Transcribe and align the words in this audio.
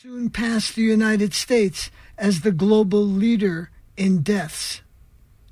soon 0.00 0.30
pass 0.30 0.70
the 0.70 0.82
United 0.82 1.34
States 1.34 1.90
as 2.16 2.42
the 2.42 2.52
global 2.52 3.02
leader 3.04 3.68
in 3.96 4.22
deaths. 4.22 4.80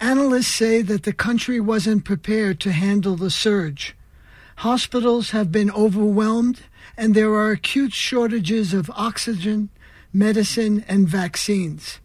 Analysts 0.01 0.47
say 0.55 0.83
that 0.83 1.03
the 1.03 1.13
country 1.13 1.59
wasn't 1.59 2.05
prepared 2.05 2.61
to 2.61 2.71
handle 2.71 3.17
the 3.17 3.29
surge. 3.29 3.97
Hospitals 4.59 5.33
have 5.33 5.51
been 5.51 5.69
overwhelmed, 5.73 6.61
and 6.97 7.13
there 7.13 7.33
are 7.33 7.51
acute 7.51 7.93
shortages 7.93 8.73
of 8.73 8.89
oxygen, 8.95 9.69
medicine, 10.13 10.85
and 10.87 11.09
vaccines. 11.09 11.99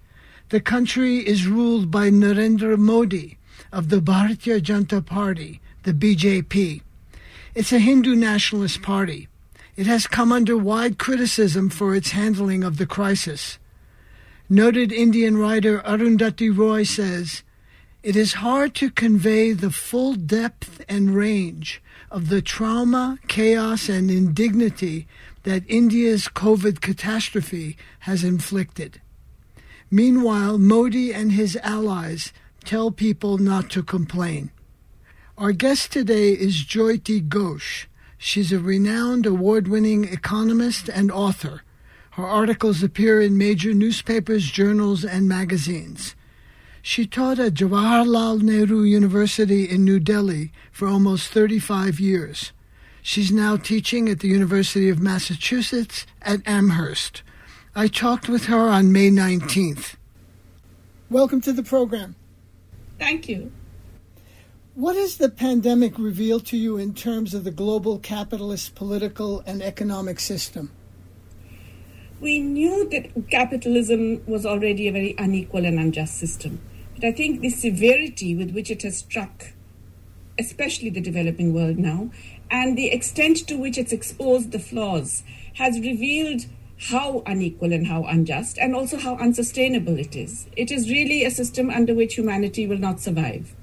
The 0.49 0.61
country 0.61 1.17
is 1.17 1.45
ruled 1.45 1.91
by 1.91 2.09
Narendra 2.09 2.75
Modi 2.75 3.37
of 3.71 3.89
the 3.89 4.01
Bharatiya 4.01 4.61
Janata 4.61 5.05
Party, 5.05 5.61
the 5.83 5.93
BJP. 5.93 6.81
It's 7.53 7.71
a 7.71 7.77
Hindu 7.77 8.15
nationalist 8.15 8.81
party. 8.81 9.27
It 9.75 9.87
has 9.87 10.05
come 10.07 10.31
under 10.31 10.57
wide 10.57 10.97
criticism 10.97 11.69
for 11.69 11.95
its 11.95 12.11
handling 12.11 12.63
of 12.63 12.77
the 12.77 12.85
crisis. 12.85 13.57
Noted 14.49 14.91
Indian 14.91 15.37
writer 15.37 15.79
Arundhati 15.79 16.55
Roy 16.55 16.83
says, 16.83 17.43
It 18.03 18.15
is 18.17 18.33
hard 18.33 18.75
to 18.75 18.91
convey 18.91 19.53
the 19.53 19.71
full 19.71 20.15
depth 20.15 20.83
and 20.89 21.15
range 21.15 21.81
of 22.09 22.27
the 22.27 22.41
trauma, 22.41 23.17
chaos, 23.29 23.87
and 23.87 24.11
indignity 24.11 25.07
that 25.43 25.63
India's 25.69 26.27
COVID 26.27 26.81
catastrophe 26.81 27.77
has 27.99 28.23
inflicted. 28.23 28.99
Meanwhile, 29.89 30.57
Modi 30.57 31.13
and 31.13 31.31
his 31.31 31.57
allies 31.63 32.33
tell 32.65 32.91
people 32.91 33.37
not 33.37 33.69
to 33.71 33.83
complain. 33.83 34.51
Our 35.37 35.53
guest 35.53 35.91
today 35.91 36.31
is 36.31 36.63
Jayati 36.65 37.27
Ghosh. 37.27 37.85
She's 38.23 38.51
a 38.51 38.59
renowned 38.59 39.25
award 39.25 39.67
winning 39.67 40.03
economist 40.03 40.87
and 40.87 41.11
author. 41.11 41.63
Her 42.11 42.27
articles 42.27 42.83
appear 42.83 43.19
in 43.19 43.35
major 43.35 43.73
newspapers, 43.73 44.45
journals, 44.51 45.03
and 45.03 45.27
magazines. 45.27 46.15
She 46.83 47.07
taught 47.07 47.39
at 47.39 47.55
Jawaharlal 47.55 48.43
Nehru 48.43 48.83
University 48.83 49.67
in 49.67 49.83
New 49.83 49.99
Delhi 49.99 50.51
for 50.71 50.87
almost 50.87 51.31
35 51.31 51.99
years. 51.99 52.51
She's 53.01 53.31
now 53.31 53.57
teaching 53.57 54.07
at 54.07 54.19
the 54.19 54.27
University 54.27 54.87
of 54.87 54.99
Massachusetts 54.99 56.05
at 56.21 56.47
Amherst. 56.47 57.23
I 57.73 57.87
talked 57.87 58.29
with 58.29 58.45
her 58.45 58.69
on 58.69 58.91
May 58.91 59.09
19th. 59.09 59.95
Welcome 61.09 61.41
to 61.41 61.51
the 61.51 61.63
program. 61.63 62.15
Thank 62.99 63.27
you. 63.27 63.51
What 64.75 64.95
has 64.95 65.17
the 65.17 65.29
pandemic 65.29 65.99
revealed 65.99 66.45
to 66.47 66.57
you 66.57 66.77
in 66.77 66.93
terms 66.93 67.33
of 67.33 67.43
the 67.43 67.51
global 67.51 67.99
capitalist 67.99 68.73
political 68.75 69.41
and 69.45 69.61
economic 69.61 70.19
system? 70.19 70.71
we 72.21 72.39
knew 72.39 72.87
that 72.89 73.29
capitalism 73.31 74.21
was 74.27 74.45
already 74.45 74.87
a 74.87 74.91
very 74.91 75.15
unequal 75.17 75.65
and 75.65 75.79
unjust 75.79 76.17
system. 76.17 76.61
But 76.93 77.03
I 77.03 77.11
think 77.11 77.41
the 77.41 77.49
severity 77.49 78.35
with 78.35 78.51
which 78.51 78.69
it 78.69 78.83
has 78.83 78.99
struck, 78.99 79.53
especially 80.37 80.91
the 80.91 81.01
developing 81.01 81.51
world 81.51 81.79
now, 81.79 82.11
and 82.51 82.77
the 82.77 82.91
extent 82.91 83.47
to 83.47 83.57
which 83.57 83.77
it's 83.77 83.91
exposed 83.91 84.51
the 84.51 84.59
flaws 84.59 85.23
has 85.55 85.79
revealed 85.79 86.45
how 86.89 87.23
unequal 87.25 87.73
and 87.73 87.87
how 87.87 88.03
unjust, 88.05 88.57
and 88.59 88.75
also 88.75 88.97
how 88.97 89.15
unsustainable 89.17 89.97
it 89.97 90.15
is. 90.15 90.47
It 90.55 90.71
is 90.71 90.89
really 90.89 91.23
a 91.23 91.31
system 91.31 91.69
under 91.69 91.93
which 91.93 92.15
humanity 92.15 92.65
will 92.65 92.79
not 92.79 92.99
survive. 92.99 93.55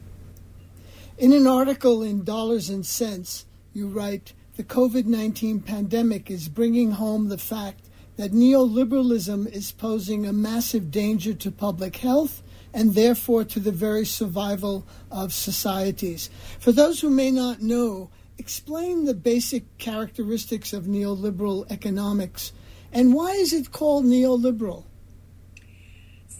In 1.18 1.32
an 1.32 1.48
article 1.48 2.00
in 2.00 2.22
Dollars 2.22 2.70
and 2.70 2.86
Sense, 2.86 3.44
you 3.72 3.88
write 3.88 4.34
The 4.54 4.62
COVID 4.62 5.06
19 5.06 5.58
pandemic 5.62 6.30
is 6.30 6.48
bringing 6.48 6.92
home 6.92 7.28
the 7.28 7.36
fact 7.36 7.88
that 8.14 8.30
neoliberalism 8.30 9.52
is 9.52 9.72
posing 9.72 10.24
a 10.24 10.32
massive 10.32 10.92
danger 10.92 11.34
to 11.34 11.50
public 11.50 11.96
health 11.96 12.44
and 12.72 12.94
therefore 12.94 13.42
to 13.46 13.58
the 13.58 13.72
very 13.72 14.06
survival 14.06 14.86
of 15.10 15.32
societies. 15.32 16.30
For 16.60 16.70
those 16.70 17.00
who 17.00 17.10
may 17.10 17.32
not 17.32 17.62
know, 17.62 18.10
explain 18.38 19.04
the 19.04 19.14
basic 19.14 19.76
characteristics 19.78 20.72
of 20.72 20.84
neoliberal 20.84 21.68
economics 21.68 22.52
and 22.92 23.12
why 23.12 23.32
is 23.32 23.52
it 23.52 23.72
called 23.72 24.04
neoliberal? 24.04 24.84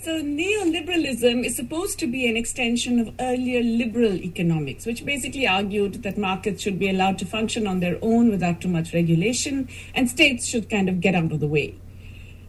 So, 0.00 0.22
neoliberalism 0.22 1.44
is 1.44 1.56
supposed 1.56 1.98
to 1.98 2.06
be 2.06 2.28
an 2.28 2.36
extension 2.36 3.00
of 3.00 3.12
earlier 3.18 3.60
liberal 3.60 4.14
economics, 4.14 4.86
which 4.86 5.04
basically 5.04 5.44
argued 5.44 6.04
that 6.04 6.16
markets 6.16 6.62
should 6.62 6.78
be 6.78 6.88
allowed 6.88 7.18
to 7.18 7.26
function 7.26 7.66
on 7.66 7.80
their 7.80 7.98
own 8.00 8.30
without 8.30 8.60
too 8.60 8.68
much 8.68 8.94
regulation, 8.94 9.68
and 9.96 10.08
states 10.08 10.46
should 10.46 10.70
kind 10.70 10.88
of 10.88 11.00
get 11.00 11.16
out 11.16 11.32
of 11.32 11.40
the 11.40 11.48
way. 11.48 11.74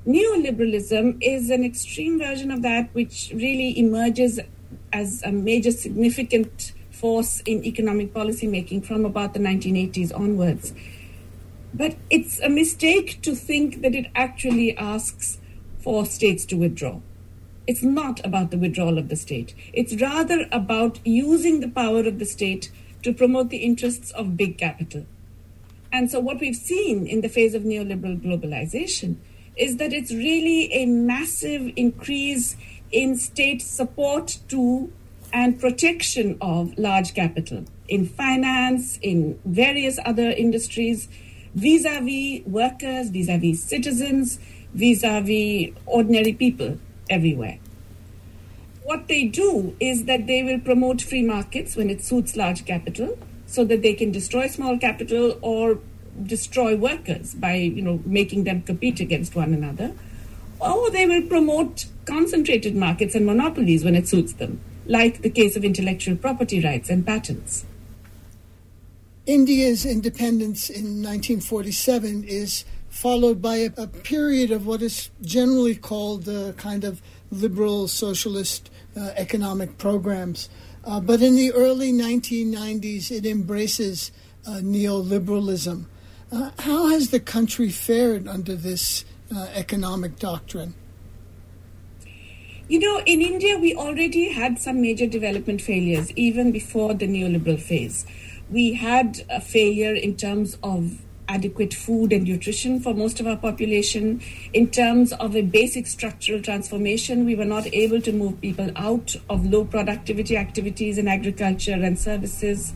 Neoliberalism 0.06 1.18
is 1.22 1.50
an 1.50 1.64
extreme 1.64 2.20
version 2.20 2.52
of 2.52 2.62
that, 2.62 2.94
which 2.94 3.32
really 3.34 3.80
emerges 3.80 4.40
as 4.94 5.24
a 5.24 5.32
major 5.32 5.72
significant 5.72 6.74
force 6.92 7.40
in 7.48 7.66
economic 7.66 8.14
policy 8.14 8.46
making 8.46 8.84
from 8.84 9.06
about 9.06 9.34
the 9.34 9.40
1980s 9.40 10.16
onwards. 10.16 10.72
But 11.74 11.96
it's 12.12 12.40
a 12.42 12.50
mistake 12.50 13.24
to 13.24 13.34
think 13.34 13.82
that 13.82 13.96
it 13.96 14.06
actually 14.14 14.78
asks 14.78 15.40
for 15.80 16.06
states 16.06 16.46
to 16.46 16.56
withdraw. 16.56 17.00
It's 17.70 17.84
not 17.84 18.26
about 18.26 18.50
the 18.50 18.58
withdrawal 18.58 18.98
of 18.98 19.10
the 19.10 19.16
state. 19.16 19.54
It's 19.74 20.02
rather 20.02 20.48
about 20.52 21.00
using 21.06 21.60
the 21.60 21.68
power 21.68 22.00
of 22.00 22.18
the 22.18 22.26
state 22.26 22.72
to 23.04 23.14
promote 23.14 23.52
the 23.52 23.58
interests 23.58 24.10
of 24.10 24.36
big 24.36 24.58
capital. 24.58 25.06
And 25.92 26.10
so, 26.10 26.20
what 26.20 26.40
we've 26.40 26.56
seen 26.56 27.06
in 27.06 27.22
the 27.22 27.30
phase 27.30 27.54
of 27.54 27.62
neoliberal 27.62 28.20
globalization 28.20 29.18
is 29.56 29.78
that 29.78 29.94
it's 29.94 30.12
really 30.12 30.74
a 30.74 30.88
massive 30.88 31.72
increase 31.76 32.58
in 32.92 33.16
state 33.18 33.62
support 33.62 34.40
to 34.48 34.92
and 35.32 35.60
protection 35.60 36.40
of 36.42 36.76
large 36.76 37.14
capital 37.14 37.66
in 37.88 38.08
finance, 38.08 38.98
in 39.04 39.40
various 39.46 40.00
other 40.04 40.32
industries, 40.32 41.08
vis 41.54 41.86
a 41.86 42.02
vis 42.02 42.44
workers, 42.48 43.12
vis 43.12 43.30
a 43.30 43.38
vis 43.38 43.62
citizens, 43.62 44.40
vis 44.74 45.04
a 45.04 45.22
vis 45.22 45.70
ordinary 45.86 46.34
people 46.34 46.80
everywhere. 47.10 47.60
What 48.84 49.08
they 49.08 49.26
do 49.26 49.76
is 49.80 50.06
that 50.06 50.26
they 50.28 50.42
will 50.44 50.60
promote 50.60 51.02
free 51.02 51.22
markets 51.22 51.76
when 51.76 51.90
it 51.90 52.04
suits 52.04 52.36
large 52.36 52.66
capital 52.66 53.18
so 53.46 53.64
that 53.66 53.82
they 53.82 53.94
can 53.94 54.12
destroy 54.12 54.48
small 54.48 54.78
capital 54.78 55.38
or 55.42 55.80
destroy 56.24 56.76
workers 56.76 57.34
by 57.34 57.56
you 57.56 57.82
know 57.82 58.02
making 58.06 58.44
them 58.44 58.62
compete 58.62 59.00
against 59.00 59.36
one 59.36 59.54
another 59.54 59.94
or 60.60 60.90
they 60.92 61.06
will 61.06 61.22
promote 61.22 61.86
concentrated 62.06 62.76
markets 62.76 63.16
and 63.16 63.26
monopolies 63.26 63.84
when 63.86 63.96
it 63.96 64.08
suits 64.08 64.34
them 64.34 64.60
like 64.86 65.22
the 65.22 65.30
case 65.30 65.56
of 65.56 65.64
intellectual 65.64 66.16
property 66.16 66.62
rights 66.64 66.90
and 66.90 67.06
patents 67.06 67.66
India's 69.26 69.86
independence 69.86 70.70
in 70.70 71.04
1947 71.04 72.24
is 72.24 72.66
followed 73.00 73.42
by 73.42 73.56
a, 73.56 73.72
a 73.78 73.88
period 73.88 74.52
of 74.52 74.68
what 74.68 74.82
is 74.82 75.10
generally 75.22 75.74
called 75.74 76.24
the 76.24 76.54
kind 76.58 76.84
of 76.84 77.02
liberal 77.32 77.88
socialist 77.88 78.70
uh, 78.98 79.12
economic 79.16 79.78
programs. 79.78 80.50
Uh, 80.84 81.00
but 81.00 81.22
in 81.22 81.38
the 81.38 81.50
early 81.54 81.94
1990s, 81.94 83.10
it 83.10 83.26
embraces 83.26 84.12
uh, 84.46 84.60
neoliberalism. 84.62 85.86
Uh, 86.30 86.52
how 86.60 86.88
has 86.90 87.12
the 87.12 87.22
country 87.22 87.70
fared 87.70 88.28
under 88.28 88.54
this 88.54 89.06
uh, 89.34 89.48
economic 89.54 90.20
doctrine? 90.20 90.74
You 92.68 92.80
know, 92.80 93.02
in 93.06 93.22
India, 93.22 93.58
we 93.58 93.74
already 93.76 94.34
had 94.34 94.60
some 94.60 94.82
major 94.82 95.08
development 95.08 95.62
failures 95.62 96.12
even 96.18 96.52
before 96.52 96.94
the 96.94 97.08
neoliberal 97.08 97.62
phase. 97.62 98.06
We 98.50 98.74
had 98.74 99.22
a 99.30 99.40
failure 99.40 99.96
in 99.96 100.18
terms 100.18 100.58
of 100.62 101.00
adequate 101.30 101.74
food 101.74 102.12
and 102.12 102.26
nutrition 102.26 102.80
for 102.80 102.94
most 102.94 103.20
of 103.20 103.28
our 103.28 103.38
population. 103.38 104.22
In 104.54 104.70
terms 104.70 105.14
of 105.14 105.36
a 105.36 105.42
basic 105.42 105.88
structural 105.88 106.42
transformation, 106.42 107.26
we 107.26 107.36
were 107.36 107.46
not 107.46 107.72
able 107.74 108.02
to 108.02 108.12
move 108.12 108.42
people 108.42 108.70
out 108.76 109.16
of 109.30 109.46
low 109.46 109.64
productivity 109.64 110.36
activities 110.36 110.98
in 110.98 111.08
agriculture 111.08 111.74
and 111.74 111.98
services. 111.98 112.74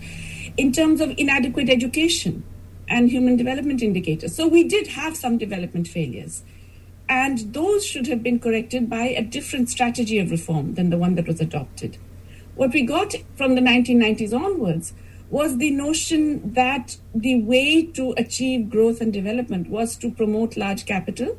In 0.55 0.71
terms 0.71 1.01
of 1.01 1.13
inadequate 1.17 1.69
education 1.69 2.43
and 2.87 3.09
human 3.09 3.35
development 3.35 3.81
indicators. 3.81 4.35
So 4.35 4.47
we 4.47 4.63
did 4.63 4.87
have 4.87 5.17
some 5.17 5.37
development 5.37 5.87
failures. 5.87 6.43
And 7.09 7.53
those 7.53 7.85
should 7.85 8.07
have 8.07 8.23
been 8.23 8.39
corrected 8.39 8.89
by 8.89 9.05
a 9.05 9.23
different 9.23 9.69
strategy 9.69 10.19
of 10.19 10.31
reform 10.31 10.75
than 10.75 10.89
the 10.89 10.97
one 10.97 11.15
that 11.15 11.27
was 11.27 11.41
adopted. 11.41 11.97
What 12.55 12.71
we 12.71 12.83
got 12.83 13.15
from 13.35 13.55
the 13.55 13.61
1990s 13.61 14.33
onwards 14.33 14.93
was 15.33 15.57
the 15.57 15.71
notion 15.71 16.53
that 16.53 16.95
the 17.15 17.41
way 17.41 17.83
to 17.83 18.13
achieve 18.17 18.69
growth 18.69 19.01
and 19.01 19.11
development 19.11 19.67
was 19.67 19.95
to 19.95 20.11
promote 20.11 20.55
large 20.55 20.85
capital 20.85 21.35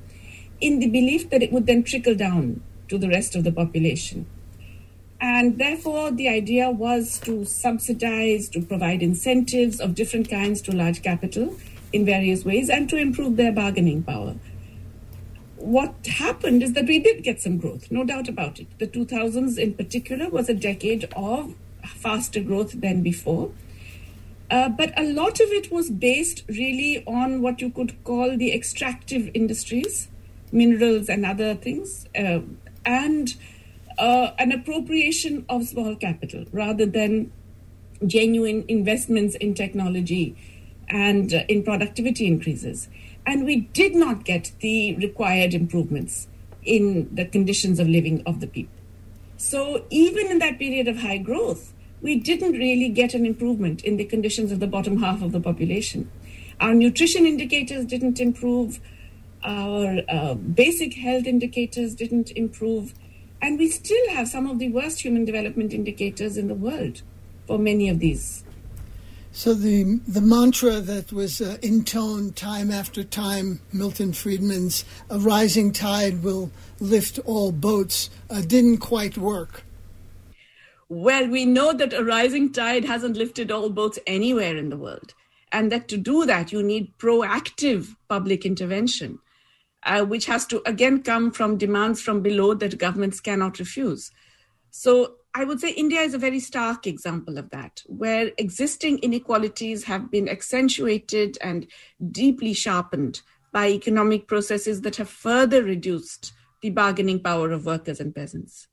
in 0.60 0.80
the 0.80 0.88
belief 0.88 1.30
that 1.30 1.44
it 1.44 1.52
would 1.52 1.66
then 1.66 1.84
trickle 1.84 2.16
down 2.16 2.60
to 2.88 2.98
the 2.98 3.08
rest 3.08 3.36
of 3.36 3.44
the 3.44 3.52
population. 3.52 4.26
And 5.20 5.58
therefore, 5.58 6.10
the 6.10 6.28
idea 6.28 6.70
was 6.70 7.20
to 7.20 7.44
subsidize, 7.44 8.48
to 8.48 8.60
provide 8.62 9.00
incentives 9.00 9.78
of 9.80 9.94
different 9.94 10.28
kinds 10.28 10.60
to 10.62 10.72
large 10.72 11.00
capital 11.02 11.56
in 11.92 12.04
various 12.04 12.44
ways, 12.44 12.68
and 12.68 12.88
to 12.88 12.96
improve 12.96 13.36
their 13.36 13.52
bargaining 13.52 14.02
power. 14.02 14.34
what 15.64 15.94
happened 16.06 16.62
is 16.62 16.74
that 16.74 16.86
we 16.86 16.98
did 16.98 17.22
get 17.22 17.40
some 17.40 17.56
growth, 17.56 17.90
no 17.90 18.04
doubt 18.04 18.28
about 18.28 18.60
it. 18.60 18.66
The 18.78 18.86
2000s 18.86 19.56
in 19.56 19.72
particular 19.74 20.28
was 20.28 20.50
a 20.50 20.54
decade 20.54 21.08
of 21.16 21.54
faster 21.86 22.40
growth 22.40 22.72
than 22.82 23.02
before. 23.02 23.50
Uh, 24.50 24.68
but 24.68 24.92
a 24.98 25.02
lot 25.02 25.40
of 25.40 25.48
it 25.50 25.72
was 25.72 25.90
based 25.90 26.44
really 26.48 27.02
on 27.06 27.40
what 27.40 27.60
you 27.60 27.70
could 27.70 28.02
call 28.04 28.36
the 28.36 28.52
extractive 28.52 29.30
industries, 29.34 30.08
minerals 30.52 31.08
and 31.08 31.24
other 31.24 31.54
things, 31.54 32.06
uh, 32.16 32.40
and 32.84 33.34
uh, 33.98 34.30
an 34.38 34.52
appropriation 34.52 35.44
of 35.48 35.64
small 35.64 35.96
capital 35.96 36.44
rather 36.52 36.86
than 36.86 37.32
genuine 38.06 38.64
investments 38.68 39.34
in 39.36 39.54
technology 39.54 40.36
and 40.88 41.32
uh, 41.32 41.44
in 41.48 41.62
productivity 41.62 42.26
increases. 42.26 42.88
And 43.26 43.46
we 43.46 43.60
did 43.72 43.94
not 43.94 44.24
get 44.24 44.52
the 44.60 44.94
required 44.96 45.54
improvements 45.54 46.28
in 46.64 47.14
the 47.14 47.24
conditions 47.24 47.78
of 47.78 47.88
living 47.88 48.22
of 48.26 48.40
the 48.40 48.46
people. 48.46 48.72
So, 49.36 49.84
even 49.90 50.26
in 50.28 50.38
that 50.38 50.58
period 50.58 50.88
of 50.88 50.98
high 50.98 51.18
growth, 51.18 51.73
we 52.04 52.16
didn't 52.20 52.52
really 52.52 52.90
get 52.90 53.14
an 53.14 53.24
improvement 53.24 53.82
in 53.82 53.96
the 53.96 54.04
conditions 54.04 54.52
of 54.52 54.60
the 54.60 54.66
bottom 54.66 54.98
half 55.00 55.22
of 55.22 55.32
the 55.32 55.40
population. 55.40 56.10
Our 56.60 56.74
nutrition 56.74 57.24
indicators 57.24 57.86
didn't 57.86 58.20
improve, 58.20 58.78
our 59.42 60.02
uh, 60.08 60.34
basic 60.34 60.94
health 60.94 61.26
indicators 61.26 61.94
didn't 61.94 62.30
improve, 62.32 62.92
and 63.40 63.58
we 63.58 63.70
still 63.70 64.10
have 64.10 64.28
some 64.28 64.46
of 64.46 64.58
the 64.58 64.68
worst 64.68 65.00
human 65.00 65.24
development 65.24 65.72
indicators 65.72 66.36
in 66.36 66.48
the 66.48 66.54
world 66.54 67.00
for 67.46 67.58
many 67.58 67.88
of 67.88 68.00
these 68.00 68.44
so 69.36 69.52
the 69.52 69.98
the 70.06 70.20
mantra 70.20 70.78
that 70.80 71.12
was 71.12 71.40
uh, 71.40 71.56
intoned 71.60 72.36
time 72.36 72.70
after 72.70 73.02
time, 73.02 73.58
Milton 73.72 74.12
Friedman's 74.12 74.84
"a 75.10 75.18
rising 75.18 75.72
tide 75.72 76.22
will 76.22 76.52
lift 76.78 77.18
all 77.24 77.50
boats," 77.50 78.10
uh, 78.30 78.42
didn't 78.42 78.78
quite 78.78 79.18
work. 79.18 79.63
Well, 80.96 81.26
we 81.26 81.44
know 81.44 81.72
that 81.72 81.92
a 81.92 82.04
rising 82.04 82.52
tide 82.52 82.84
hasn't 82.84 83.16
lifted 83.16 83.50
all 83.50 83.68
boats 83.68 83.98
anywhere 84.06 84.56
in 84.56 84.68
the 84.68 84.76
world, 84.76 85.12
and 85.50 85.72
that 85.72 85.88
to 85.88 85.96
do 85.96 86.24
that 86.24 86.52
you 86.52 86.62
need 86.62 86.96
proactive 86.98 87.96
public 88.08 88.46
intervention, 88.46 89.18
uh, 89.82 90.04
which 90.04 90.26
has 90.26 90.46
to 90.46 90.62
again 90.64 91.02
come 91.02 91.32
from 91.32 91.58
demands 91.58 92.00
from 92.00 92.22
below 92.22 92.54
that 92.54 92.78
governments 92.78 93.18
cannot 93.18 93.58
refuse. 93.58 94.12
So 94.70 95.16
I 95.34 95.42
would 95.42 95.58
say 95.58 95.72
India 95.72 96.00
is 96.00 96.14
a 96.14 96.18
very 96.26 96.38
stark 96.38 96.86
example 96.86 97.38
of 97.38 97.50
that, 97.50 97.82
where 97.86 98.30
existing 98.38 99.00
inequalities 99.00 99.82
have 99.82 100.12
been 100.12 100.28
accentuated 100.28 101.38
and 101.40 101.66
deeply 102.12 102.52
sharpened 102.52 103.20
by 103.52 103.70
economic 103.70 104.28
processes 104.28 104.82
that 104.82 104.94
have 104.94 105.10
further 105.10 105.64
reduced 105.64 106.32
the 106.62 106.70
bargaining 106.70 107.20
power 107.20 107.50
of 107.50 107.66
workers 107.66 107.98
and 107.98 108.14
peasants. 108.14 108.68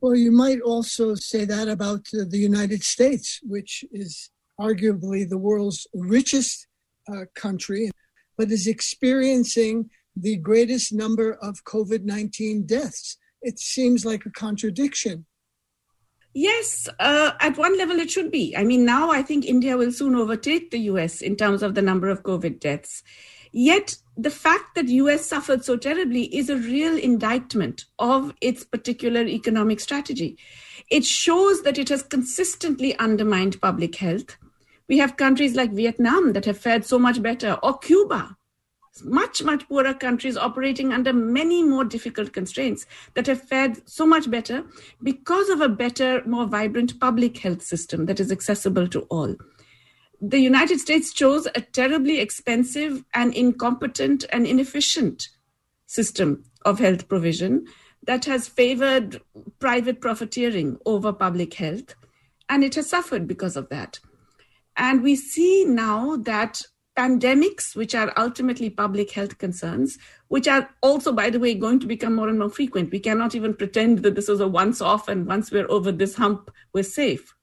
Well, 0.00 0.14
you 0.14 0.30
might 0.30 0.60
also 0.60 1.14
say 1.16 1.44
that 1.44 1.68
about 1.68 2.06
uh, 2.14 2.24
the 2.28 2.38
United 2.38 2.84
States, 2.84 3.40
which 3.42 3.84
is 3.90 4.30
arguably 4.60 5.28
the 5.28 5.38
world's 5.38 5.86
richest 5.92 6.68
uh, 7.12 7.24
country, 7.34 7.90
but 8.36 8.52
is 8.52 8.66
experiencing 8.66 9.90
the 10.14 10.36
greatest 10.36 10.92
number 10.92 11.32
of 11.32 11.64
COVID 11.64 12.04
19 12.04 12.66
deaths. 12.66 13.16
It 13.42 13.58
seems 13.58 14.04
like 14.04 14.24
a 14.24 14.30
contradiction. 14.30 15.26
Yes, 16.34 16.88
uh, 17.00 17.32
at 17.40 17.56
one 17.56 17.76
level 17.76 17.98
it 17.98 18.10
should 18.10 18.30
be. 18.30 18.56
I 18.56 18.62
mean, 18.62 18.84
now 18.84 19.10
I 19.10 19.22
think 19.22 19.44
India 19.44 19.76
will 19.76 19.90
soon 19.90 20.14
overtake 20.14 20.70
the 20.70 20.80
US 20.92 21.20
in 21.20 21.34
terms 21.34 21.62
of 21.62 21.74
the 21.74 21.82
number 21.82 22.08
of 22.08 22.22
COVID 22.22 22.60
deaths. 22.60 23.02
Yet 23.58 23.96
the 24.16 24.30
fact 24.30 24.76
that 24.76 24.86
US 24.86 25.26
suffered 25.26 25.64
so 25.64 25.76
terribly 25.76 26.32
is 26.32 26.48
a 26.48 26.56
real 26.56 26.96
indictment 26.96 27.86
of 27.98 28.32
its 28.40 28.62
particular 28.62 29.22
economic 29.22 29.80
strategy. 29.80 30.38
It 30.92 31.04
shows 31.04 31.62
that 31.62 31.76
it 31.76 31.88
has 31.88 32.04
consistently 32.04 32.96
undermined 33.00 33.60
public 33.60 33.96
health. 33.96 34.36
We 34.88 34.98
have 34.98 35.16
countries 35.16 35.56
like 35.56 35.72
Vietnam 35.72 36.34
that 36.34 36.44
have 36.44 36.56
fared 36.56 36.84
so 36.84 37.00
much 37.00 37.20
better, 37.20 37.58
or 37.64 37.76
Cuba, 37.78 38.36
much, 39.02 39.42
much 39.42 39.68
poorer 39.68 39.94
countries 39.94 40.36
operating 40.36 40.92
under 40.92 41.12
many 41.12 41.64
more 41.64 41.84
difficult 41.84 42.32
constraints 42.32 42.86
that 43.14 43.26
have 43.26 43.42
fared 43.42 43.88
so 43.90 44.06
much 44.06 44.30
better 44.30 44.64
because 45.02 45.48
of 45.48 45.62
a 45.62 45.68
better, 45.68 46.22
more 46.26 46.46
vibrant 46.46 47.00
public 47.00 47.38
health 47.38 47.62
system 47.62 48.06
that 48.06 48.20
is 48.20 48.30
accessible 48.30 48.86
to 48.86 49.00
all. 49.10 49.34
The 50.20 50.40
United 50.40 50.80
States 50.80 51.12
chose 51.12 51.46
a 51.54 51.60
terribly 51.60 52.18
expensive 52.18 53.04
and 53.14 53.32
incompetent 53.34 54.24
and 54.30 54.46
inefficient 54.46 55.28
system 55.86 56.44
of 56.64 56.80
health 56.80 57.08
provision 57.08 57.66
that 58.04 58.24
has 58.24 58.48
favored 58.48 59.20
private 59.60 60.00
profiteering 60.00 60.78
over 60.86 61.12
public 61.12 61.54
health, 61.54 61.94
and 62.48 62.64
it 62.64 62.74
has 62.74 62.90
suffered 62.90 63.28
because 63.28 63.56
of 63.56 63.68
that. 63.68 64.00
And 64.76 65.02
we 65.02 65.14
see 65.14 65.64
now 65.64 66.16
that 66.16 66.62
pandemics, 66.96 67.76
which 67.76 67.94
are 67.94 68.12
ultimately 68.16 68.70
public 68.70 69.12
health 69.12 69.38
concerns, 69.38 69.98
which 70.26 70.48
are 70.48 70.68
also, 70.82 71.12
by 71.12 71.30
the 71.30 71.38
way, 71.38 71.54
going 71.54 71.78
to 71.78 71.86
become 71.86 72.14
more 72.16 72.28
and 72.28 72.40
more 72.40 72.50
frequent. 72.50 72.90
We 72.90 72.98
cannot 72.98 73.36
even 73.36 73.54
pretend 73.54 73.98
that 74.00 74.16
this 74.16 74.26
was 74.26 74.40
a 74.40 74.48
once 74.48 74.80
off 74.80 75.06
and 75.06 75.26
once 75.26 75.52
we're 75.52 75.70
over 75.70 75.92
this 75.92 76.16
hump, 76.16 76.50
we're 76.72 76.82
safe. 76.82 77.36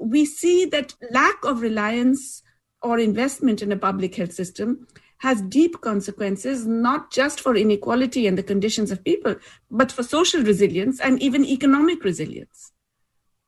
We 0.00 0.24
see 0.24 0.64
that 0.66 0.94
lack 1.10 1.44
of 1.44 1.60
reliance 1.60 2.42
or 2.82 2.98
investment 2.98 3.62
in 3.62 3.70
a 3.70 3.76
public 3.76 4.14
health 4.14 4.32
system 4.32 4.86
has 5.18 5.42
deep 5.42 5.80
consequences, 5.82 6.66
not 6.66 7.12
just 7.12 7.40
for 7.40 7.54
inequality 7.54 8.26
and 8.26 8.38
the 8.38 8.42
conditions 8.42 8.90
of 8.90 9.04
people, 9.04 9.36
but 9.70 9.92
for 9.92 10.02
social 10.02 10.42
resilience 10.42 10.98
and 10.98 11.20
even 11.22 11.44
economic 11.44 12.02
resilience. 12.02 12.72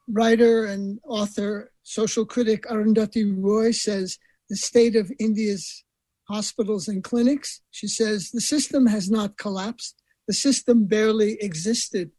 Writer 0.07 0.67
and 0.67 1.01
author, 1.07 1.73
social 1.83 2.27
critic 2.27 2.65
Arundhati 2.65 3.35
Roy 3.43 3.71
says 3.71 4.19
the 4.51 4.57
state 4.57 4.97
of 4.97 5.11
India's 5.19 5.83
hospitals 6.29 6.89
and 6.89 7.03
clinics. 7.03 7.63
She 7.71 7.89
says 7.89 8.31
the 8.31 8.43
system 8.43 8.87
has 8.87 9.11
not 9.11 9.39
collapsed, 9.39 10.03
the 10.29 10.35
system 10.35 10.85
barely 10.85 11.39
existed. 11.41 12.11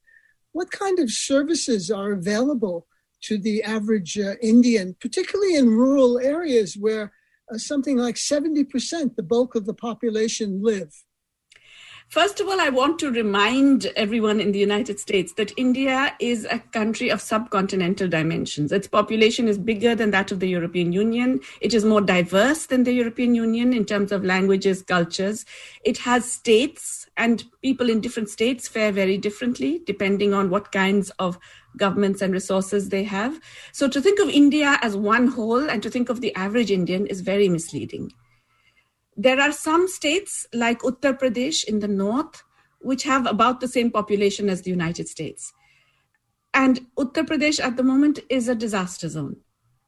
What 0.52 0.72
kind 0.72 0.98
of 0.98 1.12
services 1.12 1.92
are 1.92 2.12
available 2.12 2.88
to 3.24 3.38
the 3.38 3.64
average 3.64 4.18
uh, 4.18 4.36
Indian, 4.42 4.96
particularly 5.00 5.56
in 5.56 5.70
rural 5.70 6.20
areas 6.20 6.78
where 6.78 7.12
uh, 7.52 7.58
something 7.58 7.98
like 7.98 8.16
70%, 8.16 9.16
the 9.16 9.24
bulk 9.24 9.56
of 9.56 9.66
the 9.66 9.74
population, 9.74 10.62
live? 10.62 10.94
First 12.10 12.40
of 12.40 12.48
all, 12.48 12.62
I 12.62 12.70
want 12.70 13.00
to 13.00 13.10
remind 13.10 13.88
everyone 13.96 14.40
in 14.40 14.52
the 14.52 14.60
United 14.60 15.00
States 15.00 15.34
that 15.34 15.52
India 15.58 16.16
is 16.20 16.46
a 16.46 16.60
country 16.60 17.10
of 17.10 17.20
subcontinental 17.20 18.10
dimensions. 18.10 18.72
Its 18.72 18.88
population 18.88 19.48
is 19.48 19.58
bigger 19.58 19.96
than 19.96 20.12
that 20.12 20.32
of 20.32 20.40
the 20.40 20.50
European 20.50 20.92
Union. 20.94 21.40
It 21.60 21.74
is 21.74 21.84
more 21.84 22.02
diverse 22.02 22.68
than 22.68 22.84
the 22.84 22.94
European 22.94 23.34
Union 23.34 23.74
in 23.74 23.86
terms 23.86 24.12
of 24.12 24.24
languages, 24.24 24.84
cultures. 24.84 25.46
It 25.84 25.98
has 26.00 26.32
states, 26.32 27.10
and 27.18 27.44
people 27.62 27.90
in 27.90 28.02
different 28.02 28.30
states 28.30 28.68
fare 28.68 28.92
very 28.92 29.18
differently 29.18 29.82
depending 29.86 30.34
on 30.34 30.50
what 30.50 30.72
kinds 30.72 31.10
of 31.20 31.40
governments 31.78 32.22
and 32.22 32.34
resources 32.34 32.90
they 32.90 33.04
have. 33.04 33.40
So 33.72 33.88
to 33.88 34.02
think 34.02 34.20
of 34.20 34.30
India 34.30 34.78
as 34.82 34.96
one 34.96 35.28
whole 35.28 35.70
and 35.70 35.82
to 35.84 35.90
think 35.90 36.10
of 36.10 36.22
the 36.22 36.36
average 36.36 36.72
Indian 36.72 37.08
is 37.08 37.22
very 37.22 37.50
misleading. 37.50 38.12
There 39.16 39.40
are 39.40 39.52
some 39.52 39.88
states 39.88 40.48
like 40.54 40.80
Uttar 40.80 41.18
Pradesh 41.20 41.64
in 41.64 41.80
the 41.80 41.88
north, 41.88 42.44
which 42.80 43.04
have 43.04 43.26
about 43.26 43.60
the 43.60 43.68
same 43.68 43.92
population 43.92 44.50
as 44.50 44.62
the 44.62 44.72
United 44.72 45.08
States. 45.08 45.54
And 46.54 46.86
Uttar 46.98 47.26
Pradesh 47.26 47.60
at 47.60 47.78
the 47.78 47.84
moment 47.84 48.20
is 48.30 48.48
a 48.48 48.56
disaster 48.56 49.10
zone. 49.10 49.38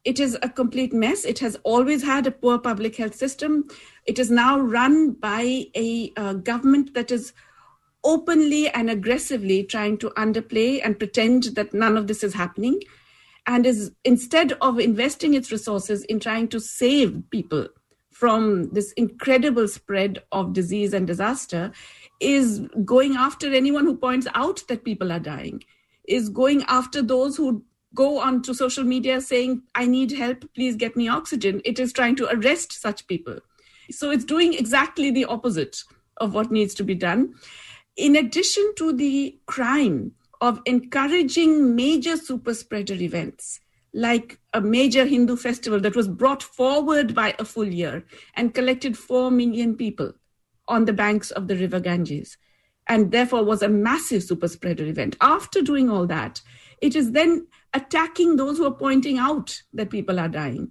It 0.04 0.20
is 0.20 0.38
a 0.40 0.48
complete 0.48 0.92
mess. 0.92 1.24
It 1.24 1.40
has 1.40 1.58
always 1.64 2.04
had 2.04 2.28
a 2.28 2.30
poor 2.30 2.58
public 2.58 2.94
health 2.94 3.16
system. 3.16 3.66
It 4.06 4.20
is 4.20 4.30
now 4.30 4.60
run 4.60 5.12
by 5.12 5.64
a 5.74 6.12
uh, 6.16 6.34
government 6.34 6.94
that 6.94 7.10
is 7.10 7.32
openly 8.06 8.68
and 8.70 8.88
aggressively 8.88 9.64
trying 9.64 9.98
to 9.98 10.10
underplay 10.10 10.80
and 10.82 10.98
pretend 10.98 11.42
that 11.56 11.74
none 11.74 11.96
of 11.96 12.06
this 12.06 12.22
is 12.22 12.32
happening 12.32 12.80
and 13.46 13.66
is 13.66 13.90
instead 14.04 14.52
of 14.60 14.78
investing 14.78 15.34
its 15.34 15.50
resources 15.50 16.04
in 16.04 16.20
trying 16.20 16.46
to 16.48 16.60
save 16.60 17.20
people 17.30 17.66
from 18.12 18.70
this 18.70 18.92
incredible 18.92 19.68
spread 19.68 20.22
of 20.32 20.52
disease 20.52 20.94
and 20.94 21.06
disaster 21.06 21.70
is 22.20 22.60
going 22.84 23.16
after 23.16 23.52
anyone 23.52 23.84
who 23.84 23.96
points 23.96 24.26
out 24.34 24.62
that 24.68 24.84
people 24.84 25.12
are 25.12 25.18
dying, 25.18 25.62
is 26.08 26.28
going 26.28 26.62
after 26.68 27.02
those 27.02 27.36
who 27.36 27.62
go 27.94 28.18
onto 28.18 28.54
social 28.54 28.84
media 28.84 29.20
saying, 29.20 29.62
I 29.74 29.86
need 29.86 30.12
help, 30.12 30.44
please 30.54 30.76
get 30.76 30.96
me 30.96 31.08
oxygen. 31.08 31.60
It 31.64 31.80
is 31.80 31.92
trying 31.92 32.16
to 32.16 32.28
arrest 32.34 32.80
such 32.80 33.06
people. 33.06 33.38
So 33.90 34.10
it's 34.10 34.24
doing 34.24 34.54
exactly 34.54 35.10
the 35.10 35.24
opposite 35.26 35.82
of 36.18 36.34
what 36.34 36.50
needs 36.50 36.74
to 36.74 36.84
be 36.84 36.94
done. 36.94 37.34
In 37.96 38.14
addition 38.16 38.74
to 38.76 38.92
the 38.92 39.38
crime 39.46 40.12
of 40.42 40.60
encouraging 40.66 41.74
major 41.74 42.18
super 42.18 42.52
spreader 42.52 42.94
events, 42.94 43.58
like 43.94 44.38
a 44.52 44.60
major 44.60 45.06
Hindu 45.06 45.36
festival 45.36 45.80
that 45.80 45.96
was 45.96 46.06
brought 46.06 46.42
forward 46.42 47.14
by 47.14 47.34
a 47.38 47.44
full 47.46 47.66
year 47.66 48.04
and 48.34 48.52
collected 48.52 48.98
4 48.98 49.30
million 49.30 49.76
people 49.76 50.12
on 50.68 50.84
the 50.84 50.92
banks 50.92 51.30
of 51.30 51.48
the 51.48 51.56
river 51.56 51.80
Ganges. 51.80 52.36
and 52.88 53.10
therefore 53.10 53.42
was 53.44 53.62
a 53.62 53.68
massive 53.68 54.22
super 54.22 54.46
spreader 54.46 54.84
event. 54.86 55.16
After 55.20 55.60
doing 55.60 55.90
all 55.90 56.06
that, 56.06 56.40
it 56.80 56.94
is 56.94 57.12
then 57.12 57.48
attacking 57.74 58.36
those 58.36 58.58
who 58.58 58.66
are 58.66 58.74
pointing 58.74 59.18
out 59.18 59.62
that 59.72 59.90
people 59.90 60.20
are 60.20 60.28
dying. 60.28 60.70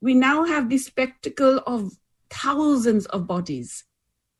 We 0.00 0.14
now 0.14 0.44
have 0.44 0.68
the 0.68 0.78
spectacle 0.78 1.62
of 1.66 1.98
thousands 2.30 3.06
of 3.06 3.26
bodies 3.26 3.84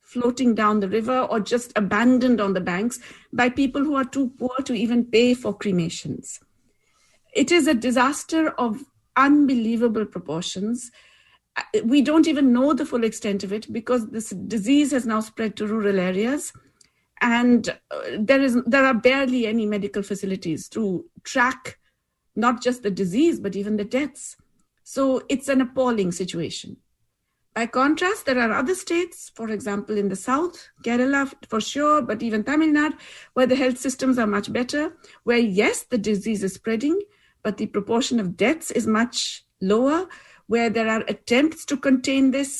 floating 0.07 0.55
down 0.55 0.81
the 0.81 0.89
river 0.89 1.21
or 1.21 1.41
just 1.41 1.73
abandoned 1.77 2.41
on 2.41 2.55
the 2.55 2.61
banks 2.61 3.01
by 3.33 3.49
people 3.49 3.83
who 3.83 3.97
are 3.97 4.05
too 4.05 4.31
poor 4.39 4.57
to 4.65 4.73
even 4.73 5.05
pay 5.05 5.35
for 5.35 5.53
cremations. 5.53 6.41
It 7.35 7.51
is 7.51 7.67
a 7.67 7.75
disaster 7.75 8.51
of 8.51 8.83
unbelievable 9.17 10.07
proportions. 10.07 10.91
We 11.85 12.03
don't 12.03 12.29
even 12.29 12.53
know 12.53 12.73
the 12.73 12.87
full 12.87 13.03
extent 13.03 13.43
of 13.43 13.53
it 13.53 13.71
because 13.73 14.09
this 14.09 14.31
disease 14.31 14.93
has 14.93 15.07
now 15.07 15.21
spread 15.21 15.57
to 15.57 15.67
rural 15.67 15.99
areas 15.99 16.53
and 17.21 17.69
uh, 17.91 18.01
there 18.19 18.43
is 18.43 18.59
there 18.67 18.85
are 18.85 18.95
barely 18.95 19.47
any 19.47 19.67
medical 19.67 20.03
facilities 20.03 20.69
to 20.69 21.05
track 21.25 21.79
not 22.35 22.63
just 22.63 22.83
the 22.83 22.91
disease 22.91 23.41
but 23.41 23.57
even 23.57 23.79
the 23.79 23.85
deaths 23.85 24.37
so 24.83 25.23
it's 25.31 25.49
an 25.49 25.63
appalling 25.63 26.13
situation 26.13 26.77
by 27.57 27.65
contrast 27.67 28.27
there 28.27 28.41
are 28.45 28.53
other 28.61 28.75
states 28.75 29.31
for 29.39 29.49
example 29.57 29.97
in 30.03 30.09
the 30.13 30.21
south 30.29 30.57
kerala 30.87 31.23
for 31.53 31.61
sure 31.73 31.99
but 32.11 32.23
even 32.29 32.45
tamil 32.49 32.73
nadu 32.79 32.97
where 33.35 33.51
the 33.53 33.61
health 33.63 33.79
systems 33.87 34.19
are 34.23 34.31
much 34.37 34.49
better 34.61 34.83
where 35.31 35.45
yes 35.63 35.79
the 35.95 36.01
disease 36.11 36.43
is 36.49 36.57
spreading 36.61 36.97
but 37.47 37.57
the 37.57 37.69
proportion 37.77 38.19
of 38.25 38.37
deaths 38.45 38.71
is 38.81 38.87
much 39.01 39.19
lower 39.73 40.01
where 40.55 40.71
there 40.77 40.91
are 40.95 41.05
attempts 41.15 41.65
to 41.71 41.77
contain 41.89 42.31
this 42.37 42.53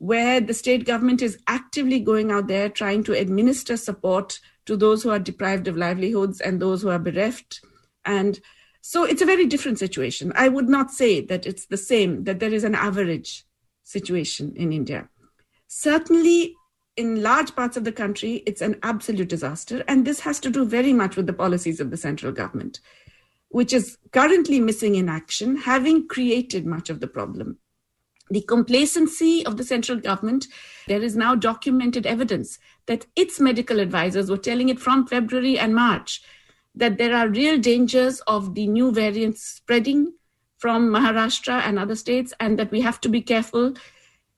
where 0.00 0.40
the 0.40 0.54
state 0.54 0.86
government 0.86 1.20
is 1.20 1.38
actively 1.46 2.00
going 2.00 2.30
out 2.30 2.46
there 2.48 2.68
trying 2.68 3.04
to 3.04 3.12
administer 3.12 3.76
support 3.76 4.38
to 4.64 4.76
those 4.76 5.02
who 5.02 5.10
are 5.10 5.18
deprived 5.18 5.68
of 5.68 5.76
livelihoods 5.76 6.40
and 6.40 6.60
those 6.60 6.80
who 6.80 6.88
are 6.88 6.98
bereft. 6.98 7.60
And 8.06 8.40
so 8.80 9.04
it's 9.04 9.20
a 9.20 9.26
very 9.26 9.44
different 9.44 9.78
situation. 9.78 10.32
I 10.34 10.48
would 10.48 10.70
not 10.70 10.90
say 10.90 11.20
that 11.26 11.44
it's 11.44 11.66
the 11.66 11.76
same, 11.76 12.24
that 12.24 12.40
there 12.40 12.52
is 12.52 12.64
an 12.64 12.74
average 12.74 13.44
situation 13.90 14.52
in 14.56 14.72
India. 14.72 15.08
Certainly, 15.68 16.54
in 16.96 17.22
large 17.22 17.54
parts 17.54 17.76
of 17.76 17.84
the 17.84 17.92
country, 17.92 18.42
it's 18.46 18.60
an 18.60 18.78
absolute 18.82 19.28
disaster. 19.28 19.84
And 19.88 20.04
this 20.04 20.20
has 20.20 20.40
to 20.40 20.50
do 20.50 20.64
very 20.64 20.92
much 20.92 21.16
with 21.16 21.26
the 21.26 21.32
policies 21.32 21.80
of 21.80 21.90
the 21.90 21.96
central 21.96 22.32
government, 22.32 22.80
which 23.48 23.72
is 23.72 23.96
currently 24.12 24.60
missing 24.60 24.96
in 24.96 25.08
action, 25.08 25.56
having 25.56 26.08
created 26.08 26.66
much 26.66 26.90
of 26.90 27.00
the 27.00 27.06
problem 27.06 27.58
the 28.30 28.42
complacency 28.42 29.44
of 29.44 29.56
the 29.56 29.64
central 29.64 29.98
government, 29.98 30.46
there 30.86 31.02
is 31.02 31.16
now 31.16 31.34
documented 31.34 32.06
evidence 32.06 32.58
that 32.86 33.06
its 33.16 33.40
medical 33.40 33.80
advisors 33.80 34.30
were 34.30 34.38
telling 34.38 34.68
it 34.68 34.78
from 34.78 35.06
February 35.06 35.58
and 35.58 35.74
March 35.74 36.22
that 36.74 36.96
there 36.96 37.14
are 37.14 37.28
real 37.28 37.58
dangers 37.58 38.20
of 38.28 38.54
the 38.54 38.68
new 38.68 38.92
variants 38.92 39.42
spreading 39.42 40.12
from 40.60 40.90
Maharashtra 40.90 41.62
and 41.62 41.78
other 41.78 41.96
states, 41.96 42.32
and 42.38 42.58
that 42.58 42.70
we 42.70 42.82
have 42.82 43.00
to 43.00 43.08
be 43.08 43.22
careful. 43.22 43.74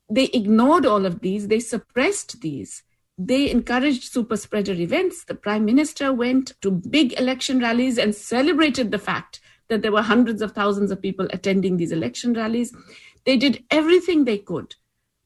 They 0.09 0.25
ignored 0.33 0.85
all 0.85 1.05
of 1.05 1.19
these, 1.19 1.49
they 1.49 1.59
suppressed 1.59 2.41
these. 2.41 2.83
They 3.17 3.51
encouraged 3.51 4.11
super 4.11 4.37
spreader 4.37 4.73
events. 4.73 5.25
The 5.25 5.35
prime 5.35 5.65
minister 5.65 6.11
went 6.11 6.53
to 6.61 6.71
big 6.71 7.13
election 7.19 7.59
rallies 7.59 7.99
and 7.99 8.15
celebrated 8.15 8.89
the 8.89 8.97
fact 8.97 9.39
that 9.67 9.81
there 9.81 9.91
were 9.91 10.01
hundreds 10.01 10.41
of 10.41 10.53
thousands 10.53 10.91
of 10.91 11.01
people 11.01 11.27
attending 11.31 11.77
these 11.77 11.91
election 11.91 12.33
rallies. 12.33 12.75
They 13.25 13.37
did 13.37 13.63
everything 13.69 14.23
they 14.23 14.39
could 14.39 14.75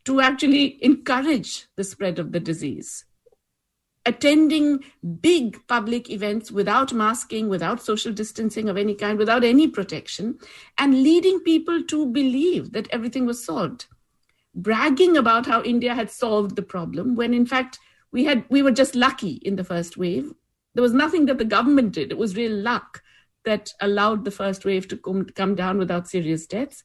to 0.06 0.20
actually 0.20 0.84
encourage 0.84 1.68
the 1.76 1.84
spread 1.84 2.20
of 2.20 2.32
the 2.32 2.40
disease. 2.40 3.06
Attending 4.08 4.86
big 5.22 5.58
public 5.68 6.10
events 6.10 6.50
without 6.50 6.94
masking, 6.94 7.50
without 7.50 7.82
social 7.82 8.14
distancing 8.14 8.70
of 8.70 8.78
any 8.78 8.96
kind, 8.96 9.18
without 9.18 9.44
any 9.44 9.68
protection, 9.68 10.40
and 10.78 11.04
leading 11.04 11.42
people 11.42 11.84
to 11.84 12.06
believe 12.06 12.72
that 12.72 12.88
everything 12.92 13.26
was 13.26 13.44
solved. 13.44 13.88
Bragging 14.56 15.18
about 15.18 15.46
how 15.46 15.62
India 15.62 15.94
had 15.94 16.10
solved 16.10 16.56
the 16.56 16.62
problem 16.62 17.16
when 17.16 17.34
in 17.34 17.46
fact 17.46 17.80
we 18.14 18.24
had 18.24 18.46
we 18.50 18.62
were 18.62 18.72
just 18.72 18.96
lucky 18.96 19.34
in 19.44 19.58
the 19.58 19.66
first 19.66 19.98
wave. 19.98 20.32
There 20.74 20.82
was 20.82 20.94
nothing 20.94 21.26
that 21.26 21.38
the 21.38 21.46
government 21.58 21.92
did. 21.92 22.10
It 22.10 22.18
was 22.18 22.38
real 22.38 22.54
luck 22.54 23.04
that 23.44 23.74
allowed 23.82 24.24
the 24.24 24.32
first 24.32 24.64
wave 24.64 24.88
to 24.88 24.98
come, 24.98 25.26
come 25.26 25.56
down 25.56 25.78
without 25.78 26.08
serious 26.08 26.48
deaths 26.48 26.82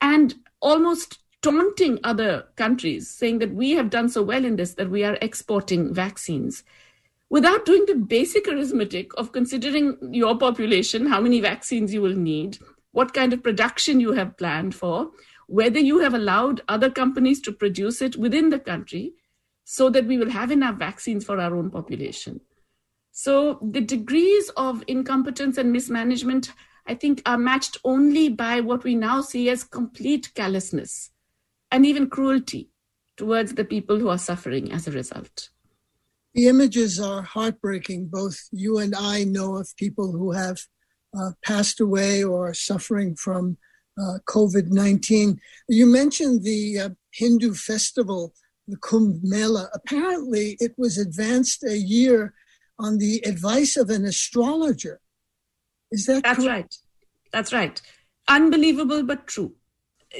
and 0.00 0.34
almost 0.60 1.18
taunting 1.42 1.98
other 2.04 2.46
countries, 2.56 3.08
saying 3.08 3.38
that 3.38 3.54
we 3.54 3.72
have 3.72 3.90
done 3.90 4.08
so 4.08 4.22
well 4.22 4.44
in 4.44 4.56
this 4.56 4.74
that 4.74 4.90
we 4.90 5.04
are 5.04 5.18
exporting 5.20 5.94
vaccines 5.94 6.64
without 7.30 7.66
doing 7.66 7.84
the 7.86 7.94
basic 7.94 8.48
arithmetic 8.48 9.12
of 9.18 9.32
considering 9.32 9.96
your 10.10 10.36
population, 10.38 11.06
how 11.06 11.20
many 11.20 11.40
vaccines 11.40 11.92
you 11.92 12.00
will 12.00 12.16
need, 12.16 12.58
what 12.92 13.12
kind 13.12 13.32
of 13.32 13.42
production 13.42 14.00
you 14.00 14.12
have 14.12 14.36
planned 14.38 14.74
for, 14.74 15.10
whether 15.46 15.78
you 15.78 15.98
have 15.98 16.14
allowed 16.14 16.62
other 16.68 16.90
companies 16.90 17.40
to 17.40 17.52
produce 17.52 18.00
it 18.00 18.16
within 18.16 18.48
the 18.48 18.58
country 18.58 19.12
so 19.64 19.90
that 19.90 20.06
we 20.06 20.16
will 20.16 20.30
have 20.30 20.50
enough 20.50 20.76
vaccines 20.76 21.24
for 21.24 21.38
our 21.38 21.54
own 21.54 21.70
population. 21.70 22.40
So 23.12 23.58
the 23.62 23.82
degrees 23.82 24.48
of 24.56 24.82
incompetence 24.86 25.58
and 25.58 25.72
mismanagement 25.72 26.52
I 26.88 26.94
think, 26.94 27.20
are 27.26 27.38
matched 27.38 27.76
only 27.84 28.30
by 28.30 28.60
what 28.60 28.82
we 28.82 28.94
now 28.94 29.20
see 29.20 29.50
as 29.50 29.62
complete 29.62 30.32
callousness 30.34 31.10
and 31.70 31.84
even 31.86 32.08
cruelty 32.08 32.70
towards 33.16 33.54
the 33.54 33.64
people 33.64 33.98
who 33.98 34.08
are 34.08 34.18
suffering 34.18 34.72
as 34.72 34.86
a 34.86 34.92
result. 34.92 35.50
The 36.34 36.46
images 36.46 37.00
are 37.00 37.22
heartbreaking. 37.22 38.08
Both 38.08 38.48
you 38.52 38.78
and 38.78 38.94
I 38.94 39.24
know 39.24 39.56
of 39.56 39.76
people 39.76 40.12
who 40.12 40.32
have 40.32 40.58
uh, 41.18 41.32
passed 41.44 41.80
away 41.80 42.22
or 42.22 42.48
are 42.50 42.54
suffering 42.54 43.16
from 43.16 43.56
uh, 44.00 44.18
COVID 44.28 44.68
19. 44.68 45.40
You 45.68 45.86
mentioned 45.86 46.44
the 46.44 46.78
uh, 46.78 46.88
Hindu 47.12 47.54
festival, 47.54 48.34
the 48.68 48.76
Kumbh 48.76 49.20
Mela. 49.22 49.68
Apparently, 49.74 50.56
it 50.60 50.74
was 50.78 50.98
advanced 50.98 51.64
a 51.64 51.76
year 51.76 52.34
on 52.78 52.98
the 52.98 53.20
advice 53.26 53.76
of 53.76 53.90
an 53.90 54.04
astrologer. 54.04 55.00
Is 55.90 56.06
that 56.06 56.22
That's 56.22 56.38
correct? 56.38 56.48
right. 56.48 56.74
That's 57.32 57.52
right. 57.52 57.80
Unbelievable, 58.28 59.02
but 59.02 59.26
true. 59.26 59.54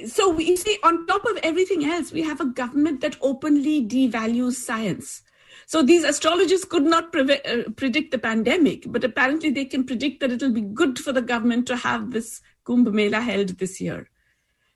So 0.07 0.28
we 0.30 0.54
see, 0.57 0.78
on 0.83 1.07
top 1.07 1.25
of 1.25 1.38
everything 1.42 1.85
else, 1.85 2.12
we 2.12 2.23
have 2.23 2.40
a 2.40 2.47
government 2.47 3.00
that 3.00 3.16
openly 3.21 3.87
devalues 3.87 4.54
science. 4.54 5.23
So 5.66 5.83
these 5.83 6.04
astrologers 6.04 6.64
could 6.64 6.85
not 6.85 7.14
uh, 7.14 7.71
predict 7.76 8.11
the 8.11 8.18
pandemic, 8.18 8.85
but 8.87 9.04
apparently 9.04 9.50
they 9.50 9.64
can 9.64 9.85
predict 9.85 10.21
that 10.21 10.30
it'll 10.30 10.52
be 10.52 10.61
good 10.61 10.99
for 10.99 11.12
the 11.12 11.23
government 11.23 11.66
to 11.68 11.76
have 11.76 12.11
this 12.11 12.40
Kumbh 12.66 12.92
Mela 12.92 13.21
held 13.21 13.59
this 13.59 13.80
year. 13.80 14.09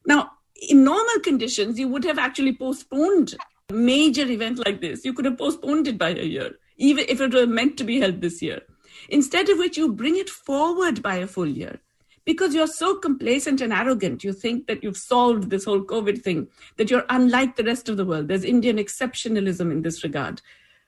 Now, 0.06 0.32
in 0.68 0.84
normal 0.84 1.20
conditions, 1.22 1.78
you 1.78 1.88
would 1.88 2.04
have 2.04 2.18
actually 2.18 2.56
postponed 2.56 3.34
a 3.70 3.72
major 3.72 4.26
event 4.26 4.64
like 4.64 4.80
this. 4.80 5.04
You 5.04 5.12
could 5.12 5.24
have 5.24 5.38
postponed 5.38 5.88
it 5.88 5.98
by 5.98 6.10
a 6.10 6.24
year, 6.24 6.52
even 6.76 7.04
if 7.08 7.20
it 7.20 7.34
were 7.34 7.46
meant 7.46 7.76
to 7.78 7.84
be 7.84 8.00
held 8.00 8.20
this 8.20 8.42
year 8.42 8.62
instead 9.08 9.48
of 9.48 9.58
which 9.58 9.76
you 9.76 9.92
bring 9.92 10.16
it 10.16 10.30
forward 10.30 11.02
by 11.02 11.16
a 11.16 11.26
full 11.26 11.48
year 11.48 11.80
because 12.24 12.54
you're 12.54 12.66
so 12.66 12.96
complacent 12.96 13.60
and 13.60 13.72
arrogant. 13.72 14.24
You 14.24 14.32
think 14.32 14.66
that 14.66 14.82
you've 14.82 14.96
solved 14.96 15.50
this 15.50 15.64
whole 15.64 15.82
COVID 15.82 16.22
thing, 16.22 16.48
that 16.76 16.90
you're 16.90 17.06
unlike 17.08 17.56
the 17.56 17.64
rest 17.64 17.88
of 17.88 17.96
the 17.96 18.04
world. 18.04 18.28
There's 18.28 18.44
Indian 18.44 18.76
exceptionalism 18.76 19.72
in 19.72 19.82
this 19.82 20.04
regard, 20.04 20.40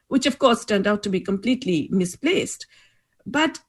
which 0.08 0.26
of 0.26 0.38
course 0.38 0.64
turned 0.64 0.86
out 0.86 1.02
to 1.02 1.08
be 1.08 1.20
completely 1.20 1.88
misplaced. 1.90 2.66
But 3.26 3.60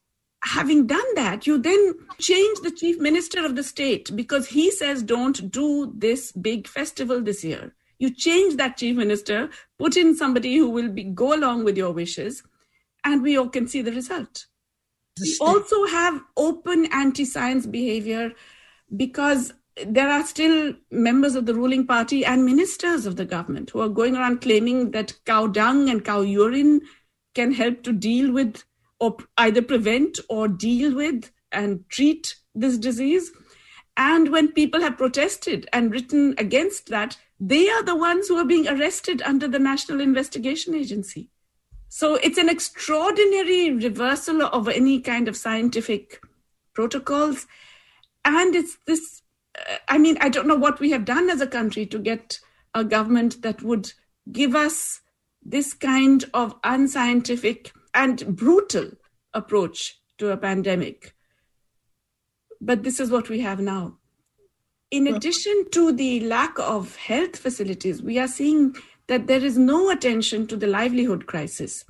having 0.43 0.86
done 0.86 1.15
that, 1.15 1.48
you 1.48 1.57
then 1.57 1.93
change 2.19 2.60
the 2.62 2.72
chief 2.72 3.00
minister 3.00 3.43
of 3.45 3.55
the 3.55 3.63
state 3.63 4.15
because 4.15 4.48
he 4.48 4.69
says, 4.69 5.01
don't 5.01 5.50
do 5.51 5.91
this 5.95 6.31
big 6.31 6.67
festival 6.67 7.22
this 7.22 7.43
year. 7.43 7.74
You 7.98 8.13
change 8.13 8.57
that 8.57 8.77
chief 8.77 8.98
minister, 8.98 9.50
put 9.79 9.98
in 9.98 10.15
somebody 10.15 10.57
who 10.57 10.69
will 10.69 10.89
be, 10.89 11.03
go 11.03 11.34
along 11.34 11.63
with 11.63 11.77
your 11.77 11.91
wishes 11.91 12.43
and 13.03 13.24
we 13.24 13.38
all 13.38 13.50
can 13.50 13.67
see 13.67 13.81
the 13.81 13.91
result. 13.91 14.45
We 15.22 15.38
also 15.39 15.86
have 15.86 16.22
open 16.36 16.88
anti 16.91 17.24
science 17.24 17.65
behavior 17.65 18.34
because 18.95 19.53
there 19.86 20.10
are 20.10 20.25
still 20.25 20.74
members 20.91 21.36
of 21.36 21.45
the 21.45 21.53
ruling 21.53 21.88
party 21.88 22.25
and 22.25 22.45
ministers 22.45 23.05
of 23.05 23.15
the 23.15 23.25
government 23.25 23.69
who 23.69 23.81
are 23.81 23.89
going 23.89 24.15
around 24.15 24.41
claiming 24.41 24.91
that 24.91 25.13
cow 25.25 25.48
dung 25.48 25.89
and 25.89 26.03
cow 26.03 26.22
urine 26.22 26.81
can 27.34 27.53
help 27.53 27.84
to 27.84 27.93
deal 27.93 28.31
with 28.31 28.63
or 29.00 29.17
either 29.38 29.62
prevent 29.62 30.19
or 30.29 30.48
deal 30.48 30.93
with 30.93 31.31
and 31.51 31.88
treat 31.89 32.36
this 32.53 32.77
disease. 32.77 33.31
And 33.98 34.31
when 34.31 34.51
people 34.51 34.81
have 34.81 34.98
protested 34.98 35.69
and 35.72 35.91
written 35.91 36.36
against 36.38 36.88
that, 36.89 37.17
they 37.39 37.69
are 37.69 37.84
the 37.84 37.95
ones 37.95 38.27
who 38.27 38.38
are 38.38 38.45
being 38.45 38.67
arrested 38.67 39.22
under 39.22 39.48
the 39.48 39.60
National 39.60 40.01
Investigation 40.01 40.74
Agency. 40.74 41.29
So 41.97 42.15
it's 42.15 42.37
an 42.37 42.49
extraordinary 42.49 43.71
reversal 43.71 44.41
of 44.41 44.67
any 44.67 44.99
kind 44.99 45.29
of 45.29 45.37
scientific 45.37 46.19
protocols. 46.73 47.47
And 48.25 48.53
it's 48.53 48.77
this 48.85 49.21
uh, 49.57 49.77
I 49.87 49.97
mean, 49.97 50.17
I 50.19 50.27
don't 50.27 50.45
know 50.45 50.57
what 50.57 50.81
we 50.81 50.91
have 50.91 51.05
done 51.05 51.29
as 51.29 51.39
a 51.39 51.47
country 51.47 51.85
to 51.85 51.97
get 51.97 52.37
a 52.73 52.83
government 52.83 53.43
that 53.43 53.63
would 53.63 53.93
give 54.29 54.55
us 54.55 54.99
this 55.41 55.73
kind 55.73 56.25
of 56.33 56.53
unscientific 56.65 57.71
and 57.93 58.35
brutal 58.35 58.91
approach 59.33 59.97
to 60.17 60.31
a 60.31 60.37
pandemic. 60.37 61.15
But 62.59 62.83
this 62.83 62.99
is 62.99 63.09
what 63.09 63.29
we 63.29 63.39
have 63.39 63.61
now. 63.61 63.99
In 64.91 65.07
addition 65.07 65.67
to 65.71 65.93
the 65.93 66.19
lack 66.27 66.59
of 66.59 66.97
health 66.97 67.37
facilities, 67.37 68.03
we 68.03 68.19
are 68.19 68.27
seeing 68.27 68.75
that 69.07 69.27
there 69.27 69.43
is 69.43 69.57
no 69.57 69.89
attention 69.89 70.47
to 70.47 70.57
the 70.57 70.67
livelihood 70.67 71.25
crisis. 71.25 71.85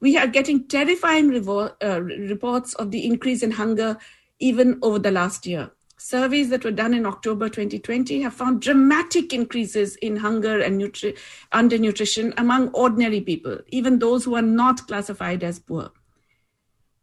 We 0.00 0.16
are 0.16 0.26
getting 0.26 0.68
terrifying 0.68 1.48
uh, 1.48 2.00
reports 2.00 2.74
of 2.74 2.90
the 2.90 3.04
increase 3.04 3.42
in 3.42 3.52
hunger 3.52 3.98
even 4.38 4.78
over 4.82 4.98
the 4.98 5.10
last 5.10 5.46
year. 5.46 5.70
Surveys 5.96 6.48
that 6.50 6.62
were 6.62 6.70
done 6.70 6.94
in 6.94 7.04
October 7.04 7.48
2020 7.48 8.22
have 8.22 8.32
found 8.32 8.62
dramatic 8.62 9.32
increases 9.32 9.96
in 9.96 10.16
hunger 10.16 10.60
and 10.60 10.80
nutri- 10.80 11.18
undernutrition 11.52 12.32
among 12.36 12.68
ordinary 12.68 13.20
people, 13.20 13.58
even 13.68 13.98
those 13.98 14.24
who 14.24 14.36
are 14.36 14.42
not 14.42 14.86
classified 14.86 15.42
as 15.42 15.58
poor. 15.58 15.90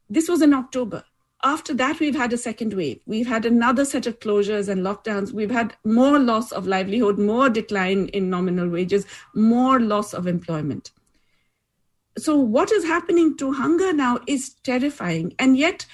This 0.09 0.29
was 0.29 0.41
in 0.41 0.53
October. 0.53 1.03
After 1.45 1.75
that, 1.75 1.99
we've 1.99 2.15
had 2.15 2.33
a 2.33 2.39
second 2.39 2.73
wave. 2.73 3.01
We've 3.05 3.27
had 3.27 3.45
another 3.45 3.85
set 3.85 4.07
of 4.07 4.19
closures 4.19 4.67
and 4.67 4.81
lockdowns. 4.81 5.31
We've 5.31 5.51
had 5.51 5.75
more 5.85 6.17
loss 6.17 6.51
of 6.51 6.65
livelihood, 6.65 7.19
more 7.19 7.49
decline 7.49 8.07
in 8.07 8.31
nominal 8.31 8.67
wages, 8.67 9.05
more 9.35 9.79
loss 9.79 10.15
of 10.15 10.25
employment. 10.25 10.89
So, 12.17 12.35
what 12.35 12.71
is 12.71 12.83
happening 12.83 13.37
to 13.37 13.51
hunger 13.51 13.93
now 13.93 14.21
is 14.25 14.55
terrifying. 14.63 15.35
And 15.37 15.55
yet, 15.55 15.85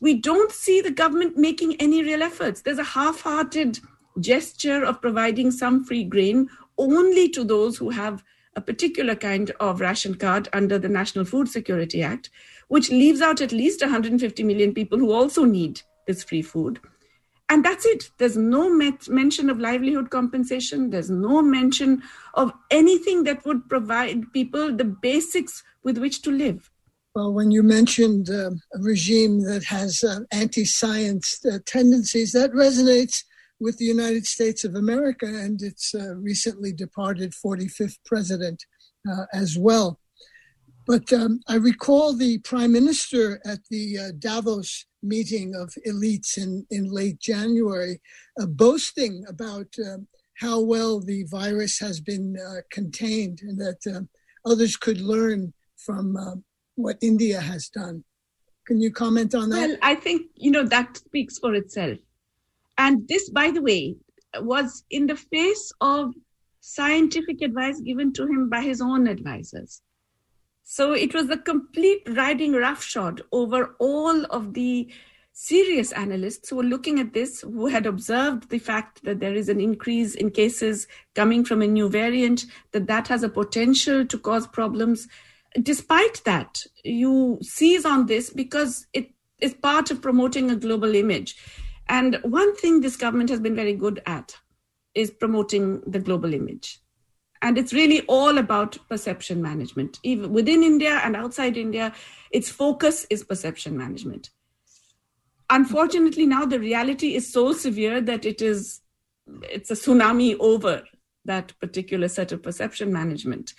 we 0.00 0.14
don't 0.14 0.50
see 0.50 0.80
the 0.80 0.90
government 0.90 1.36
making 1.36 1.76
any 1.82 2.02
real 2.02 2.22
efforts. 2.22 2.62
There's 2.62 2.78
a 2.78 2.84
half 2.84 3.20
hearted 3.20 3.80
gesture 4.20 4.82
of 4.86 5.02
providing 5.02 5.50
some 5.50 5.84
free 5.84 6.04
grain 6.04 6.48
only 6.78 7.28
to 7.28 7.44
those 7.44 7.76
who 7.76 7.90
have 7.90 8.24
a 8.56 8.62
particular 8.62 9.14
kind 9.14 9.50
of 9.60 9.80
ration 9.80 10.14
card 10.14 10.48
under 10.54 10.78
the 10.78 10.88
National 10.88 11.26
Food 11.26 11.48
Security 11.48 12.02
Act, 12.02 12.30
which 12.74 12.90
leaves 12.90 13.20
out 13.20 13.40
at 13.40 13.52
least 13.52 13.82
150 13.82 14.42
million 14.42 14.74
people 14.74 14.98
who 14.98 15.12
also 15.12 15.44
need 15.44 15.80
this 16.08 16.24
free 16.24 16.42
food. 16.42 16.80
And 17.48 17.64
that's 17.64 17.86
it. 17.86 18.10
There's 18.18 18.36
no 18.36 18.68
met- 18.68 19.08
mention 19.08 19.48
of 19.48 19.60
livelihood 19.60 20.10
compensation. 20.10 20.90
There's 20.90 21.08
no 21.08 21.40
mention 21.40 22.02
of 22.34 22.52
anything 22.72 23.22
that 23.24 23.46
would 23.46 23.68
provide 23.68 24.32
people 24.32 24.74
the 24.74 24.84
basics 24.84 25.62
with 25.84 25.98
which 25.98 26.20
to 26.22 26.32
live. 26.32 26.68
Well, 27.14 27.32
when 27.32 27.52
you 27.52 27.62
mentioned 27.62 28.28
uh, 28.28 28.50
a 28.74 28.80
regime 28.80 29.42
that 29.42 29.62
has 29.66 30.02
uh, 30.02 30.22
anti 30.32 30.64
science 30.64 31.38
uh, 31.46 31.58
tendencies, 31.66 32.32
that 32.32 32.50
resonates 32.50 33.22
with 33.60 33.78
the 33.78 33.84
United 33.84 34.26
States 34.26 34.64
of 34.64 34.74
America 34.74 35.26
and 35.26 35.62
its 35.62 35.94
uh, 35.94 36.16
recently 36.16 36.72
departed 36.72 37.34
45th 37.34 37.98
president 38.04 38.64
uh, 39.08 39.26
as 39.32 39.56
well. 39.56 40.00
But 40.86 41.12
um, 41.12 41.40
I 41.48 41.56
recall 41.56 42.12
the 42.12 42.38
prime 42.38 42.72
minister 42.72 43.40
at 43.46 43.60
the 43.70 43.98
uh, 43.98 44.12
Davos 44.18 44.86
meeting 45.02 45.54
of 45.54 45.72
elites 45.86 46.36
in, 46.36 46.66
in 46.70 46.90
late 46.90 47.18
January 47.18 48.00
uh, 48.40 48.46
boasting 48.46 49.24
about 49.28 49.68
um, 49.86 50.06
how 50.34 50.60
well 50.60 51.00
the 51.00 51.24
virus 51.24 51.78
has 51.78 52.00
been 52.00 52.36
uh, 52.38 52.60
contained 52.70 53.40
and 53.42 53.58
that 53.58 53.80
uh, 53.86 54.00
others 54.50 54.76
could 54.76 55.00
learn 55.00 55.52
from 55.76 56.16
what 56.76 56.96
India 57.02 57.40
has 57.40 57.68
done. 57.68 58.04
Can 58.66 58.80
you 58.80 58.90
comment 58.90 59.34
on 59.34 59.50
that? 59.50 59.68
Well, 59.68 59.76
I 59.82 59.94
think, 59.94 60.22
you 60.34 60.50
know, 60.50 60.64
that 60.64 60.96
speaks 60.96 61.38
for 61.38 61.54
itself. 61.54 61.98
And 62.78 63.06
this, 63.08 63.28
by 63.30 63.50
the 63.50 63.62
way, 63.62 63.96
was 64.40 64.84
in 64.90 65.06
the 65.06 65.16
face 65.16 65.72
of 65.80 66.14
scientific 66.60 67.42
advice 67.42 67.80
given 67.80 68.12
to 68.14 68.22
him 68.22 68.48
by 68.48 68.62
his 68.62 68.80
own 68.80 69.06
advisors. 69.06 69.82
So 70.64 70.92
it 70.92 71.14
was 71.14 71.30
a 71.30 71.36
complete 71.36 72.02
riding 72.08 72.52
roughshod 72.52 73.22
over 73.30 73.76
all 73.78 74.24
of 74.24 74.54
the 74.54 74.90
serious 75.32 75.92
analysts 75.92 76.48
who 76.48 76.56
were 76.56 76.62
looking 76.62 76.98
at 76.98 77.12
this, 77.12 77.40
who 77.42 77.66
had 77.66 77.86
observed 77.86 78.48
the 78.50 78.58
fact 78.58 79.04
that 79.04 79.20
there 79.20 79.34
is 79.34 79.48
an 79.48 79.60
increase 79.60 80.14
in 80.14 80.30
cases 80.30 80.86
coming 81.14 81.44
from 81.44 81.62
a 81.62 81.66
new 81.66 81.88
variant, 81.88 82.46
that 82.72 82.86
that 82.86 83.08
has 83.08 83.22
a 83.22 83.28
potential 83.28 84.04
to 84.06 84.18
cause 84.18 84.46
problems 84.46 85.08
despite 85.62 86.22
that, 86.24 86.64
you 86.82 87.38
seize 87.42 87.84
on 87.84 88.06
this 88.06 88.30
because 88.30 88.86
it 88.92 89.10
is 89.38 89.54
part 89.54 89.90
of 89.90 90.02
promoting 90.02 90.50
a 90.50 90.56
global 90.56 90.94
image. 90.94 91.36
And 91.88 92.18
one 92.22 92.54
thing 92.56 92.80
this 92.80 92.96
government 92.96 93.30
has 93.30 93.40
been 93.40 93.54
very 93.54 93.74
good 93.74 94.02
at 94.06 94.36
is 94.94 95.10
promoting 95.10 95.82
the 95.86 95.98
global 95.98 96.32
image. 96.32 96.80
And 97.44 97.58
it's 97.58 97.74
really 97.74 98.00
all 98.06 98.38
about 98.38 98.78
perception 98.88 99.42
management. 99.42 100.00
Even 100.02 100.32
within 100.32 100.62
India 100.62 100.98
and 101.04 101.14
outside 101.14 101.58
India, 101.58 101.92
its 102.30 102.48
focus 102.48 103.06
is 103.10 103.22
perception 103.22 103.76
management. 103.76 104.30
Unfortunately, 105.50 106.24
now 106.24 106.46
the 106.46 106.58
reality 106.58 107.14
is 107.14 107.30
so 107.30 107.52
severe 107.52 108.00
that 108.00 108.24
it 108.24 108.40
is 108.40 108.80
it's 109.42 109.70
a 109.70 109.74
tsunami 109.74 110.36
over 110.40 110.84
that 111.26 111.52
particular 111.60 112.08
set 112.08 112.32
of 112.32 112.42
perception 112.42 112.90
management. 112.90 113.52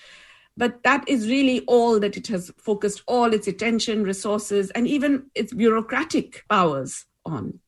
But 0.58 0.82
that 0.82 1.08
is 1.08 1.28
really 1.28 1.62
all 1.68 2.00
that 2.00 2.18
it 2.18 2.26
has 2.28 2.52
focused 2.58 3.04
all 3.08 3.36
its 3.36 3.48
attention, 3.48 4.04
resources, 4.04 4.72
and 4.72 4.88
even 4.88 5.30
its 5.36 5.54
bureaucratic 5.54 6.44
powers 6.50 7.06
on. 7.24 7.60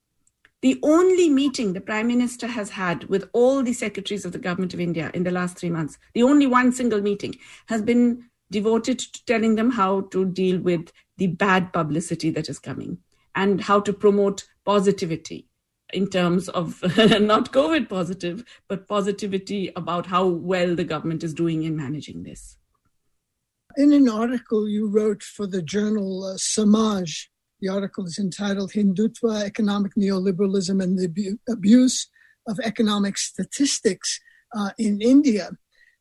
The 0.61 0.79
only 0.81 1.29
meeting 1.29 1.73
the 1.73 1.81
Prime 1.81 2.07
Minister 2.07 2.47
has 2.47 2.71
had 2.71 3.03
with 3.05 3.29
all 3.31 3.61
the 3.61 3.73
secretaries 3.73 4.25
of 4.25 4.31
the 4.31 4.39
Government 4.39 4.73
of 4.73 4.79
India 4.79 5.11
in 5.13 5.23
the 5.23 5.31
last 5.31 5.57
three 5.57 5.69
months, 5.69 5.97
the 6.13 6.23
only 6.23 6.47
one 6.47 6.71
single 6.71 7.01
meeting, 7.01 7.35
has 7.67 7.81
been 7.81 8.25
devoted 8.49 8.99
to 8.99 9.25
telling 9.25 9.55
them 9.55 9.71
how 9.71 10.01
to 10.11 10.25
deal 10.25 10.59
with 10.59 10.91
the 11.17 11.27
bad 11.27 11.71
publicity 11.73 12.31
that 12.31 12.49
is 12.49 12.59
coming 12.59 12.97
and 13.35 13.61
how 13.61 13.79
to 13.79 13.93
promote 13.93 14.45
positivity 14.65 15.47
in 15.93 16.07
terms 16.09 16.49
of 16.49 16.81
not 17.21 17.53
COVID 17.53 17.87
positive, 17.87 18.43
but 18.67 18.87
positivity 18.87 19.71
about 19.75 20.07
how 20.07 20.27
well 20.27 20.75
the 20.75 20.83
government 20.83 21.23
is 21.23 21.33
doing 21.33 21.63
in 21.63 21.77
managing 21.77 22.23
this. 22.23 22.57
In 23.77 23.93
an 23.93 24.09
article 24.09 24.67
you 24.67 24.89
wrote 24.89 25.21
for 25.21 25.45
the 25.45 25.61
journal 25.61 26.23
uh, 26.23 26.37
Samaj, 26.37 27.29
the 27.59 27.69
article 27.69 28.05
is 28.05 28.19
entitled 28.19 28.71
Hindutva, 28.71 29.43
Economic 29.43 29.93
Neoliberalism 29.95 30.81
and 30.81 30.97
the 30.97 31.37
Abuse 31.49 32.07
of 32.47 32.59
Economic 32.63 33.17
Statistics 33.17 34.19
uh, 34.55 34.71
in 34.77 35.01
India. 35.01 35.51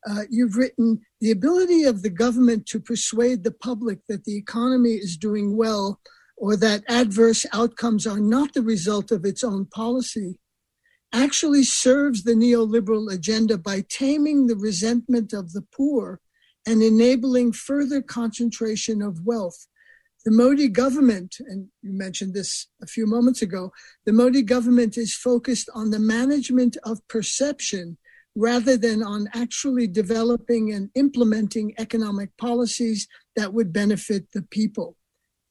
Uh, 0.09 0.23
you've 0.31 0.57
written 0.57 1.01
the 1.21 1.31
ability 1.31 1.85
of 1.85 2.03
the 2.03 2.11
government 2.11 2.67
to 2.67 2.79
persuade 2.79 3.43
the 3.43 3.51
public 3.51 3.99
that 4.09 4.25
the 4.25 4.37
economy 4.37 4.93
is 4.93 5.17
doing 5.17 5.57
well 5.57 6.01
or 6.37 6.57
that 6.57 6.85
adverse 6.89 7.47
outcomes 7.53 8.07
are 8.07 8.21
not 8.21 8.53
the 8.55 8.63
result 8.63 9.11
of 9.11 9.25
its 9.25 9.43
own 9.43 9.65
policy 9.67 10.39
actually 11.13 11.65
serves 11.65 12.25
the 12.25 12.35
neoliberal 12.35 13.13
agenda 13.13 13.57
by 13.57 13.83
taming 13.89 14.47
the 14.47 14.57
resentment 14.57 15.33
of 15.33 15.53
the 15.53 15.63
poor 15.63 16.21
and 16.67 16.83
enabling 16.83 17.53
further 17.53 18.03
concentration 18.03 19.01
of 19.01 19.25
wealth. 19.25 19.67
The 20.27 20.33
Modi 20.33 20.67
government, 20.67 21.37
and 21.39 21.69
you 21.83 21.93
mentioned 21.93 22.35
this 22.35 22.67
a 22.83 22.87
few 22.87 23.07
moments 23.07 23.43
ago, 23.43 23.73
the 24.07 24.13
Modi 24.13 24.43
government 24.43 24.99
is 24.99 25.15
focused 25.15 25.71
on 25.73 25.91
the 25.91 26.01
management 26.01 26.77
of 26.83 27.07
perception 27.07 27.97
rather 28.35 28.77
than 28.77 29.05
on 29.05 29.29
actually 29.35 29.87
developing 29.87 30.73
and 30.73 30.91
implementing 30.97 31.75
economic 31.79 32.37
policies 32.39 33.07
that 33.37 33.55
would 33.55 33.73
benefit 33.73 34.33
the 34.33 34.43
people. 34.43 34.97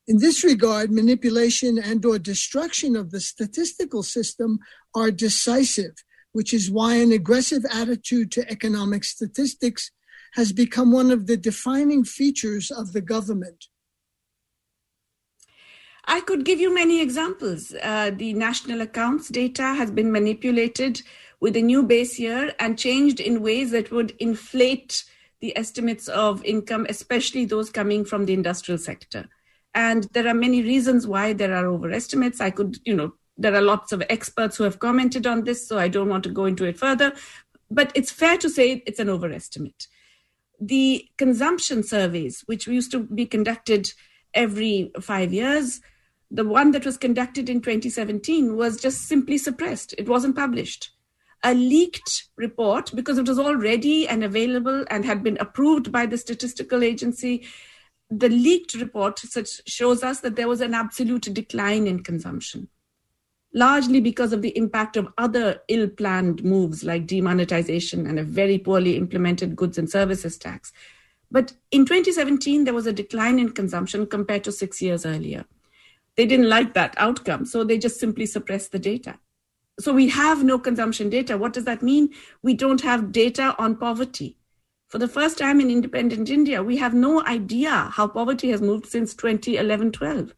In 0.07 0.17
this 0.17 0.43
regard, 0.43 0.91
manipulation 0.91 1.79
and 1.79 2.05
or 2.05 2.19
destruction 2.19 2.97
of 2.97 3.11
the 3.11 3.21
statistical 3.21 4.03
system 4.03 4.59
are 4.93 5.09
decisive, 5.09 5.93
which 6.33 6.53
is 6.53 6.69
why 6.69 6.95
an 6.95 7.13
aggressive 7.13 7.63
attitude 7.71 8.29
to 8.33 8.51
economic 8.51 9.05
statistics 9.05 9.89
has 10.33 10.51
become 10.51 10.91
one 10.91 11.11
of 11.11 11.27
the 11.27 11.37
defining 11.37 12.03
features 12.03 12.71
of 12.71 12.91
the 12.91 12.99
government. 12.99 13.67
I 16.07 16.21
could 16.21 16.45
give 16.45 16.59
you 16.59 16.73
many 16.73 17.01
examples. 17.01 17.73
Uh, 17.81 18.11
the 18.15 18.33
national 18.33 18.81
accounts 18.81 19.29
data 19.29 19.63
has 19.63 19.91
been 19.91 20.11
manipulated 20.11 21.01
with 21.39 21.55
a 21.55 21.61
new 21.61 21.83
base 21.83 22.19
year 22.19 22.53
and 22.59 22.77
changed 22.77 23.19
in 23.19 23.41
ways 23.41 23.71
that 23.71 23.91
would 23.91 24.11
inflate 24.19 25.03
the 25.41 25.57
estimates 25.57 26.07
of 26.07 26.43
income, 26.45 26.85
especially 26.89 27.45
those 27.45 27.69
coming 27.69 28.05
from 28.05 28.25
the 28.25 28.33
industrial 28.33 28.77
sector. 28.77 29.27
And 29.73 30.05
there 30.13 30.27
are 30.27 30.33
many 30.33 30.61
reasons 30.61 31.05
why 31.05 31.33
there 31.33 31.53
are 31.53 31.67
overestimates. 31.67 32.39
I 32.39 32.51
could, 32.51 32.77
you 32.85 32.95
know, 32.95 33.13
there 33.37 33.53
are 33.53 33.61
lots 33.61 33.91
of 33.91 34.01
experts 34.09 34.55
who 34.55 34.63
have 34.63 34.79
commented 34.79 35.27
on 35.27 35.43
this, 35.43 35.67
so 35.67 35.77
I 35.77 35.89
don't 35.89 36.09
want 36.09 36.23
to 36.23 36.29
go 36.29 36.45
into 36.45 36.65
it 36.65 36.77
further. 36.77 37.13
But 37.69 37.91
it's 37.95 38.11
fair 38.11 38.37
to 38.37 38.49
say 38.49 38.83
it's 38.85 38.99
an 38.99 39.09
overestimate 39.09 39.87
the 40.59 41.07
consumption 41.17 41.83
surveys, 41.83 42.43
which 42.45 42.67
used 42.67 42.91
to 42.91 42.99
be 42.99 43.25
conducted 43.25 43.91
every 44.33 44.91
five 45.01 45.33
years, 45.33 45.81
the 46.31 46.43
one 46.45 46.71
that 46.71 46.85
was 46.85 46.97
conducted 46.97 47.49
in 47.49 47.61
2017 47.61 48.55
was 48.55 48.81
just 48.81 49.07
simply 49.07 49.37
suppressed. 49.37 49.93
It 49.97 50.09
wasn't 50.09 50.35
published. 50.35 50.91
a 51.45 51.53
leaked 51.53 52.27
report 52.37 52.91
because 52.95 53.19
it 53.19 53.27
was 53.27 53.37
already 53.37 54.07
and 54.07 54.23
available 54.23 54.83
and 54.89 55.05
had 55.05 55.23
been 55.23 55.37
approved 55.39 55.91
by 55.91 56.05
the 56.05 56.17
statistical 56.17 56.83
agency. 56.83 57.45
The 58.09 58.29
leaked 58.29 58.73
report 58.73 59.21
shows 59.67 60.03
us 60.03 60.21
that 60.21 60.35
there 60.35 60.47
was 60.47 60.61
an 60.61 60.73
absolute 60.73 61.31
decline 61.33 61.85
in 61.85 62.01
consumption, 62.01 62.67
largely 63.53 64.01
because 64.01 64.33
of 64.33 64.41
the 64.41 64.57
impact 64.57 64.97
of 64.97 65.13
other 65.19 65.61
ill 65.67 65.87
planned 65.87 66.43
moves 66.43 66.83
like 66.83 67.05
demonetization 67.05 68.07
and 68.07 68.17
a 68.17 68.23
very 68.23 68.57
poorly 68.57 68.97
implemented 68.97 69.55
goods 69.55 69.77
and 69.77 69.89
services 69.89 70.39
tax. 70.39 70.73
But 71.29 71.53
in 71.71 71.85
2017, 71.85 72.63
there 72.63 72.73
was 72.73 72.87
a 72.87 72.93
decline 72.93 73.37
in 73.37 73.49
consumption 73.49 74.07
compared 74.07 74.43
to 74.45 74.51
six 74.51 74.81
years 74.81 75.05
earlier. 75.05 75.45
They 76.17 76.25
didn't 76.25 76.49
like 76.49 76.73
that 76.73 76.95
outcome, 76.97 77.45
so 77.45 77.63
they 77.63 77.77
just 77.77 77.99
simply 77.99 78.25
suppressed 78.25 78.71
the 78.71 78.79
data. 78.79 79.19
So 79.79 79.93
we 79.93 80.07
have 80.09 80.43
no 80.43 80.57
consumption 80.57 81.09
data. 81.09 81.37
What 81.37 81.53
does 81.53 81.65
that 81.65 81.81
mean? 81.81 82.09
We 82.41 82.53
don't 82.53 82.81
have 82.81 83.11
data 83.11 83.55
on 83.59 83.75
poverty. 83.75 84.37
For 84.87 84.99
the 84.99 85.07
first 85.07 85.37
time 85.37 85.59
in 85.59 85.69
independent 85.69 86.29
India, 86.29 86.63
we 86.63 86.77
have 86.77 86.93
no 86.93 87.25
idea 87.25 87.89
how 87.91 88.07
poverty 88.07 88.51
has 88.51 88.61
moved 88.61 88.85
since 88.85 89.13
2011 89.13 89.91
12, 89.91 90.33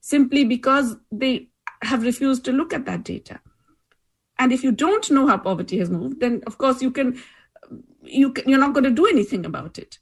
simply 0.00 0.44
because 0.44 0.96
they 1.10 1.48
have 1.82 2.02
refused 2.02 2.44
to 2.44 2.52
look 2.52 2.74
at 2.74 2.84
that 2.84 3.04
data. 3.04 3.40
And 4.38 4.52
if 4.52 4.62
you 4.62 4.72
don't 4.72 5.10
know 5.10 5.26
how 5.26 5.38
poverty 5.38 5.78
has 5.78 5.90
moved, 5.90 6.20
then 6.20 6.42
of 6.46 6.58
course 6.58 6.82
you 6.82 6.90
can, 6.90 7.20
you 8.02 8.32
can, 8.32 8.48
you're 8.48 8.58
not 8.58 8.74
going 8.74 8.84
to 8.84 8.90
do 8.90 9.06
anything 9.06 9.46
about 9.46 9.78
it. 9.78 9.98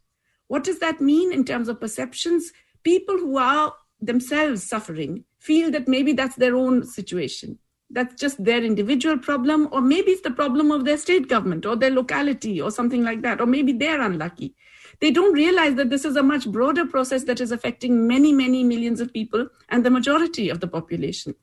What 0.48 0.64
does 0.64 0.78
that 0.80 1.00
mean 1.00 1.32
in 1.32 1.44
terms 1.44 1.68
of 1.68 1.80
perceptions? 1.80 2.52
People 2.82 3.16
who 3.18 3.38
are 3.38 3.74
themselves 4.00 4.68
suffering 4.68 5.24
feel 5.38 5.70
that 5.70 5.88
maybe 5.88 6.12
that's 6.12 6.37
their 6.37 6.56
own 6.56 6.85
situation. 6.85 7.59
That's 7.88 8.20
just 8.20 8.42
their 8.42 8.64
individual 8.64 9.18
problem, 9.18 9.68
or 9.70 9.80
maybe 9.80 10.11
it's 10.11 10.22
the 10.22 10.30
problem 10.30 10.70
of 10.70 10.85
their 10.85 10.98
state 10.98 11.28
government 11.28 11.64
or 11.64 11.76
their 11.76 11.90
locality 11.90 12.61
or 12.61 12.70
something 12.70 13.04
like 13.04 13.22
that, 13.22 13.40
or 13.40 13.46
maybe 13.46 13.72
they're 13.72 14.00
unlucky. 14.00 14.54
They 15.00 15.11
don't 15.11 15.35
realize 15.35 15.74
that 15.76 15.90
this 15.90 16.04
is 16.04 16.16
a 16.16 16.22
much 16.22 16.48
broader 16.48 16.85
process 16.85 17.24
that 17.24 17.40
is 17.40 17.52
affecting 17.52 18.09
many, 18.09 18.32
many 18.32 18.64
millions 18.64 19.00
of 19.00 19.12
people 19.12 19.48
and 19.68 19.85
the 19.85 19.90
majority 19.90 20.48
of 20.48 20.61
the 20.61 20.68
population. 20.68 21.35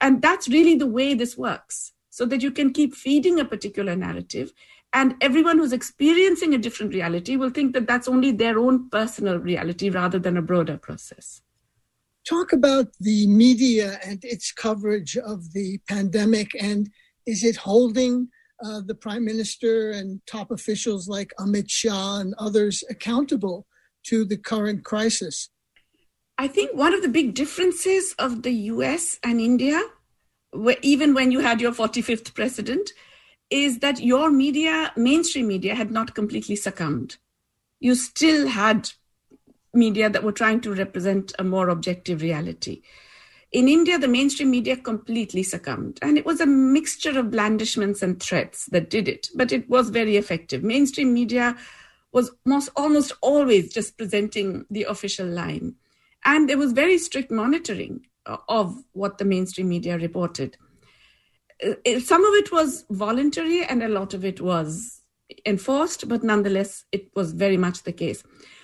And 0.00 0.22
that's 0.22 0.48
really 0.48 0.74
the 0.74 0.86
way 0.86 1.14
this 1.14 1.36
works, 1.36 1.92
so 2.08 2.26
that 2.26 2.42
you 2.42 2.50
can 2.50 2.72
keep 2.72 2.94
feeding 2.94 3.38
a 3.38 3.44
particular 3.44 3.94
narrative 3.94 4.52
and 4.92 5.14
everyone 5.20 5.58
who's 5.58 5.72
experiencing 5.72 6.52
a 6.52 6.58
different 6.58 6.92
reality 6.92 7.36
will 7.36 7.50
think 7.50 7.74
that 7.74 7.86
that's 7.86 8.08
only 8.08 8.32
their 8.32 8.58
own 8.58 8.88
personal 8.90 9.38
reality 9.38 9.88
rather 9.88 10.18
than 10.18 10.36
a 10.36 10.42
broader 10.42 10.76
process. 10.76 11.42
Talk 12.28 12.52
about 12.52 12.88
the 13.00 13.26
media 13.26 13.98
and 14.04 14.22
its 14.22 14.52
coverage 14.52 15.16
of 15.16 15.52
the 15.52 15.78
pandemic, 15.88 16.50
and 16.60 16.90
is 17.26 17.42
it 17.42 17.56
holding 17.56 18.28
uh, 18.62 18.82
the 18.84 18.94
prime 18.94 19.24
minister 19.24 19.90
and 19.90 20.20
top 20.26 20.50
officials 20.50 21.08
like 21.08 21.32
Amit 21.38 21.70
Shah 21.70 22.20
and 22.20 22.34
others 22.38 22.84
accountable 22.90 23.66
to 24.04 24.24
the 24.24 24.36
current 24.36 24.84
crisis? 24.84 25.48
I 26.36 26.48
think 26.48 26.74
one 26.74 26.94
of 26.94 27.02
the 27.02 27.08
big 27.08 27.34
differences 27.34 28.14
of 28.18 28.42
the 28.42 28.52
US 28.72 29.18
and 29.22 29.40
India, 29.40 29.80
even 30.82 31.14
when 31.14 31.30
you 31.30 31.40
had 31.40 31.60
your 31.60 31.72
45th 31.72 32.34
president, 32.34 32.92
is 33.50 33.80
that 33.80 34.00
your 34.00 34.30
media, 34.30 34.92
mainstream 34.96 35.48
media, 35.48 35.74
had 35.74 35.90
not 35.90 36.14
completely 36.14 36.56
succumbed. 36.56 37.16
You 37.80 37.94
still 37.94 38.46
had 38.48 38.90
media 39.72 40.10
that 40.10 40.22
were 40.22 40.32
trying 40.32 40.60
to 40.62 40.74
represent 40.74 41.32
a 41.38 41.44
more 41.44 41.68
objective 41.68 42.22
reality. 42.22 42.82
In 43.52 43.68
India, 43.68 43.98
the 43.98 44.08
mainstream 44.08 44.50
media 44.50 44.76
completely 44.76 45.42
succumbed, 45.42 45.98
and 46.02 46.16
it 46.16 46.24
was 46.24 46.40
a 46.40 46.46
mixture 46.46 47.18
of 47.18 47.30
blandishments 47.30 48.00
and 48.00 48.22
threats 48.22 48.66
that 48.66 48.90
did 48.90 49.08
it, 49.08 49.28
but 49.34 49.50
it 49.50 49.68
was 49.68 49.90
very 49.90 50.16
effective. 50.16 50.62
Mainstream 50.62 51.12
media 51.12 51.56
was 52.12 52.30
most, 52.44 52.70
almost 52.76 53.12
always 53.20 53.72
just 53.72 53.98
presenting 53.98 54.66
the 54.70 54.84
official 54.84 55.26
line, 55.26 55.74
and 56.24 56.48
there 56.48 56.58
was 56.58 56.72
very 56.72 56.96
strict 56.98 57.30
monitoring 57.30 58.06
of 58.48 58.76
what 58.92 59.18
the 59.18 59.24
mainstream 59.24 59.68
media 59.68 59.98
reported. 59.98 60.56
Uh, 61.64 61.98
some 61.98 62.24
of 62.24 62.34
it 62.34 62.52
was 62.52 62.84
voluntary 62.90 63.64
and 63.64 63.82
a 63.82 63.88
lot 63.88 64.14
of 64.14 64.24
it 64.24 64.40
was 64.40 65.02
enforced, 65.44 66.08
but 66.08 66.22
nonetheless, 66.22 66.84
it 66.92 67.10
was 67.14 67.32
very 67.32 67.56
much 67.56 67.82
the 67.82 67.92
case. 67.92 68.22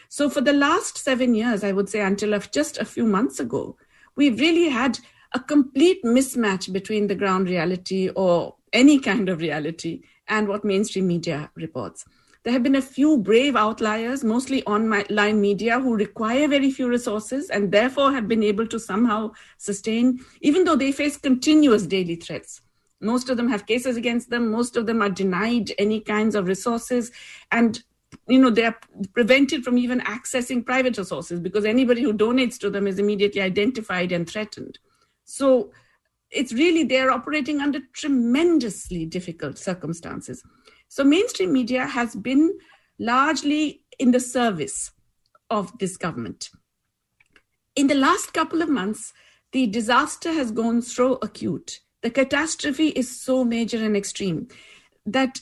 So, 0.08 0.28
for 0.30 0.40
the 0.40 0.52
last 0.52 0.98
seven 0.98 1.34
years, 1.34 1.64
I 1.64 1.72
would 1.72 1.88
say 1.88 2.00
until 2.00 2.38
just 2.38 2.78
a 2.78 2.84
few 2.84 3.04
months 3.04 3.40
ago, 3.40 3.76
we've 4.16 4.38
really 4.38 4.68
had 4.68 4.98
a 5.34 5.40
complete 5.40 6.02
mismatch 6.04 6.72
between 6.72 7.06
the 7.06 7.14
ground 7.14 7.48
reality 7.48 8.08
or 8.10 8.54
any 8.72 8.98
kind 8.98 9.28
of 9.28 9.40
reality 9.40 10.02
and 10.28 10.48
what 10.48 10.64
mainstream 10.64 11.06
media 11.06 11.50
reports. 11.54 12.04
There 12.44 12.52
have 12.52 12.62
been 12.62 12.76
a 12.76 12.82
few 12.82 13.18
brave 13.18 13.56
outliers, 13.56 14.22
mostly 14.22 14.62
online 14.64 15.40
media, 15.40 15.80
who 15.80 15.96
require 15.96 16.46
very 16.46 16.70
few 16.70 16.88
resources 16.88 17.50
and 17.50 17.72
therefore 17.72 18.12
have 18.12 18.28
been 18.28 18.44
able 18.44 18.68
to 18.68 18.78
somehow 18.78 19.32
sustain, 19.58 20.20
even 20.40 20.62
though 20.62 20.76
they 20.76 20.92
face 20.92 21.16
continuous 21.16 21.86
daily 21.86 22.14
threats 22.14 22.60
most 23.00 23.28
of 23.28 23.36
them 23.36 23.48
have 23.48 23.66
cases 23.66 23.96
against 23.96 24.30
them. 24.30 24.50
Most 24.50 24.76
of 24.76 24.86
them 24.86 25.02
are 25.02 25.10
denied 25.10 25.72
any 25.78 26.00
kinds 26.00 26.34
of 26.34 26.46
resources. 26.46 27.10
And 27.52 27.82
you 28.28 28.38
know, 28.38 28.50
they 28.50 28.64
are 28.64 28.76
prevented 29.12 29.64
from 29.64 29.78
even 29.78 30.00
accessing 30.00 30.64
private 30.64 30.96
resources 30.98 31.40
because 31.40 31.64
anybody 31.64 32.02
who 32.02 32.12
donates 32.12 32.58
to 32.58 32.70
them 32.70 32.86
is 32.86 32.98
immediately 32.98 33.40
identified 33.40 34.12
and 34.12 34.28
threatened. 34.28 34.78
So 35.24 35.72
it's 36.30 36.52
really 36.52 36.84
they're 36.84 37.10
operating 37.10 37.60
under 37.60 37.80
tremendously 37.92 39.06
difficult 39.06 39.58
circumstances. 39.58 40.42
So 40.88 41.04
mainstream 41.04 41.52
media 41.52 41.86
has 41.86 42.14
been 42.14 42.58
largely 42.98 43.82
in 43.98 44.12
the 44.12 44.20
service 44.20 44.92
of 45.50 45.76
this 45.78 45.96
government. 45.96 46.50
In 47.74 47.88
the 47.88 47.94
last 47.94 48.32
couple 48.32 48.62
of 48.62 48.68
months, 48.68 49.12
the 49.52 49.66
disaster 49.66 50.32
has 50.32 50.50
gone 50.50 50.82
so 50.82 51.18
acute 51.22 51.80
the 52.06 52.10
catastrophe 52.10 52.90
is 52.90 53.20
so 53.20 53.44
major 53.44 53.84
and 53.84 53.96
extreme 53.96 54.46
that 55.04 55.40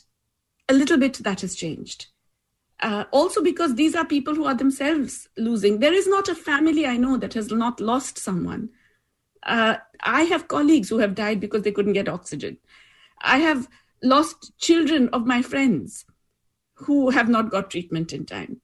a 0.67 0.73
little 0.73 0.97
bit 0.97 1.15
that 1.19 1.43
has 1.43 1.55
changed. 1.55 2.07
Uh, 2.85 3.07
also, 3.13 3.43
because 3.43 3.77
these 3.77 3.95
are 3.95 4.05
people 4.05 4.35
who 4.35 4.45
are 4.45 4.55
themselves 4.55 5.27
losing. 5.39 5.81
There 5.81 5.95
is 5.95 6.07
not 6.07 6.29
a 6.29 6.35
family 6.35 6.85
I 6.87 6.99
know 6.99 7.17
that 7.17 7.33
has 7.33 7.51
not 7.51 7.81
lost 7.81 8.19
someone. 8.19 8.69
Uh, 9.43 9.77
I 10.03 10.25
have 10.25 10.49
colleagues 10.49 10.91
who 10.91 10.99
have 10.99 11.15
died 11.15 11.41
because 11.41 11.63
they 11.63 11.73
couldn't 11.73 11.95
get 11.95 12.11
oxygen. 12.11 12.59
I 13.23 13.39
have 13.39 13.71
lost 14.03 14.53
children 14.59 15.09
of 15.15 15.25
my 15.25 15.41
friends 15.41 16.05
who 16.75 17.09
have 17.09 17.31
not 17.31 17.51
got 17.51 17.71
treatment 17.71 18.13
in 18.13 18.27
time. 18.27 18.61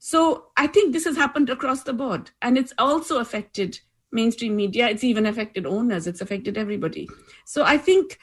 So 0.00 0.46
I 0.56 0.66
think 0.66 0.92
this 0.92 1.04
has 1.04 1.16
happened 1.16 1.48
across 1.48 1.84
the 1.84 1.92
board, 1.92 2.32
and 2.42 2.58
it's 2.58 2.74
also 2.76 3.18
affected 3.18 3.78
mainstream 4.10 4.56
media. 4.56 4.88
It's 4.88 5.04
even 5.04 5.26
affected 5.26 5.64
owners. 5.64 6.08
It's 6.08 6.20
affected 6.20 6.58
everybody. 6.58 7.08
So 7.44 7.62
I 7.62 7.78
think 7.78 8.18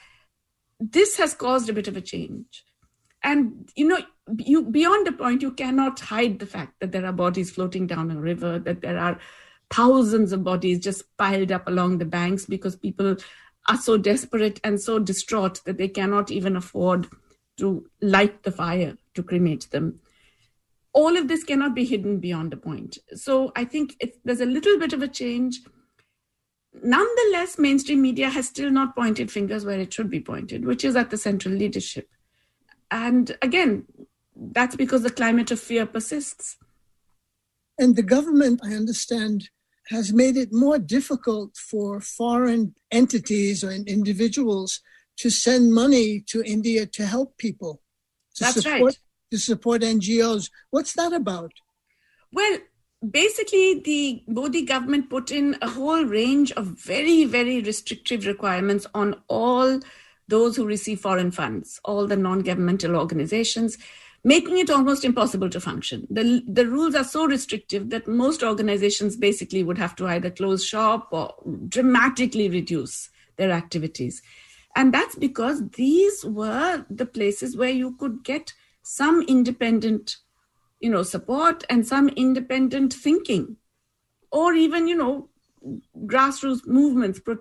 this 0.78 1.16
has 1.16 1.32
caused 1.32 1.70
a 1.70 1.72
bit 1.72 1.88
of 1.88 1.96
a 1.96 2.02
change. 2.02 2.66
And 3.22 3.70
you 3.74 3.88
know, 3.88 3.98
you 4.38 4.64
beyond 4.64 5.08
a 5.08 5.12
point, 5.12 5.42
you 5.42 5.52
cannot 5.52 6.00
hide 6.00 6.38
the 6.38 6.46
fact 6.46 6.74
that 6.80 6.92
there 6.92 7.06
are 7.06 7.12
bodies 7.12 7.50
floating 7.50 7.86
down 7.86 8.10
a 8.10 8.20
river, 8.20 8.58
that 8.58 8.80
there 8.80 8.98
are 8.98 9.18
thousands 9.70 10.32
of 10.32 10.44
bodies 10.44 10.78
just 10.80 11.16
piled 11.16 11.52
up 11.52 11.68
along 11.68 11.98
the 11.98 12.04
banks 12.04 12.46
because 12.46 12.76
people 12.76 13.16
are 13.68 13.76
so 13.76 13.98
desperate 13.98 14.60
and 14.64 14.80
so 14.80 14.98
distraught 14.98 15.60
that 15.64 15.76
they 15.76 15.88
cannot 15.88 16.30
even 16.30 16.56
afford 16.56 17.06
to 17.58 17.86
light 18.00 18.42
the 18.44 18.52
fire 18.52 18.96
to 19.14 19.22
cremate 19.22 19.70
them 19.70 20.00
all 20.92 21.16
of 21.16 21.28
this 21.28 21.44
cannot 21.44 21.74
be 21.76 21.84
hidden 21.84 22.18
beyond 22.18 22.52
a 22.52 22.56
point. 22.56 22.98
So 23.14 23.52
I 23.54 23.64
think 23.64 23.96
there's 24.24 24.40
a 24.40 24.46
little 24.46 24.78
bit 24.80 24.92
of 24.92 25.00
a 25.00 25.08
change. 25.08 25.60
Nonetheless, 26.82 27.56
mainstream 27.56 28.02
media 28.02 28.28
has 28.30 28.48
still 28.48 28.70
not 28.70 28.96
pointed 28.96 29.30
fingers 29.30 29.64
where 29.64 29.78
it 29.78 29.92
should 29.92 30.10
be 30.10 30.20
pointed, 30.20 30.64
which 30.64 30.84
is 30.84 30.96
at 30.96 31.10
the 31.10 31.16
central 31.16 31.54
leadership. 31.54 32.08
And 32.90 33.36
again, 33.42 33.84
that's 34.38 34.76
because 34.76 35.02
the 35.02 35.10
climate 35.10 35.50
of 35.50 35.60
fear 35.60 35.84
persists. 35.86 36.56
And 37.78 37.96
the 37.96 38.02
government, 38.02 38.60
I 38.64 38.74
understand, 38.74 39.50
has 39.88 40.12
made 40.12 40.36
it 40.36 40.52
more 40.52 40.78
difficult 40.78 41.56
for 41.56 42.00
foreign 42.00 42.74
entities 42.90 43.64
or 43.64 43.70
individuals 43.70 44.80
to 45.18 45.30
send 45.30 45.72
money 45.72 46.20
to 46.28 46.42
India 46.42 46.86
to 46.86 47.06
help 47.06 47.36
people. 47.38 47.82
To 48.36 48.44
That's 48.44 48.62
support, 48.62 48.82
right. 48.82 48.98
To 49.32 49.38
support 49.38 49.82
NGOs. 49.82 50.50
What's 50.70 50.92
that 50.94 51.12
about? 51.12 51.52
Well, 52.32 52.58
basically 53.08 53.80
the 53.80 54.22
Modi 54.26 54.62
government 54.62 55.10
put 55.10 55.30
in 55.30 55.56
a 55.62 55.68
whole 55.68 56.04
range 56.04 56.52
of 56.52 56.66
very, 56.66 57.24
very 57.24 57.60
restrictive 57.62 58.26
requirements 58.26 58.86
on 58.94 59.20
all 59.28 59.80
those 60.28 60.56
who 60.56 60.66
receive 60.66 61.00
foreign 61.00 61.30
funds, 61.30 61.80
all 61.84 62.06
the 62.06 62.16
non-governmental 62.16 62.96
organizations, 62.96 63.78
making 64.28 64.58
it 64.58 64.68
almost 64.68 65.06
impossible 65.06 65.48
to 65.48 65.58
function. 65.58 66.06
The, 66.10 66.42
the 66.46 66.66
rules 66.66 66.94
are 66.94 67.04
so 67.04 67.24
restrictive 67.24 67.88
that 67.88 68.06
most 68.06 68.42
organizations 68.42 69.16
basically 69.16 69.62
would 69.64 69.78
have 69.78 69.96
to 69.96 70.06
either 70.06 70.30
close 70.30 70.62
shop 70.62 71.08
or 71.12 71.32
dramatically 71.68 72.50
reduce 72.50 73.08
their 73.36 73.50
activities. 73.50 74.20
And 74.76 74.92
that's 74.92 75.14
because 75.14 75.66
these 75.70 76.26
were 76.26 76.84
the 76.90 77.06
places 77.06 77.56
where 77.56 77.70
you 77.70 77.96
could 77.96 78.22
get 78.22 78.52
some 78.82 79.22
independent, 79.22 80.16
you 80.78 80.90
know, 80.90 81.02
support 81.02 81.64
and 81.70 81.86
some 81.86 82.10
independent 82.10 82.92
thinking, 82.92 83.56
or 84.30 84.52
even, 84.52 84.88
you 84.88 84.94
know, 84.94 85.30
grassroots 86.04 86.66
movements 86.66 87.18
pro- 87.18 87.38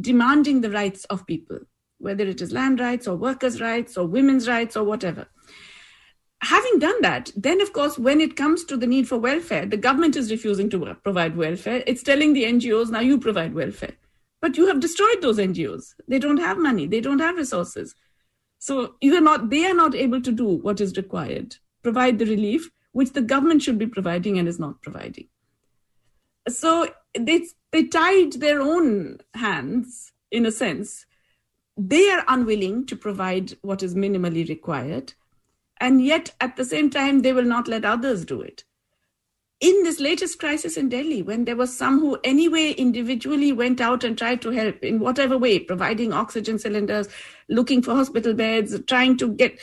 demanding 0.00 0.62
the 0.62 0.70
rights 0.70 1.04
of 1.06 1.26
people, 1.26 1.58
whether 1.98 2.24
it 2.24 2.40
is 2.40 2.50
land 2.50 2.80
rights 2.80 3.06
or 3.06 3.14
workers' 3.14 3.60
rights 3.60 3.98
or 3.98 4.06
women's 4.06 4.48
rights 4.48 4.74
or 4.74 4.84
whatever 4.84 5.26
having 6.42 6.78
done 6.78 7.00
that, 7.02 7.30
then 7.36 7.60
of 7.60 7.72
course, 7.72 7.98
when 7.98 8.20
it 8.20 8.36
comes 8.36 8.64
to 8.64 8.76
the 8.76 8.86
need 8.86 9.08
for 9.08 9.18
welfare, 9.18 9.66
the 9.66 9.76
government 9.76 10.16
is 10.16 10.30
refusing 10.30 10.70
to 10.70 10.94
provide 11.02 11.36
welfare. 11.36 11.82
It's 11.86 12.02
telling 12.02 12.32
the 12.32 12.44
NGOs, 12.44 12.90
now 12.90 13.00
you 13.00 13.18
provide 13.18 13.54
welfare. 13.54 13.94
But 14.40 14.56
you 14.56 14.66
have 14.68 14.80
destroyed 14.80 15.20
those 15.20 15.38
NGOs. 15.38 15.94
They 16.08 16.18
don't 16.18 16.38
have 16.38 16.56
money, 16.56 16.86
they 16.86 17.00
don't 17.00 17.18
have 17.18 17.36
resources. 17.36 17.94
So 18.58 18.94
you 19.00 19.14
are 19.16 19.20
not, 19.20 19.50
they 19.50 19.66
are 19.66 19.74
not 19.74 19.94
able 19.94 20.20
to 20.22 20.32
do 20.32 20.46
what 20.46 20.80
is 20.80 20.96
required, 20.96 21.56
provide 21.82 22.18
the 22.18 22.26
relief 22.26 22.70
which 22.92 23.12
the 23.12 23.22
government 23.22 23.62
should 23.62 23.78
be 23.78 23.86
providing 23.86 24.38
and 24.38 24.48
is 24.48 24.58
not 24.58 24.82
providing. 24.82 25.28
So 26.48 26.88
they, 27.18 27.46
they 27.70 27.84
tied 27.84 28.34
their 28.34 28.60
own 28.60 29.18
hands 29.34 30.12
in 30.30 30.46
a 30.46 30.52
sense. 30.52 31.06
They 31.76 32.10
are 32.10 32.24
unwilling 32.28 32.86
to 32.86 32.96
provide 32.96 33.56
what 33.62 33.82
is 33.82 33.94
minimally 33.94 34.48
required 34.48 35.14
and 35.80 36.04
yet 36.04 36.34
at 36.40 36.56
the 36.56 36.64
same 36.64 36.90
time 36.90 37.22
they 37.22 37.32
will 37.32 37.44
not 37.44 37.68
let 37.68 37.84
others 37.84 38.24
do 38.24 38.40
it. 38.40 38.64
In 39.60 39.82
this 39.82 40.00
latest 40.00 40.38
crisis 40.38 40.76
in 40.76 40.88
delhi 40.88 41.22
when 41.22 41.44
there 41.44 41.56
was 41.56 41.76
some 41.76 42.00
who 42.00 42.18
anyway 42.24 42.70
individually 42.72 43.52
went 43.52 43.80
out 43.80 44.04
and 44.04 44.16
tried 44.16 44.40
to 44.42 44.50
help 44.50 44.82
in 44.82 45.00
whatever 45.00 45.36
way 45.36 45.58
providing 45.58 46.12
oxygen 46.12 46.58
cylinders 46.58 47.08
looking 47.48 47.82
for 47.82 47.94
hospital 47.94 48.32
beds 48.32 48.78
trying 48.86 49.16
to 49.18 49.28
get 49.34 49.58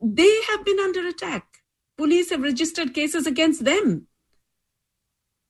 they 0.00 0.42
have 0.48 0.64
been 0.64 0.78
under 0.78 1.06
attack. 1.08 1.44
Police 1.96 2.30
have 2.30 2.42
registered 2.42 2.94
cases 2.94 3.26
against 3.26 3.64
them. 3.64 4.06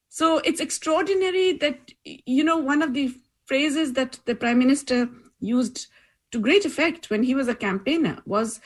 So 0.08 0.38
it's 0.38 0.60
extraordinary 0.60 1.52
that 1.54 1.92
you 2.04 2.42
know 2.42 2.56
one 2.56 2.82
of 2.82 2.94
the 2.94 3.14
phrases 3.44 3.92
that 3.94 4.18
the 4.24 4.34
prime 4.34 4.58
minister 4.58 5.08
used 5.40 5.86
to 6.30 6.40
great 6.40 6.64
effect 6.64 7.10
when 7.10 7.22
he 7.22 7.34
was 7.34 7.48
a 7.48 7.54
campaigner 7.54 8.22
was 8.26 8.60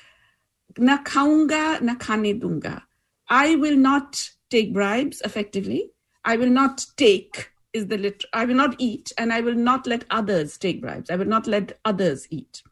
na 0.79 1.03
khaunga 1.03 1.81
na 1.81 1.95
khane 1.97 2.41
dunga. 2.41 2.83
I 3.29 3.57
will 3.57 3.77
not 3.77 4.31
take 4.51 4.73
bribes 4.73 5.21
effectively. 5.23 5.91
I 6.25 6.37
will 6.37 6.51
not 6.51 6.85
take 6.97 7.49
is 7.73 7.87
the 7.87 7.97
lit- 7.97 8.25
I 8.33 8.45
will 8.45 8.55
not 8.55 8.77
eat 8.79 9.13
and 9.17 9.33
I 9.33 9.41
will 9.41 9.55
not 9.55 9.87
let 9.87 10.05
others 10.11 10.59
take 10.59 10.81
bribes. 10.81 11.11
I 11.11 11.17
will 11.17 11.27
not 11.27 11.47
let 11.47 11.79
others 11.85 12.27
eat. 12.31 12.63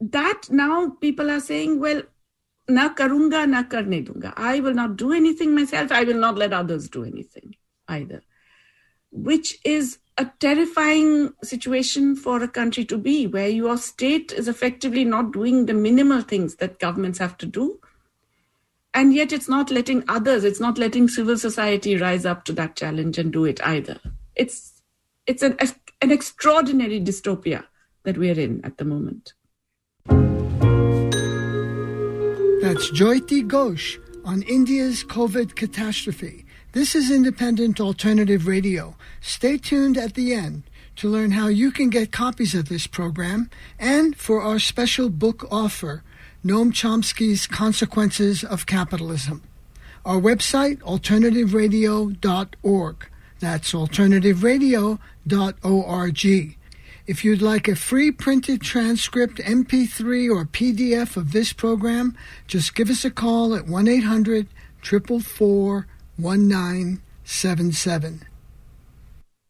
That 0.00 0.42
now 0.50 0.90
people 1.00 1.30
are 1.30 1.40
saying, 1.40 1.80
well, 1.80 2.02
na 2.68 2.94
karunga 2.94 3.48
na 3.48 3.62
karne 3.62 4.06
dunga. 4.06 4.34
I 4.36 4.60
will 4.60 4.74
not 4.74 4.96
do 4.96 5.12
anything 5.12 5.54
myself. 5.54 5.90
I 5.90 6.04
will 6.04 6.18
not 6.18 6.36
let 6.36 6.52
others 6.52 6.88
do 6.88 7.04
anything 7.04 7.56
either, 7.88 8.22
which 9.10 9.58
is 9.64 9.98
a 10.16 10.30
terrifying 10.40 11.32
situation 11.42 12.16
for 12.16 12.42
a 12.42 12.48
country 12.48 12.84
to 12.84 12.98
be 12.98 13.26
where 13.26 13.48
your 13.48 13.76
state 13.76 14.32
is 14.32 14.48
effectively 14.48 15.04
not 15.04 15.32
doing 15.32 15.66
the 15.66 15.74
minimal 15.74 16.22
things 16.22 16.56
that 16.56 16.80
governments 16.80 17.18
have 17.18 17.38
to 17.38 17.46
do. 17.46 17.78
And 18.92 19.14
yet 19.14 19.32
it's 19.32 19.48
not 19.48 19.70
letting 19.70 20.02
others 20.08 20.42
it's 20.42 20.58
not 20.60 20.76
letting 20.76 21.08
civil 21.08 21.38
society 21.38 21.96
rise 21.96 22.26
up 22.26 22.44
to 22.46 22.52
that 22.54 22.74
challenge 22.74 23.16
and 23.16 23.32
do 23.32 23.44
it 23.44 23.60
either. 23.64 24.00
It's 24.34 24.82
it's 25.26 25.42
an, 25.42 25.56
an 26.00 26.10
extraordinary 26.10 27.00
dystopia 27.00 27.64
that 28.02 28.18
we're 28.18 28.38
in 28.38 28.64
at 28.64 28.78
the 28.78 28.84
moment. 28.84 29.34
That's 32.60 32.90
jayati 32.90 33.46
ghosh 33.46 33.98
on 34.24 34.42
india's 34.42 35.04
covid 35.04 35.54
catastrophe 35.54 36.44
this 36.78 36.94
is 36.94 37.10
Independent 37.10 37.80
Alternative 37.80 38.46
Radio. 38.46 38.94
Stay 39.20 39.58
tuned 39.58 39.98
at 39.98 40.14
the 40.14 40.32
end 40.32 40.62
to 40.94 41.08
learn 41.08 41.32
how 41.32 41.48
you 41.48 41.72
can 41.72 41.90
get 41.90 42.12
copies 42.12 42.54
of 42.54 42.68
this 42.68 42.86
program 42.86 43.50
and 43.80 44.16
for 44.16 44.40
our 44.40 44.60
special 44.60 45.08
book 45.08 45.44
offer, 45.50 46.04
Noam 46.44 46.70
Chomsky's 46.70 47.48
Consequences 47.48 48.44
of 48.44 48.66
Capitalism. 48.66 49.42
Our 50.04 50.20
website, 50.20 50.78
alternativeradio.org. 50.82 53.08
That's 53.40 53.72
alternativeradio.org. 53.72 56.56
If 57.08 57.24
you'd 57.24 57.42
like 57.42 57.66
a 57.66 57.74
free 57.74 58.12
printed 58.12 58.60
transcript, 58.60 59.38
MP3, 59.38 60.32
or 60.32 60.44
PDF 60.44 61.16
of 61.16 61.32
this 61.32 61.52
program, 61.52 62.16
just 62.46 62.76
give 62.76 62.88
us 62.88 63.04
a 63.04 63.10
call 63.10 63.56
at 63.56 63.66
1 63.66 63.88
800 63.88 64.46
444 64.80 65.88
1977. 66.18 68.26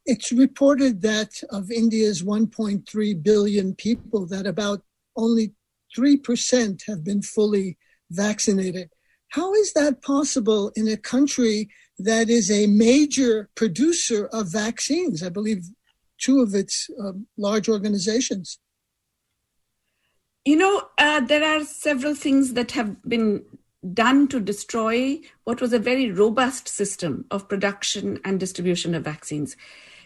It's 0.04 0.32
reported 0.32 1.00
that 1.02 1.42
of 1.50 1.70
India's 1.70 2.22
1.3 2.22 3.22
billion 3.22 3.74
people, 3.74 4.26
that 4.26 4.46
about 4.46 4.82
only 5.16 5.54
3% 5.96 6.82
have 6.86 7.02
been 7.02 7.22
fully 7.22 7.78
vaccinated. 8.10 8.90
How 9.30 9.54
is 9.54 9.72
that 9.74 10.02
possible 10.02 10.72
in 10.76 10.88
a 10.88 10.96
country 10.96 11.68
that 11.98 12.30
is 12.30 12.50
a 12.50 12.66
major 12.66 13.50
producer 13.54 14.26
of 14.26 14.52
vaccines? 14.52 15.22
I 15.22 15.28
believe 15.28 15.64
two 16.18 16.40
of 16.40 16.54
its 16.54 16.88
uh, 17.02 17.12
large 17.36 17.68
organizations. 17.68 18.58
You 20.44 20.56
know, 20.56 20.88
uh, 20.96 21.20
there 21.20 21.44
are 21.44 21.64
several 21.64 22.14
things 22.14 22.54
that 22.54 22.72
have 22.72 23.02
been 23.02 23.44
done 23.94 24.28
to 24.28 24.40
destroy 24.40 25.20
what 25.44 25.60
was 25.60 25.72
a 25.72 25.78
very 25.78 26.10
robust 26.10 26.68
system 26.68 27.24
of 27.30 27.48
production 27.48 28.18
and 28.24 28.40
distribution 28.40 28.94
of 28.94 29.04
vaccines. 29.04 29.56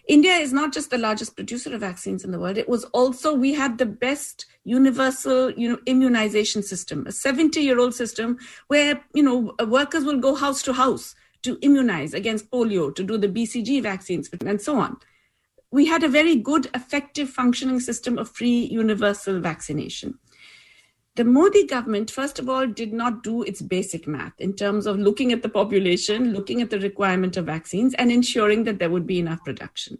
India 0.08 0.32
is 0.32 0.52
not 0.52 0.72
just 0.72 0.90
the 0.90 0.98
largest 0.98 1.36
producer 1.36 1.72
of 1.74 1.80
vaccines 1.80 2.24
in 2.24 2.32
the 2.32 2.38
world. 2.38 2.58
It 2.58 2.68
was 2.68 2.84
also, 2.86 3.34
we 3.34 3.54
had 3.54 3.78
the 3.78 3.86
best 3.86 4.46
universal 4.64 5.52
you 5.52 5.68
know, 5.68 5.78
immunization 5.86 6.62
system, 6.62 7.06
a 7.06 7.12
70 7.12 7.60
year 7.60 7.78
old 7.78 7.94
system 7.94 8.38
where, 8.66 9.00
you 9.14 9.22
know, 9.22 9.54
workers 9.66 10.04
will 10.04 10.18
go 10.18 10.34
house 10.34 10.62
to 10.64 10.72
house 10.72 11.14
to 11.42 11.58
immunize 11.60 12.14
against 12.14 12.50
polio, 12.50 12.94
to 12.94 13.02
do 13.02 13.18
the 13.18 13.28
BCG 13.28 13.82
vaccines, 13.82 14.30
and 14.46 14.60
so 14.60 14.78
on. 14.78 14.96
We 15.70 15.86
had 15.86 16.04
a 16.04 16.08
very 16.08 16.36
good, 16.36 16.68
effective, 16.74 17.30
functioning 17.30 17.80
system 17.80 18.18
of 18.18 18.28
free 18.28 18.66
universal 18.66 19.40
vaccination 19.40 20.18
the 21.14 21.24
Modi 21.24 21.66
government, 21.66 22.10
first 22.10 22.38
of 22.38 22.48
all, 22.48 22.66
did 22.66 22.92
not 22.92 23.22
do 23.22 23.42
its 23.42 23.60
basic 23.60 24.08
math 24.08 24.32
in 24.38 24.54
terms 24.54 24.86
of 24.86 24.98
looking 24.98 25.30
at 25.30 25.42
the 25.42 25.48
population, 25.48 26.32
looking 26.32 26.62
at 26.62 26.70
the 26.70 26.80
requirement 26.80 27.36
of 27.36 27.44
vaccines, 27.44 27.92
and 27.94 28.10
ensuring 28.10 28.64
that 28.64 28.78
there 28.78 28.88
would 28.88 29.06
be 29.06 29.18
enough 29.18 29.44
production. 29.44 29.98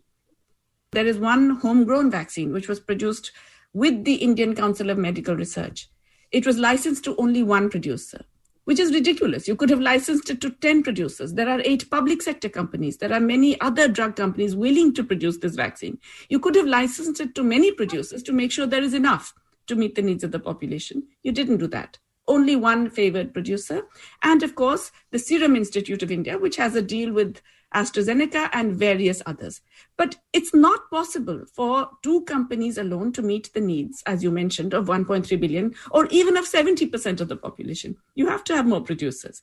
There 0.92 1.06
is 1.06 1.18
one 1.18 1.50
homegrown 1.56 2.10
vaccine 2.10 2.52
which 2.52 2.68
was 2.68 2.80
produced 2.80 3.30
with 3.74 4.04
the 4.04 4.14
Indian 4.14 4.54
Council 4.54 4.88
of 4.88 4.96
Medical 4.96 5.36
Research. 5.36 5.90
It 6.30 6.46
was 6.46 6.56
licensed 6.56 7.04
to 7.04 7.16
only 7.16 7.42
one 7.42 7.68
producer, 7.68 8.24
which 8.64 8.80
is 8.80 8.94
ridiculous. 8.94 9.46
You 9.46 9.56
could 9.56 9.68
have 9.68 9.80
licensed 9.80 10.30
it 10.30 10.40
to 10.40 10.50
10 10.50 10.82
producers. 10.82 11.34
There 11.34 11.48
are 11.48 11.60
eight 11.66 11.90
public 11.90 12.22
sector 12.22 12.48
companies. 12.48 12.96
There 12.96 13.12
are 13.12 13.20
many 13.20 13.60
other 13.60 13.86
drug 13.86 14.16
companies 14.16 14.56
willing 14.56 14.94
to 14.94 15.04
produce 15.04 15.36
this 15.36 15.56
vaccine. 15.56 15.98
You 16.30 16.38
could 16.38 16.54
have 16.54 16.66
licensed 16.66 17.20
it 17.20 17.34
to 17.34 17.42
many 17.42 17.70
producers 17.70 18.22
to 18.22 18.32
make 18.32 18.50
sure 18.50 18.66
there 18.66 18.82
is 18.82 18.94
enough 18.94 19.34
to 19.66 19.74
meet 19.74 19.94
the 19.94 20.02
needs 20.02 20.24
of 20.24 20.32
the 20.32 20.38
population. 20.38 21.04
You 21.22 21.32
didn't 21.32 21.58
do 21.58 21.66
that. 21.68 21.98
Only 22.28 22.56
one 22.56 22.88
favored 22.90 23.32
producer. 23.32 23.82
And 24.22 24.42
of 24.42 24.54
course, 24.54 24.92
the 25.10 25.18
Serum 25.18 25.56
Institute 25.56 26.02
of 26.02 26.12
India, 26.12 26.38
which 26.38 26.56
has 26.56 26.76
a 26.76 26.82
deal 26.82 27.12
with 27.12 27.40
AstraZeneca 27.74 28.50
and 28.52 28.76
various 28.76 29.22
others. 29.26 29.60
But 29.96 30.16
it's 30.32 30.54
not 30.54 30.90
possible 30.90 31.44
for 31.52 31.90
two 32.02 32.22
companies 32.22 32.78
alone 32.78 33.12
to 33.12 33.22
meet 33.22 33.52
the 33.52 33.60
needs, 33.60 34.02
as 34.06 34.22
you 34.22 34.30
mentioned, 34.30 34.74
of 34.74 34.86
1.3 34.86 35.40
billion 35.40 35.74
or 35.90 36.06
even 36.06 36.36
of 36.36 36.44
70% 36.44 37.20
of 37.20 37.28
the 37.28 37.36
population. 37.36 37.96
You 38.14 38.28
have 38.28 38.44
to 38.44 38.54
have 38.54 38.66
more 38.66 38.82
producers. 38.82 39.42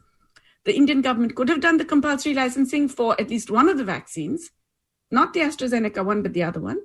The 0.65 0.75
Indian 0.75 1.01
government 1.01 1.36
could 1.36 1.49
have 1.49 1.62
done 1.62 1.77
the 1.77 1.86
compulsory 1.86 2.34
licensing 2.34 2.89
for 2.89 3.19
at 3.19 3.29
least 3.29 3.49
one 3.49 3.69
of 3.69 3.77
the 3.77 3.84
vaccines, 3.84 4.51
not 5.10 5.34
the 5.34 5.39
AstraZeneca 5.39 6.05
one, 6.05 6.21
but 6.21 6.34
the 6.34 6.43
other 6.43 6.60
one, 6.60 6.82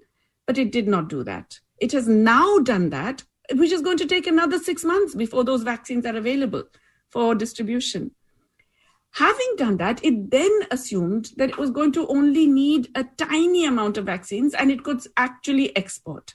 but 0.46 0.58
it 0.58 0.72
did 0.72 0.88
not 0.88 1.08
do 1.08 1.24
that. 1.24 1.60
It 1.78 1.92
has 1.92 2.08
now 2.08 2.58
done 2.58 2.90
that, 2.90 3.24
which 3.52 3.72
is 3.72 3.82
going 3.82 3.98
to 3.98 4.06
take 4.06 4.26
another 4.26 4.58
six 4.58 4.84
months 4.84 5.14
before 5.14 5.44
those 5.44 5.62
vaccines 5.62 6.06
are 6.06 6.16
available 6.16 6.64
for 7.10 7.34
distribution. 7.34 8.12
Having 9.12 9.54
done 9.56 9.76
that, 9.76 10.04
it 10.04 10.30
then 10.30 10.50
assumed 10.72 11.30
that 11.36 11.50
it 11.50 11.58
was 11.58 11.70
going 11.70 11.92
to 11.92 12.06
only 12.08 12.46
need 12.46 12.88
a 12.96 13.04
tiny 13.16 13.64
amount 13.64 13.96
of 13.96 14.06
vaccines 14.06 14.54
and 14.54 14.70
it 14.72 14.82
could 14.82 15.02
actually 15.16 15.76
export. 15.76 16.34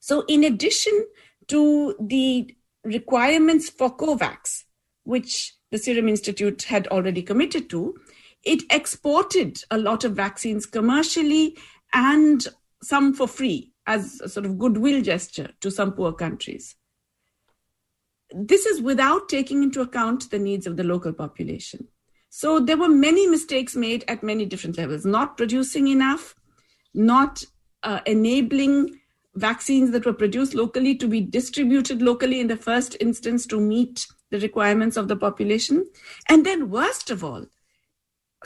So, 0.00 0.24
in 0.26 0.44
addition 0.44 1.06
to 1.48 1.94
the 2.00 2.54
requirements 2.82 3.68
for 3.68 3.94
COVAX, 3.94 4.64
which 5.04 5.54
the 5.70 5.76
Serum 5.76 6.08
Institute 6.08 6.62
had 6.62 6.86
already 6.88 7.22
committed 7.22 7.68
to, 7.70 7.94
it 8.42 8.62
exported 8.70 9.62
a 9.70 9.76
lot 9.76 10.04
of 10.04 10.12
vaccines 10.12 10.64
commercially 10.64 11.58
and 11.92 12.46
some 12.82 13.12
for 13.12 13.28
free 13.28 13.70
as 13.86 14.20
a 14.20 14.28
sort 14.28 14.46
of 14.46 14.58
goodwill 14.58 15.02
gesture 15.02 15.50
to 15.60 15.70
some 15.70 15.92
poor 15.92 16.12
countries. 16.12 16.76
This 18.32 18.66
is 18.66 18.80
without 18.80 19.28
taking 19.28 19.62
into 19.62 19.80
account 19.80 20.30
the 20.30 20.38
needs 20.38 20.66
of 20.66 20.76
the 20.76 20.84
local 20.84 21.12
population. 21.12 21.88
So 22.28 22.60
there 22.60 22.76
were 22.76 22.88
many 22.88 23.26
mistakes 23.26 23.74
made 23.74 24.04
at 24.06 24.22
many 24.22 24.46
different 24.46 24.78
levels, 24.78 25.04
not 25.04 25.36
producing 25.36 25.88
enough, 25.88 26.36
not 26.94 27.44
uh, 27.82 28.00
enabling 28.06 29.00
vaccines 29.34 29.90
that 29.90 30.06
were 30.06 30.12
produced 30.12 30.54
locally 30.54 30.94
to 30.96 31.08
be 31.08 31.20
distributed 31.20 32.02
locally 32.02 32.40
in 32.40 32.46
the 32.46 32.56
first 32.56 32.96
instance 33.00 33.46
to 33.46 33.60
meet 33.60 34.06
the 34.30 34.38
requirements 34.38 34.96
of 34.96 35.08
the 35.08 35.16
population. 35.16 35.86
And 36.28 36.46
then, 36.46 36.70
worst 36.70 37.10
of 37.10 37.24
all, 37.24 37.46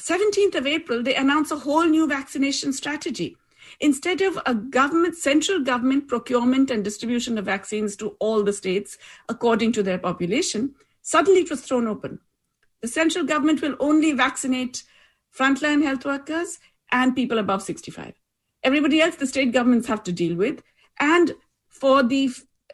17th 0.01 0.55
of 0.55 0.67
April, 0.67 1.03
they 1.03 1.15
announced 1.15 1.53
a 1.53 1.57
whole 1.57 1.85
new 1.85 2.07
vaccination 2.07 2.73
strategy. 2.73 3.37
Instead 3.81 4.21
of 4.21 4.39
a 4.47 4.55
government, 4.55 5.17
central 5.17 5.61
government 5.61 6.09
procurement 6.09 6.71
and 6.71 6.85
distribution 6.85 7.39
of 7.39 7.45
vaccines 7.45 7.97
to 7.97 8.17
all 8.21 8.43
the 8.43 8.53
states 8.53 8.99
according 9.29 9.73
to 9.73 9.83
their 9.83 9.99
population, 9.99 10.75
suddenly 11.03 11.41
it 11.41 11.51
was 11.51 11.63
thrown 11.63 11.87
open. 11.87 12.21
The 12.81 12.89
central 12.89 13.25
government 13.25 13.63
will 13.63 13.77
only 13.81 14.13
vaccinate 14.13 14.83
frontline 15.37 15.83
health 15.83 16.05
workers 16.05 16.59
and 16.93 17.17
people 17.17 17.39
above 17.39 17.63
65. 17.63 18.15
Everybody 18.63 19.01
else, 19.01 19.17
the 19.17 19.27
state 19.27 19.53
governments 19.53 19.89
have 19.89 20.03
to 20.05 20.13
deal 20.13 20.37
with. 20.37 20.63
And 21.01 21.35
for 21.69 22.03
the 22.03 22.31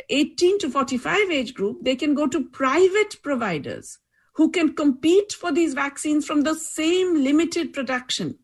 18 0.09 0.59
to 0.61 0.71
45 0.71 1.31
age 1.31 1.55
group, 1.55 1.79
they 1.83 1.97
can 1.97 2.15
go 2.15 2.27
to 2.27 2.45
private 2.45 3.23
providers 3.23 3.99
who 4.35 4.51
can 4.51 4.75
compete 4.75 5.33
for 5.33 5.53
these 5.53 5.75
vaccines 5.75 6.27
from 6.27 6.43
the 6.43 6.55
same 6.55 7.23
limited 7.23 7.73
production. 7.73 8.39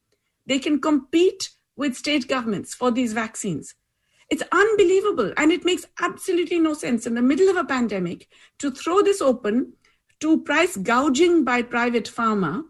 They 0.47 0.59
can 0.59 0.81
compete 0.81 1.51
with 1.77 1.97
state 1.97 2.29
governments 2.29 2.75
for 2.75 2.91
these 2.91 3.13
vaccines. 3.13 3.75
It's 4.29 4.43
unbelievable. 4.51 5.33
And 5.37 5.53
it 5.53 5.65
makes 5.65 5.87
absolutely 6.01 6.59
no 6.59 6.75
sense 6.75 7.07
in 7.07 7.15
the 7.15 7.23
middle 7.23 7.49
of 7.49 7.57
a 7.57 7.65
pandemic 7.65 8.29
to 8.59 8.71
throw 8.71 9.03
this 9.03 9.21
open 9.21 9.75
to 10.21 10.43
price 10.43 10.77
gouging 10.77 11.45
by 11.45 11.63
private 11.63 12.05
pharma 12.05 12.65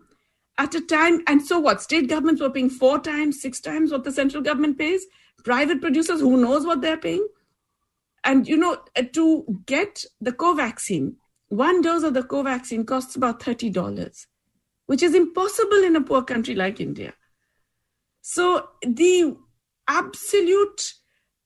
at 0.59 0.75
a 0.75 0.81
time. 0.81 1.23
And 1.27 1.43
so 1.43 1.59
what? 1.59 1.81
State 1.81 2.09
governments 2.09 2.43
were 2.43 2.51
paying 2.51 2.71
four 2.71 2.99
times, 2.99 3.41
six 3.41 3.61
times 3.61 3.93
what 3.93 4.05
the 4.05 4.13
central 4.13 4.43
government 4.43 4.79
pays. 4.79 5.07
Private 5.45 5.81
producers, 5.81 6.21
who 6.21 6.37
knows 6.37 6.67
what 6.67 6.81
they're 6.81 6.97
paying? 6.97 7.27
And, 8.25 8.49
you 8.49 8.57
know, 8.57 8.79
uh, 8.97 9.03
to 9.13 9.63
get 9.67 10.05
the 10.21 10.33
Covaxin, 10.33 11.15
one 11.49 11.81
dose 11.81 12.03
of 12.03 12.15
the 12.15 12.23
Covaxin 12.23 12.85
costs 12.85 13.15
about 13.15 13.39
$30, 13.41 14.27
which 14.87 15.03
is 15.03 15.15
impossible 15.15 15.85
in 15.85 15.95
a 15.95 16.01
poor 16.01 16.23
country 16.23 16.57
like 16.57 16.81
India. 16.81 17.15
So 18.29 18.71
the 18.83 19.37
absolute 19.87 20.95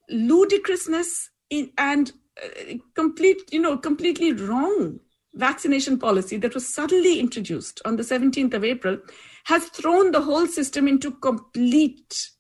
ludicrousness 0.09 1.29
in, 1.51 1.73
and 1.77 2.11
uh, 2.43 2.77
complete, 2.95 3.37
you 3.53 3.61
know, 3.61 3.77
completely 3.77 4.33
wrong 4.33 4.99
vaccination 5.35 5.99
policy 5.99 6.39
that 6.39 6.55
was 6.55 6.75
suddenly 6.75 7.21
introduced 7.21 7.83
on 7.85 7.97
the 7.97 8.03
17th 8.03 8.55
of 8.55 8.65
April 8.65 8.97
has 9.45 9.67
thrown 9.67 10.11
the 10.11 10.23
whole 10.23 10.47
system 10.47 10.89
into 10.89 11.11
complete, 11.11 12.31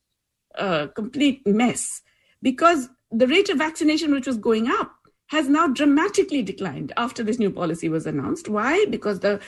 uh, 0.56 0.86
complete 0.96 1.46
mess 1.46 2.00
because 2.40 2.88
the 3.10 3.26
rate 3.26 3.50
of 3.50 3.58
vaccination, 3.58 4.10
which 4.10 4.26
was 4.26 4.38
going 4.38 4.68
up, 4.68 4.90
has 5.26 5.50
now 5.50 5.66
dramatically 5.66 6.40
declined 6.40 6.94
after 6.96 7.22
this 7.22 7.38
new 7.38 7.50
policy 7.50 7.90
was 7.90 8.06
announced. 8.06 8.48
Why? 8.48 8.86
Because 8.88 9.20
the 9.20 9.38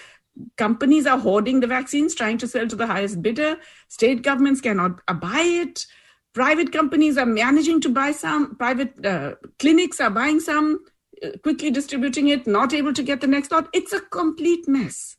companies 0.57 1.07
are 1.07 1.19
hoarding 1.19 1.61
the 1.61 1.67
vaccines, 1.67 2.15
trying 2.15 2.39
to 2.39 2.49
sell 2.49 2.67
to 2.67 2.77
the 2.77 2.87
highest 2.87 3.23
bidder. 3.23 3.59
State 3.89 4.23
governments 4.23 4.61
cannot 4.61 5.01
buy 5.21 5.43
it. 5.43 5.87
Private 6.33 6.73
companies 6.73 7.19
are 7.19 7.27
managing 7.27 7.81
to 7.83 7.89
buy 7.89 8.13
some. 8.13 8.57
Private 8.57 9.05
uh, 9.05 9.35
clinics 9.59 10.01
are 10.01 10.11
buying 10.11 10.41
some, 10.41 10.81
uh, 11.23 11.31
quickly 11.43 11.71
distributing 11.71 12.29
it, 12.29 12.47
not 12.47 12.73
able 12.73 12.93
to 12.95 13.03
get 13.03 13.21
the 13.21 13.27
next 13.27 13.53
lot. 13.53 13.69
It's 13.73 13.93
a 13.93 14.01
complete 14.01 14.67
mess. 14.67 15.17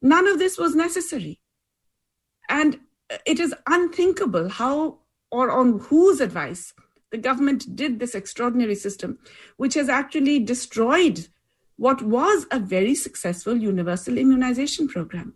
None 0.00 0.26
of 0.26 0.38
this 0.38 0.58
was 0.58 0.74
necessary. 0.74 1.40
And 2.48 2.80
it 3.26 3.40
is 3.40 3.54
unthinkable 3.66 4.48
how 4.48 4.98
or 5.30 5.50
on 5.50 5.80
whose 5.80 6.20
advice 6.20 6.72
the 7.10 7.18
government 7.18 7.76
did 7.76 7.98
this 7.98 8.14
extraordinary 8.14 8.74
system, 8.74 9.18
which 9.56 9.74
has 9.74 9.88
actually 9.88 10.38
destroyed 10.40 11.28
what 11.76 12.02
was 12.02 12.46
a 12.50 12.58
very 12.58 12.94
successful 12.94 13.56
universal 13.56 14.18
immunization 14.18 14.88
program. 14.88 15.34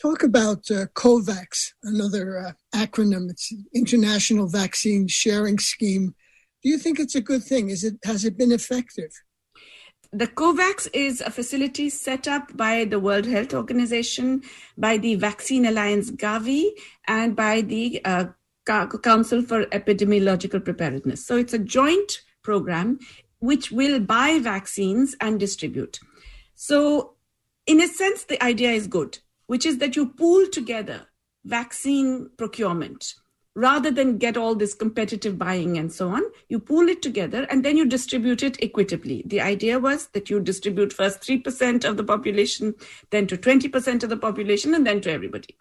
Talk 0.00 0.22
about 0.22 0.70
uh, 0.70 0.86
COVAX, 0.94 1.72
another 1.82 2.38
uh, 2.38 2.52
acronym. 2.74 3.30
It's 3.30 3.52
International 3.74 4.48
Vaccine 4.48 5.08
Sharing 5.08 5.58
Scheme. 5.58 6.14
Do 6.62 6.70
you 6.70 6.78
think 6.78 6.98
it's 6.98 7.14
a 7.14 7.20
good 7.20 7.44
thing? 7.44 7.68
Is 7.68 7.84
it 7.84 7.96
has 8.04 8.24
it 8.24 8.38
been 8.38 8.52
effective? 8.52 9.10
The 10.12 10.26
COVAX 10.26 10.88
is 10.92 11.20
a 11.20 11.30
facility 11.30 11.88
set 11.90 12.26
up 12.26 12.56
by 12.56 12.84
the 12.84 12.98
World 12.98 13.26
Health 13.26 13.54
Organization, 13.54 14.42
by 14.76 14.96
the 14.96 15.14
Vaccine 15.16 15.66
Alliance 15.66 16.10
Gavi, 16.10 16.70
and 17.06 17.36
by 17.36 17.60
the 17.60 18.00
uh, 18.04 18.24
Council 18.66 19.42
for 19.42 19.66
Epidemiological 19.66 20.64
Preparedness. 20.64 21.26
So 21.26 21.36
it's 21.36 21.52
a 21.52 21.58
joint 21.58 22.22
program 22.42 22.98
which 23.40 23.70
will 23.70 23.98
buy 23.98 24.38
vaccines 24.38 25.16
and 25.20 25.40
distribute. 25.40 25.98
So, 26.54 27.14
in 27.66 27.80
a 27.80 27.88
sense, 27.88 28.24
the 28.24 28.42
idea 28.42 28.70
is 28.70 28.86
good, 28.86 29.18
which 29.46 29.66
is 29.66 29.78
that 29.78 29.96
you 29.96 30.06
pool 30.06 30.46
together 30.48 31.06
vaccine 31.44 32.30
procurement 32.36 33.14
rather 33.56 33.90
than 33.90 34.18
get 34.18 34.36
all 34.36 34.54
this 34.54 34.74
competitive 34.74 35.38
buying 35.38 35.76
and 35.76 35.92
so 35.92 36.08
on. 36.08 36.22
You 36.48 36.60
pool 36.60 36.88
it 36.88 37.02
together 37.02 37.46
and 37.50 37.64
then 37.64 37.76
you 37.76 37.84
distribute 37.84 38.42
it 38.42 38.62
equitably. 38.62 39.22
The 39.26 39.40
idea 39.40 39.78
was 39.78 40.06
that 40.08 40.30
you 40.30 40.40
distribute 40.40 40.92
first 40.92 41.20
3% 41.20 41.84
of 41.84 41.96
the 41.96 42.04
population, 42.04 42.74
then 43.10 43.26
to 43.26 43.36
20% 43.36 44.02
of 44.02 44.08
the 44.08 44.16
population, 44.16 44.74
and 44.74 44.86
then 44.86 45.00
to 45.02 45.10
everybody. 45.10 45.56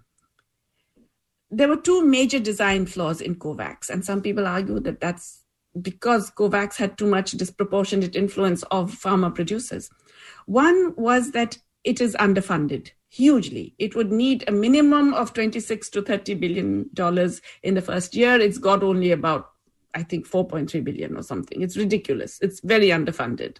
There 1.49 1.67
were 1.67 1.77
two 1.77 2.05
major 2.05 2.39
design 2.39 2.85
flaws 2.85 3.21
in 3.21 3.35
COVAX, 3.35 3.89
and 3.89 4.05
some 4.05 4.21
people 4.21 4.45
argue 4.45 4.79
that 4.81 4.99
that's 4.99 5.43
because 5.81 6.31
COVAX 6.31 6.77
had 6.77 6.97
too 6.97 7.07
much 7.07 7.31
disproportionate 7.31 8.15
influence 8.15 8.63
of 8.63 8.91
pharma 8.91 9.33
producers. 9.33 9.89
One 10.45 10.93
was 10.95 11.31
that 11.31 11.57
it 11.83 12.01
is 12.01 12.15
underfunded 12.19 12.91
hugely. 13.09 13.73
It 13.79 13.95
would 13.95 14.11
need 14.11 14.43
a 14.47 14.51
minimum 14.51 15.13
of 15.13 15.33
26 15.33 15.89
to 15.89 16.01
30 16.01 16.35
billion 16.35 16.89
dollars 16.93 17.41
in 17.63 17.73
the 17.73 17.81
first 17.81 18.15
year. 18.15 18.39
It's 18.39 18.57
got 18.57 18.83
only 18.83 19.11
about, 19.11 19.49
I 19.95 20.03
think, 20.03 20.27
4.3 20.27 20.83
billion 20.83 21.17
or 21.17 21.23
something. 21.23 21.61
It's 21.61 21.77
ridiculous. 21.77 22.39
It's 22.41 22.59
very 22.59 22.89
underfunded. 22.89 23.57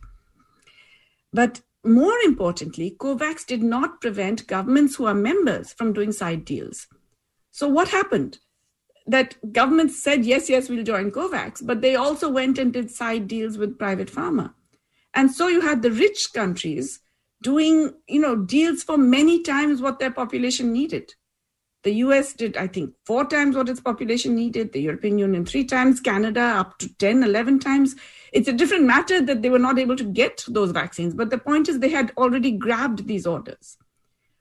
But 1.34 1.62
more 1.84 2.18
importantly, 2.26 2.96
COVAX 3.00 3.46
did 3.46 3.64
not 3.64 4.02
prevent 4.02 4.48
governments 4.48 4.96
who 4.96 5.06
are 5.06 5.14
members 5.16 5.74
from 5.74 5.94
doing 5.94 6.12
side 6.12 6.46
deals. 6.46 6.88
So 7.52 7.68
what 7.68 7.90
happened? 7.90 8.40
That 9.10 9.36
governments 9.52 10.02
said, 10.02 10.24
yes, 10.24 10.50
yes, 10.52 10.70
we'll 10.70 10.84
join 10.84 11.10
COVAX, 11.10 11.66
but 11.66 11.82
they 11.82 11.96
also 11.96 12.30
went 12.30 12.60
and 12.60 12.72
did 12.72 12.92
side 12.92 13.28
deals 13.28 13.58
with 13.58 13.80
private 13.80 14.12
pharma. 14.12 14.54
And 15.16 15.32
so 15.32 15.48
you 15.48 15.62
had 15.62 15.82
the 15.82 15.92
rich 15.92 16.32
countries 16.32 17.00
doing, 17.42 17.92
you 18.08 18.22
know, 18.22 18.36
deals 18.36 18.84
for 18.84 19.00
many 19.00 19.42
times 19.42 19.82
what 19.82 19.98
their 19.98 20.12
population 20.12 20.72
needed. 20.72 21.16
The 21.84 21.94
US 22.06 22.34
did, 22.34 22.56
I 22.56 22.68
think, 22.68 22.94
four 23.04 23.26
times 23.26 23.56
what 23.56 23.68
its 23.68 23.80
population 23.80 24.36
needed, 24.36 24.74
the 24.74 24.82
European 24.82 25.18
Union 25.18 25.44
three 25.44 25.66
times, 25.66 26.00
Canada 26.00 26.42
up 26.42 26.78
to 26.78 26.94
10, 26.98 27.24
11 27.24 27.60
times. 27.60 27.96
It's 28.32 28.48
a 28.48 28.54
different 28.54 28.84
matter 28.84 29.22
that 29.22 29.42
they 29.42 29.50
were 29.50 29.58
not 29.58 29.80
able 29.80 29.96
to 29.96 30.04
get 30.04 30.46
those 30.48 30.70
vaccines. 30.70 31.16
But 31.16 31.32
the 31.32 31.40
point 31.40 31.68
is, 31.68 31.80
they 31.80 31.90
had 31.90 32.12
already 32.16 32.52
grabbed 32.52 33.08
these 33.08 33.26
orders, 33.26 33.78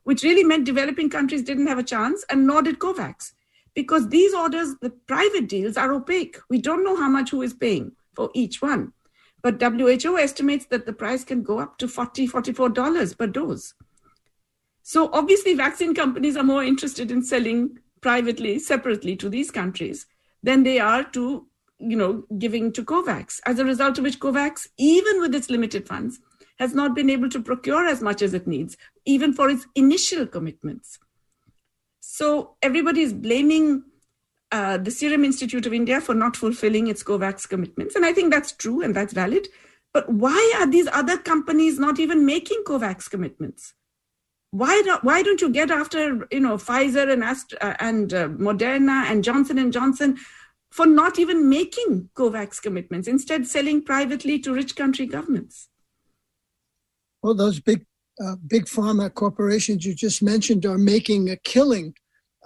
which 0.03 0.25
really 0.25 0.45
meant 0.45 0.67
developing 0.67 1.09
countries 1.09 1.43
didn't 1.43 1.69
have 1.69 1.79
a 1.79 1.83
chance, 1.83 2.23
and 2.29 2.47
nor 2.47 2.61
did 2.61 2.81
COVAX 2.81 3.33
because 3.79 4.09
these 4.09 4.35
orders, 4.35 4.75
the 4.83 4.91
private 4.91 5.49
deals, 5.49 5.77
are 5.77 5.93
opaque. 5.93 6.37
We 6.51 6.59
don't 6.61 6.83
know 6.83 6.97
how 6.97 7.09
much 7.09 7.31
who 7.31 7.43
is 7.43 7.55
paying 7.55 7.93
for 8.17 8.29
each 8.35 8.61
one. 8.61 8.93
But 9.41 9.63
WHO 9.63 10.19
estimates 10.19 10.67
that 10.67 10.85
the 10.85 10.93
price 10.93 11.23
can 11.23 11.45
go 11.45 11.61
up 11.61 11.79
to 11.79 11.87
$40, 11.87 12.29
$44 12.29 13.17
per 13.17 13.29
dose. 13.29 13.75
So 14.83 15.11
obviously, 15.13 15.55
vaccine 15.55 15.95
companies 15.95 16.37
are 16.37 16.43
more 16.43 16.65
interested 16.65 17.13
in 17.13 17.23
selling 17.23 17.79
privately, 18.01 18.59
separately 18.59 19.15
to 19.15 19.29
these 19.29 19.53
countries 19.53 20.07
than 20.43 20.65
they 20.65 20.81
are 20.81 21.05
to, 21.11 21.47
you 21.79 21.97
know, 21.97 22.25
giving 22.37 22.73
to 22.73 22.83
COVAX. 22.83 23.39
As 23.47 23.61
a 23.61 23.65
result 23.65 23.97
of 23.99 24.03
which, 24.03 24.19
COVAX, 24.19 24.67
even 24.77 25.21
with 25.21 25.37
its 25.37 25.51
limited 25.51 25.87
funds, 25.87 26.19
has 26.59 26.75
not 26.75 26.97
been 26.97 27.11
able 27.11 27.29
to 27.29 27.41
procure 27.41 27.87
as 27.87 28.03
much 28.03 28.23
as 28.23 28.35
it 28.35 28.49
needs, 28.49 28.77
even 29.05 29.33
for 29.33 29.49
its 29.49 29.69
initial 29.77 30.27
commitments. 30.27 30.99
So 32.19 32.57
everybody 32.63 33.03
is 33.03 33.13
blaming 33.13 33.85
uh, 34.51 34.79
the 34.79 34.91
Serum 34.91 35.25
Institute 35.25 35.67
of 35.67 35.73
India 35.73 36.01
for 36.01 36.17
not 36.17 36.37
fulfilling 36.37 36.89
its 36.89 37.05
COVAX 37.05 37.49
commitments. 37.49 37.95
And 37.95 38.05
I 38.05 38.13
think 38.13 38.33
that's 38.33 38.51
true 38.51 38.83
and 38.83 38.93
that's 38.93 39.13
valid. 39.13 39.47
But 39.95 40.13
why 40.13 40.53
are 40.59 40.67
these 40.69 40.89
other 40.89 41.17
companies 41.17 41.79
not 41.79 42.01
even 42.01 42.27
making 42.27 42.65
COVAX 42.67 43.09
commitments? 43.09 43.75
Why 44.51 44.83
don't 44.85 45.05
why 45.05 45.23
don't 45.23 45.41
you 45.41 45.49
get 45.49 45.71
after 45.71 46.27
you 46.33 46.41
know 46.41 46.57
Pfizer 46.57 47.07
and 47.13 47.23
uh, 47.23 47.75
and 47.79 48.13
uh, 48.13 48.29
Moderna 48.31 48.99
and 49.11 49.23
Johnson 49.23 49.57
and 49.57 49.73
Johnson 49.73 50.19
for 50.73 50.87
not 50.87 51.21
even 51.21 51.49
making 51.49 52.11
COVAX 52.17 52.61
commitments, 52.61 53.07
instead 53.07 53.47
selling 53.47 53.81
privately 53.81 54.41
to 54.41 54.53
rich 54.53 54.75
country 54.75 55.07
governments. 55.07 55.69
Well, 57.23 57.35
those 57.35 57.61
big, 57.61 57.87
uh, 58.21 58.35
big 58.45 58.65
pharma 58.65 59.15
corporations 59.15 59.87
you 59.87 59.95
just 59.95 60.21
mentioned 60.21 60.67
are 60.67 60.79
making 60.79 61.31
a 61.31 61.37
killing 61.37 61.95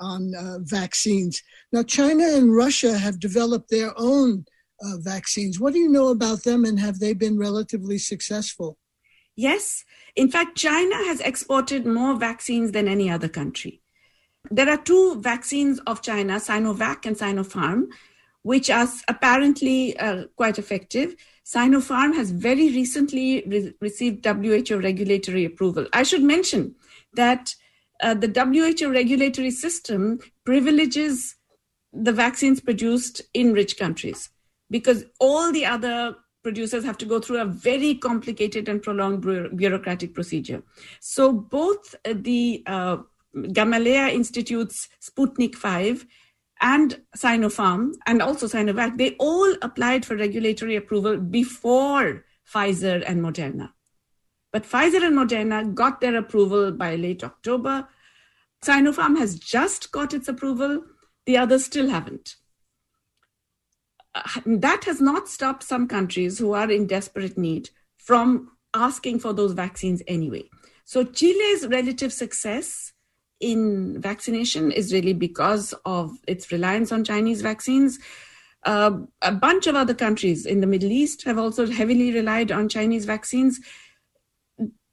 on 0.03 0.35
uh, 0.35 0.59
vaccines. 0.63 1.43
Now, 1.73 1.83
China 1.83 2.25
and 2.25 2.55
Russia 2.55 2.99
have 2.99 3.21
developed 3.21 3.71
their 3.71 3.93
own 3.97 4.45
uh, 4.83 4.99
vaccines. 4.99 5.61
What 5.61 5.73
do 5.73 5.79
you 5.79 5.89
know 5.89 6.09
about 6.09 6.43
them, 6.45 6.65
and 6.65 6.79
have 6.81 6.99
they 6.99 7.15
been 7.15 7.39
relatively 7.39 7.99
successful? 7.99 8.77
Yes. 9.37 9.85
In 10.15 10.29
fact, 10.31 10.59
China 10.59 10.97
has 10.97 11.21
exported 11.21 11.87
more 11.87 12.17
vaccines 12.17 12.73
than 12.73 12.89
any 12.89 13.09
other 13.09 13.29
country. 13.29 13.81
There 14.51 14.69
are 14.69 14.77
two 14.77 15.21
vaccines 15.21 15.79
of 15.87 16.03
China, 16.03 16.35
Sinovac 16.35 17.07
and 17.07 17.17
Sinopharm, 17.17 17.87
which 18.43 18.69
are 18.71 18.89
apparently 19.09 19.97
uh, 19.99 20.25
quite 20.37 20.59
effective. 20.59 21.15
Sinopharm 21.47 22.15
has 22.15 22.31
very 22.31 22.69
recently 22.71 23.45
re- 23.47 23.73
received 23.81 24.27
WHO 24.27 24.79
regulatory 24.79 25.45
approval. 25.45 25.87
I 25.93 26.03
should 26.03 26.23
mention 26.23 26.75
that 27.15 27.55
uh, 28.03 28.15
the 28.15 28.29
WHO 28.29 28.91
regulatory 28.91 29.51
system 29.51 30.19
privileges 30.45 31.37
the 31.93 32.13
vaccines 32.13 32.61
produced 32.61 33.21
in 33.35 33.53
rich 33.53 33.77
countries 33.79 34.31
because 34.71 35.05
all 35.21 35.53
the 35.53 35.67
other 35.67 36.17
producers 36.43 36.85
have 36.85 36.99
to 36.99 37.05
go 37.05 37.21
through 37.21 37.39
a 37.41 37.45
very 37.45 37.95
complicated 37.95 38.69
and 38.69 38.83
prolonged 38.83 39.23
bureaucratic 39.57 40.15
procedure. 40.15 40.63
So 41.01 41.33
both 41.33 41.95
the 42.05 42.63
uh, 42.67 42.99
Gamaleya 43.37 44.13
Institute's 44.13 44.89
Sputnik 45.01 45.55
5 45.55 46.05
and 46.61 47.01
Sinopharm 47.17 47.93
and 48.07 48.23
also 48.23 48.47
Sinovac, 48.47 48.99
they 48.99 49.15
all 49.19 49.55
applied 49.63 50.05
for 50.05 50.17
regulatory 50.17 50.77
approval 50.77 51.19
before 51.19 52.25
Pfizer 52.53 53.05
and 53.07 53.23
Moderna. 53.23 53.71
But 54.53 54.65
Pfizer 54.65 55.03
and 55.03 55.17
Moderna 55.17 55.75
got 55.75 56.01
their 56.01 56.17
approval 56.17 56.73
by 56.73 56.97
late 56.97 57.25
October. 57.25 57.89
Sinopharm 58.63 59.19
has 59.19 59.39
just 59.39 59.91
got 59.91 60.15
its 60.15 60.29
approval, 60.29 60.85
the 61.27 61.39
others 61.39 61.65
still 61.65 61.89
haven't. 61.89 62.37
Uh, 64.15 64.23
that 64.45 64.85
has 64.85 65.01
not 65.01 65.29
stopped 65.29 65.63
some 65.63 65.89
countries 65.89 66.39
who 66.39 66.53
are 66.53 66.71
in 66.71 66.87
desperate 66.87 67.39
need 67.39 67.71
from 67.97 68.51
asking 68.75 69.19
for 69.19 69.33
those 69.33 69.53
vaccines 69.53 70.03
anyway. 70.07 70.45
So 70.85 71.05
Chile's 71.05 71.67
relative 71.67 72.13
success 72.13 72.93
in 73.41 74.01
vaccination 74.01 74.71
is 74.71 74.93
really 74.93 75.13
because 75.13 75.75
of 75.85 76.17
its 76.29 76.53
reliance 76.53 76.93
on 76.93 77.05
Chinese 77.05 77.43
vaccines. 77.43 77.99
Uh, 78.65 78.99
a 79.23 79.33
bunch 79.33 79.67
of 79.67 79.75
other 79.75 79.95
countries 79.95 80.47
in 80.47 80.61
the 80.61 80.67
Middle 80.67 80.93
East 80.93 81.25
have 81.25 81.39
also 81.39 81.67
heavily 81.67 82.13
relied 82.13 82.53
on 82.53 82.69
Chinese 82.69 83.05
vaccines. 83.05 83.61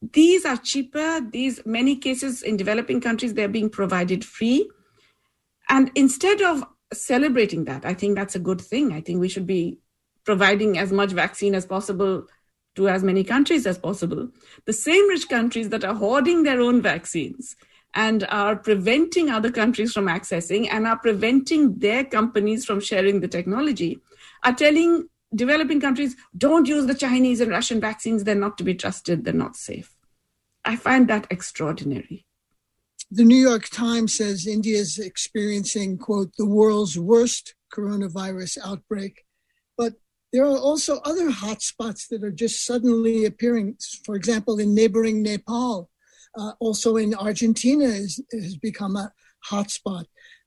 These 0.02 0.46
are 0.46 0.58
cheaper. 0.58 1.22
These 1.22 1.66
many 1.66 1.96
cases 1.96 2.42
in 2.42 2.58
developing 2.58 3.02
countries 3.02 3.34
they're 3.34 3.48
being 3.48 3.70
provided 3.70 4.24
free, 4.24 4.70
and 5.70 5.92
instead 5.96 6.42
of 6.42 6.64
celebrating 6.94 7.66
that. 7.66 7.86
I 7.86 7.94
think 7.94 8.16
that's 8.16 8.36
a 8.36 8.40
good 8.40 8.62
thing. 8.62 8.92
I 8.94 9.02
think 9.02 9.20
we 9.20 9.30
should 9.30 9.48
be 9.48 9.80
providing 10.26 10.78
as 10.78 10.92
much 10.92 11.12
vaccine 11.12 11.56
as 11.56 11.66
possible 11.66 12.26
to 12.76 12.90
as 12.90 13.04
many 13.04 13.24
countries 13.24 13.66
as 13.66 13.78
possible. 13.78 14.30
The 14.66 14.74
same 14.74 15.08
rich 15.08 15.28
countries 15.30 15.70
that 15.70 15.84
are 15.84 15.96
hoarding 15.96 16.44
their 16.44 16.62
own 16.62 16.82
vaccines 16.82 17.56
and 17.96 18.26
are 18.30 18.56
preventing 18.56 19.30
other 19.30 19.52
countries 19.52 19.92
from 19.92 20.06
accessing 20.06 20.68
and 20.72 20.86
are 20.86 20.98
preventing 20.98 21.80
their 21.80 22.04
companies 22.04 22.66
from 22.66 22.80
sharing 22.80 23.20
the 23.20 23.28
technology 23.28 24.00
are 24.44 24.54
telling 24.54 25.10
developing 25.34 25.80
countries 25.80 26.16
don't 26.38 26.68
use 26.68 26.86
the 26.86 26.96
Chinese 26.96 27.42
and 27.42 27.52
Russian 27.52 27.80
vaccines, 27.80 28.24
they're 28.24 28.36
not 28.36 28.58
to 28.58 28.64
be 28.64 28.76
trusted, 28.76 29.24
they're 29.24 29.34
not 29.34 29.56
safe. 29.56 29.96
I 30.66 30.76
find 30.76 31.08
that 31.08 31.28
extraordinary. 31.30 32.26
The 33.12 33.24
New 33.24 33.38
York 33.38 33.70
Times 33.70 34.16
says 34.18 34.46
India 34.46 34.78
is 34.78 35.00
experiencing, 35.00 35.98
quote, 35.98 36.36
the 36.38 36.46
world's 36.46 36.98
worst 36.98 37.56
coronavirus 37.74 38.58
outbreak. 38.64 39.26
But 39.78 39.94
there 40.32 40.44
are 40.46 40.58
also 40.58 41.00
other 41.00 41.32
hotspots 41.32 42.08
that 42.10 42.24
are 42.24 42.32
just 42.32 42.66
suddenly 42.66 43.26
appearing. 43.26 43.78
For 44.06 44.16
example, 44.16 44.60
in 44.60 44.76
neighboring 44.76 45.24
Nepal, 45.24 45.90
uh, 46.38 46.52
also 46.60 46.98
in 46.98 47.16
Argentina 47.16 47.86
is, 47.86 48.22
has 48.32 48.58
become 48.58 48.96
a 48.96 49.12
hotspot. 49.50 50.06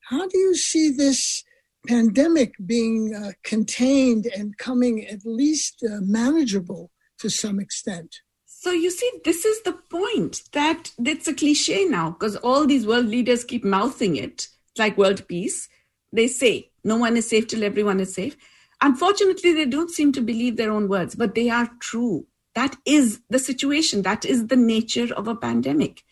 How 0.08 0.28
do 0.28 0.38
you 0.38 0.54
see 0.54 0.90
this 0.90 1.42
pandemic 1.86 2.54
being 2.64 3.14
uh, 3.14 3.32
contained 3.42 4.26
and 4.26 4.56
coming 4.58 5.06
at 5.06 5.24
least 5.24 5.82
uh, 5.84 5.98
manageable 6.00 6.90
to 7.18 7.28
some 7.28 7.60
extent? 7.60 8.20
So 8.46 8.70
you 8.70 8.90
see, 8.90 9.10
this 9.24 9.44
is 9.44 9.62
the 9.62 9.72
point 9.72 10.42
that 10.52 10.92
it's 11.04 11.26
a 11.26 11.34
cliche 11.34 11.84
now 11.84 12.10
because 12.10 12.36
all 12.36 12.64
these 12.64 12.86
world 12.86 13.06
leaders 13.06 13.44
keep 13.44 13.64
mouthing 13.64 14.14
it 14.16 14.46
like 14.78 14.96
world 14.96 15.26
peace. 15.26 15.68
They 16.12 16.28
say 16.28 16.70
no 16.84 16.96
one 16.96 17.16
is 17.16 17.28
safe 17.28 17.48
till 17.48 17.64
everyone 17.64 17.98
is 17.98 18.14
safe. 18.14 18.36
Unfortunately, 18.80 19.52
they 19.52 19.66
don't 19.66 19.90
seem 19.90 20.12
to 20.12 20.20
believe 20.20 20.56
their 20.56 20.70
own 20.70 20.88
words, 20.88 21.14
but 21.14 21.34
they 21.34 21.50
are 21.50 21.70
true. 21.80 22.26
That 22.54 22.76
is 22.84 23.20
the 23.30 23.38
situation. 23.38 24.02
That 24.02 24.24
is 24.24 24.46
the 24.46 24.56
nature 24.56 25.12
of 25.14 25.26
a 25.26 25.36
pandemic. 25.36 26.04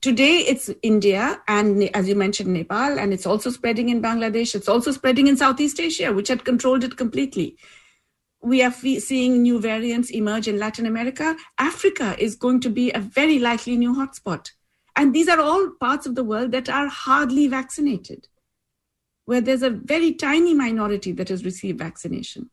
Today, 0.00 0.38
it's 0.38 0.70
India 0.82 1.40
and, 1.46 1.84
as 1.94 2.08
you 2.08 2.14
mentioned, 2.14 2.52
Nepal, 2.52 2.98
and 2.98 3.12
it's 3.12 3.26
also 3.26 3.50
spreading 3.50 3.88
in 3.90 4.02
Bangladesh. 4.02 4.54
It's 4.54 4.68
also 4.68 4.90
spreading 4.90 5.26
in 5.26 5.36
Southeast 5.36 5.78
Asia, 5.78 6.12
which 6.12 6.28
had 6.28 6.44
controlled 6.44 6.82
it 6.82 6.96
completely 6.96 7.56
we 8.42 8.62
are 8.62 8.72
seeing 8.72 9.42
new 9.42 9.60
variants 9.60 10.10
emerge 10.10 10.48
in 10.48 10.58
Latin 10.58 10.84
America. 10.84 11.36
Africa 11.58 12.16
is 12.18 12.34
going 12.34 12.60
to 12.60 12.70
be 12.70 12.90
a 12.90 12.98
very 12.98 13.38
likely 13.38 13.76
new 13.76 13.94
hotspot. 13.94 14.50
And 14.96 15.14
these 15.14 15.28
are 15.28 15.40
all 15.40 15.70
parts 15.80 16.06
of 16.06 16.16
the 16.16 16.24
world 16.24 16.52
that 16.52 16.68
are 16.68 16.88
hardly 16.88 17.46
vaccinated, 17.46 18.28
where 19.24 19.40
there's 19.40 19.62
a 19.62 19.70
very 19.70 20.12
tiny 20.12 20.54
minority 20.54 21.12
that 21.12 21.28
has 21.28 21.44
received 21.44 21.78
vaccination. 21.78 22.50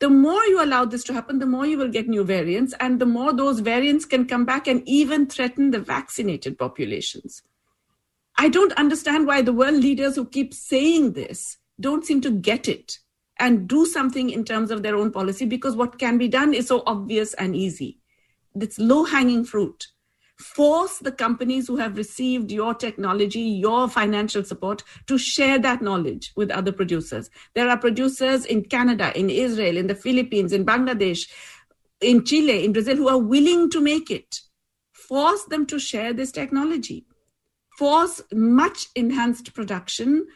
The 0.00 0.08
more 0.08 0.44
you 0.44 0.62
allow 0.62 0.84
this 0.84 1.02
to 1.04 1.12
happen, 1.12 1.40
the 1.40 1.46
more 1.46 1.66
you 1.66 1.76
will 1.76 1.88
get 1.88 2.08
new 2.08 2.22
variants, 2.22 2.72
and 2.78 3.00
the 3.00 3.06
more 3.06 3.32
those 3.32 3.60
variants 3.60 4.04
can 4.04 4.26
come 4.26 4.44
back 4.44 4.68
and 4.68 4.82
even 4.88 5.26
threaten 5.26 5.72
the 5.72 5.80
vaccinated 5.80 6.56
populations. 6.56 7.42
I 8.36 8.48
don't 8.48 8.72
understand 8.74 9.26
why 9.26 9.42
the 9.42 9.52
world 9.52 9.74
leaders 9.74 10.14
who 10.14 10.24
keep 10.24 10.54
saying 10.54 11.14
this 11.14 11.56
don't 11.80 12.04
seem 12.04 12.20
to 12.20 12.30
get 12.30 12.68
it 12.68 12.98
and 13.40 13.68
do 13.68 13.86
something 13.86 14.30
in 14.30 14.44
terms 14.44 14.70
of 14.70 14.84
their 14.84 14.94
own 14.94 15.10
policy 15.10 15.44
because 15.44 15.74
what 15.74 15.98
can 15.98 16.18
be 16.18 16.28
done 16.28 16.54
is 16.54 16.68
so 16.68 16.84
obvious 16.86 17.34
and 17.34 17.56
easy. 17.56 17.98
It's 18.54 18.78
low 18.78 19.04
hanging 19.04 19.44
fruit. 19.44 19.88
Force 20.38 20.98
the 20.98 21.10
companies 21.10 21.66
who 21.66 21.76
have 21.76 21.96
received 21.96 22.52
your 22.52 22.72
technology, 22.72 23.40
your 23.40 23.88
financial 23.88 24.44
support 24.44 24.84
to 25.06 25.18
share 25.18 25.58
that 25.58 25.82
knowledge 25.82 26.32
with 26.36 26.50
other 26.50 26.70
producers. 26.70 27.28
There 27.54 27.68
are 27.68 27.76
producers 27.76 28.44
in 28.44 28.64
Canada, 28.64 29.16
in 29.18 29.30
Israel, 29.30 29.76
in 29.76 29.88
the 29.88 29.96
Philippines, 29.96 30.52
in 30.52 30.64
Bangladesh, 30.64 31.28
in 32.00 32.24
Chile, 32.24 32.64
in 32.64 32.72
Brazil 32.72 32.96
who 32.96 33.08
are 33.08 33.18
willing 33.18 33.68
to 33.70 33.80
make 33.80 34.10
it. 34.10 34.40
Force 34.92 35.44
them 35.44 35.66
to 35.66 35.78
share 35.78 36.12
this 36.12 36.30
technology. 36.30 37.04
Force 37.76 38.22
much 38.32 38.88
enhanced 38.94 39.54
production 39.54 40.26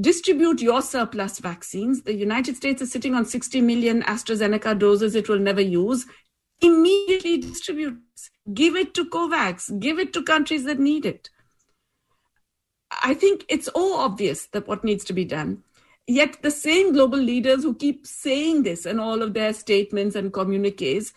distribute 0.00 0.60
your 0.60 0.82
surplus 0.82 1.38
vaccines. 1.38 2.02
The 2.02 2.14
United 2.14 2.56
States 2.56 2.82
is 2.82 2.92
sitting 2.92 3.14
on 3.14 3.24
60 3.24 3.60
million 3.60 4.02
AstraZeneca 4.02 4.78
doses 4.78 5.14
it 5.14 5.28
will 5.28 5.38
never 5.38 5.60
use. 5.60 6.06
Immediately 6.60 7.38
distribute. 7.38 7.98
Give 8.54 8.76
it 8.76 8.94
to 8.94 9.04
COVAX. 9.04 9.78
Give 9.80 9.98
it 9.98 10.12
to 10.14 10.22
countries 10.22 10.64
that 10.64 10.78
need 10.78 11.06
it. 11.06 11.30
I 13.02 13.14
think 13.14 13.44
it's 13.48 13.68
all 13.68 13.94
obvious 13.94 14.46
that 14.46 14.66
what 14.66 14.84
needs 14.84 15.04
to 15.04 15.12
be 15.12 15.24
done. 15.24 15.62
Yet 16.06 16.42
the 16.42 16.50
same 16.50 16.92
global 16.92 17.18
leaders 17.18 17.62
who 17.62 17.74
keep 17.74 18.06
saying 18.06 18.64
this 18.64 18.84
in 18.86 18.98
all 18.98 19.22
of 19.22 19.32
their 19.34 19.52
statements 19.52 20.16
and 20.16 20.32
communiques, 20.32 21.12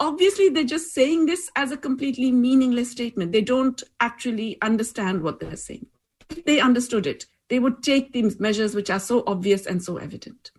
obviously 0.00 0.48
they're 0.48 0.64
just 0.64 0.94
saying 0.94 1.26
this 1.26 1.50
as 1.54 1.70
a 1.70 1.76
completely 1.76 2.32
meaningless 2.32 2.90
statement. 2.90 3.32
They 3.32 3.42
don't 3.42 3.82
actually 4.00 4.56
understand 4.62 5.22
what 5.22 5.40
they're 5.40 5.56
saying. 5.56 5.86
If 6.30 6.44
they 6.44 6.60
understood 6.60 7.06
it, 7.06 7.26
they 7.48 7.58
would 7.58 7.82
take 7.82 8.12
these 8.12 8.40
measures 8.40 8.74
which 8.74 8.90
are 8.90 9.00
so 9.00 9.24
obvious 9.26 9.66
and 9.66 9.82
so 9.82 9.96
evident. 9.96 10.50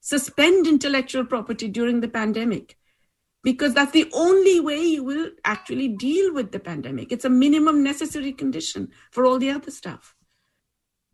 Suspend 0.00 0.66
intellectual 0.66 1.24
property 1.24 1.68
during 1.68 2.00
the 2.00 2.08
pandemic, 2.08 2.78
because 3.46 3.74
that's 3.74 3.92
the 3.92 4.10
only 4.12 4.58
way 4.58 4.80
you 4.80 5.04
will 5.04 5.30
actually 5.44 5.86
deal 5.86 6.34
with 6.34 6.50
the 6.50 6.58
pandemic. 6.58 7.12
It's 7.12 7.24
a 7.24 7.30
minimum 7.30 7.80
necessary 7.80 8.32
condition 8.32 8.88
for 9.12 9.24
all 9.24 9.38
the 9.38 9.50
other 9.50 9.70
stuff. 9.70 10.16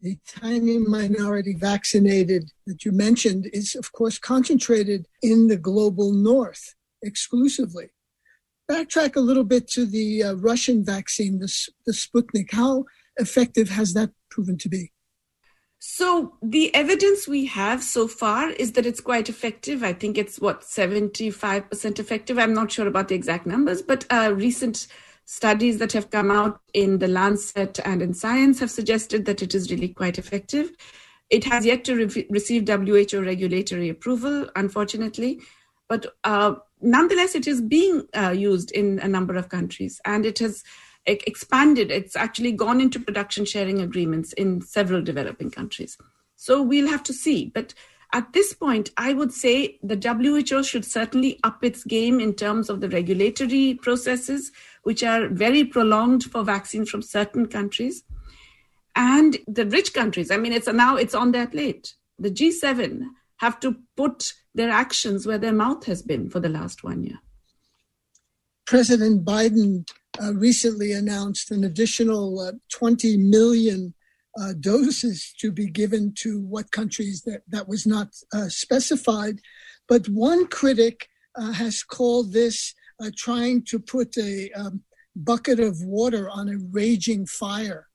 The 0.00 0.16
tiny 0.26 0.78
minority 0.78 1.52
vaccinated 1.52 2.50
that 2.66 2.86
you 2.86 2.92
mentioned 2.92 3.50
is, 3.52 3.74
of 3.74 3.92
course, 3.92 4.18
concentrated 4.18 5.08
in 5.20 5.48
the 5.48 5.58
global 5.58 6.10
north 6.10 6.74
exclusively. 7.02 7.90
Backtrack 8.66 9.16
a 9.16 9.20
little 9.20 9.44
bit 9.44 9.68
to 9.72 9.84
the 9.84 10.22
uh, 10.22 10.32
Russian 10.36 10.86
vaccine, 10.86 11.38
the, 11.38 11.52
the 11.84 11.92
Sputnik. 11.92 12.50
How 12.50 12.86
effective 13.18 13.68
has 13.68 13.92
that 13.92 14.10
proven 14.30 14.56
to 14.56 14.70
be? 14.70 14.90
So 15.84 16.34
the 16.40 16.72
evidence 16.76 17.26
we 17.26 17.46
have 17.46 17.82
so 17.82 18.06
far 18.06 18.50
is 18.50 18.70
that 18.74 18.86
it's 18.86 19.00
quite 19.00 19.28
effective. 19.28 19.82
I 19.82 19.92
think 19.92 20.16
it's 20.16 20.38
what 20.38 20.60
75% 20.60 21.98
effective. 21.98 22.38
I'm 22.38 22.54
not 22.54 22.70
sure 22.70 22.86
about 22.86 23.08
the 23.08 23.16
exact 23.16 23.46
numbers, 23.46 23.82
but 23.82 24.06
uh, 24.08 24.32
recent 24.32 24.86
studies 25.24 25.78
that 25.78 25.90
have 25.90 26.08
come 26.10 26.30
out 26.30 26.60
in 26.72 26.98
the 26.98 27.08
Lancet 27.08 27.80
and 27.84 28.00
in 28.00 28.14
Science 28.14 28.60
have 28.60 28.70
suggested 28.70 29.24
that 29.24 29.42
it 29.42 29.56
is 29.56 29.72
really 29.72 29.88
quite 29.88 30.18
effective. 30.18 30.70
It 31.30 31.42
has 31.46 31.66
yet 31.66 31.82
to 31.86 31.96
re- 31.96 32.26
receive 32.30 32.68
WHO 32.68 33.20
regulatory 33.20 33.88
approval, 33.88 34.48
unfortunately, 34.54 35.40
but 35.88 36.06
uh, 36.22 36.54
nonetheless, 36.80 37.34
it 37.34 37.48
is 37.48 37.60
being 37.60 38.06
uh, 38.16 38.30
used 38.30 38.70
in 38.70 39.00
a 39.00 39.08
number 39.08 39.34
of 39.34 39.48
countries, 39.48 40.00
and 40.04 40.26
it 40.26 40.38
has 40.38 40.62
expanded. 41.06 41.90
It's 41.90 42.16
actually 42.16 42.52
gone 42.52 42.80
into 42.80 43.00
production 43.00 43.44
sharing 43.44 43.80
agreements 43.80 44.32
in 44.34 44.60
several 44.60 45.02
developing 45.02 45.50
countries. 45.50 45.96
So 46.36 46.62
we'll 46.62 46.88
have 46.88 47.02
to 47.04 47.12
see. 47.12 47.46
But 47.46 47.74
at 48.12 48.32
this 48.32 48.52
point, 48.52 48.90
I 48.96 49.14
would 49.14 49.32
say 49.32 49.78
the 49.82 49.96
WHO 49.96 50.62
should 50.62 50.84
certainly 50.84 51.40
up 51.44 51.64
its 51.64 51.82
game 51.82 52.20
in 52.20 52.34
terms 52.34 52.68
of 52.68 52.80
the 52.80 52.88
regulatory 52.88 53.74
processes, 53.74 54.52
which 54.82 55.02
are 55.02 55.28
very 55.28 55.64
prolonged 55.64 56.24
for 56.24 56.44
vaccines 56.44 56.90
from 56.90 57.02
certain 57.02 57.46
countries. 57.46 58.02
And 58.94 59.38
the 59.46 59.66
rich 59.66 59.94
countries, 59.94 60.30
I 60.30 60.36
mean, 60.36 60.52
it's 60.52 60.66
now 60.66 60.96
it's 60.96 61.14
on 61.14 61.32
their 61.32 61.46
plate. 61.46 61.94
The 62.18 62.30
G7 62.30 63.06
have 63.38 63.58
to 63.60 63.76
put 63.96 64.34
their 64.54 64.70
actions 64.70 65.26
where 65.26 65.38
their 65.38 65.52
mouth 65.52 65.84
has 65.86 66.02
been 66.02 66.28
for 66.28 66.38
the 66.38 66.50
last 66.50 66.84
one 66.84 67.02
year. 67.02 67.18
President 68.66 69.24
Biden 69.24 69.88
uh, 70.20 70.34
recently 70.34 70.92
announced 70.92 71.50
an 71.50 71.64
additional 71.64 72.40
uh, 72.40 72.52
20 72.72 73.16
million 73.16 73.94
uh, 74.40 74.52
doses 74.58 75.34
to 75.38 75.52
be 75.52 75.66
given 75.66 76.12
to 76.14 76.40
what 76.40 76.70
countries 76.70 77.22
that, 77.22 77.42
that 77.48 77.68
was 77.68 77.86
not 77.86 78.08
uh, 78.32 78.48
specified. 78.48 79.40
But 79.88 80.08
one 80.08 80.46
critic 80.46 81.08
uh, 81.34 81.52
has 81.52 81.82
called 81.82 82.32
this 82.32 82.74
uh, 83.02 83.10
trying 83.16 83.64
to 83.64 83.78
put 83.78 84.16
a 84.16 84.50
um, 84.52 84.82
bucket 85.16 85.60
of 85.60 85.82
water 85.82 86.30
on 86.30 86.48
a 86.48 86.58
raging 86.70 87.26
fire. 87.26 87.88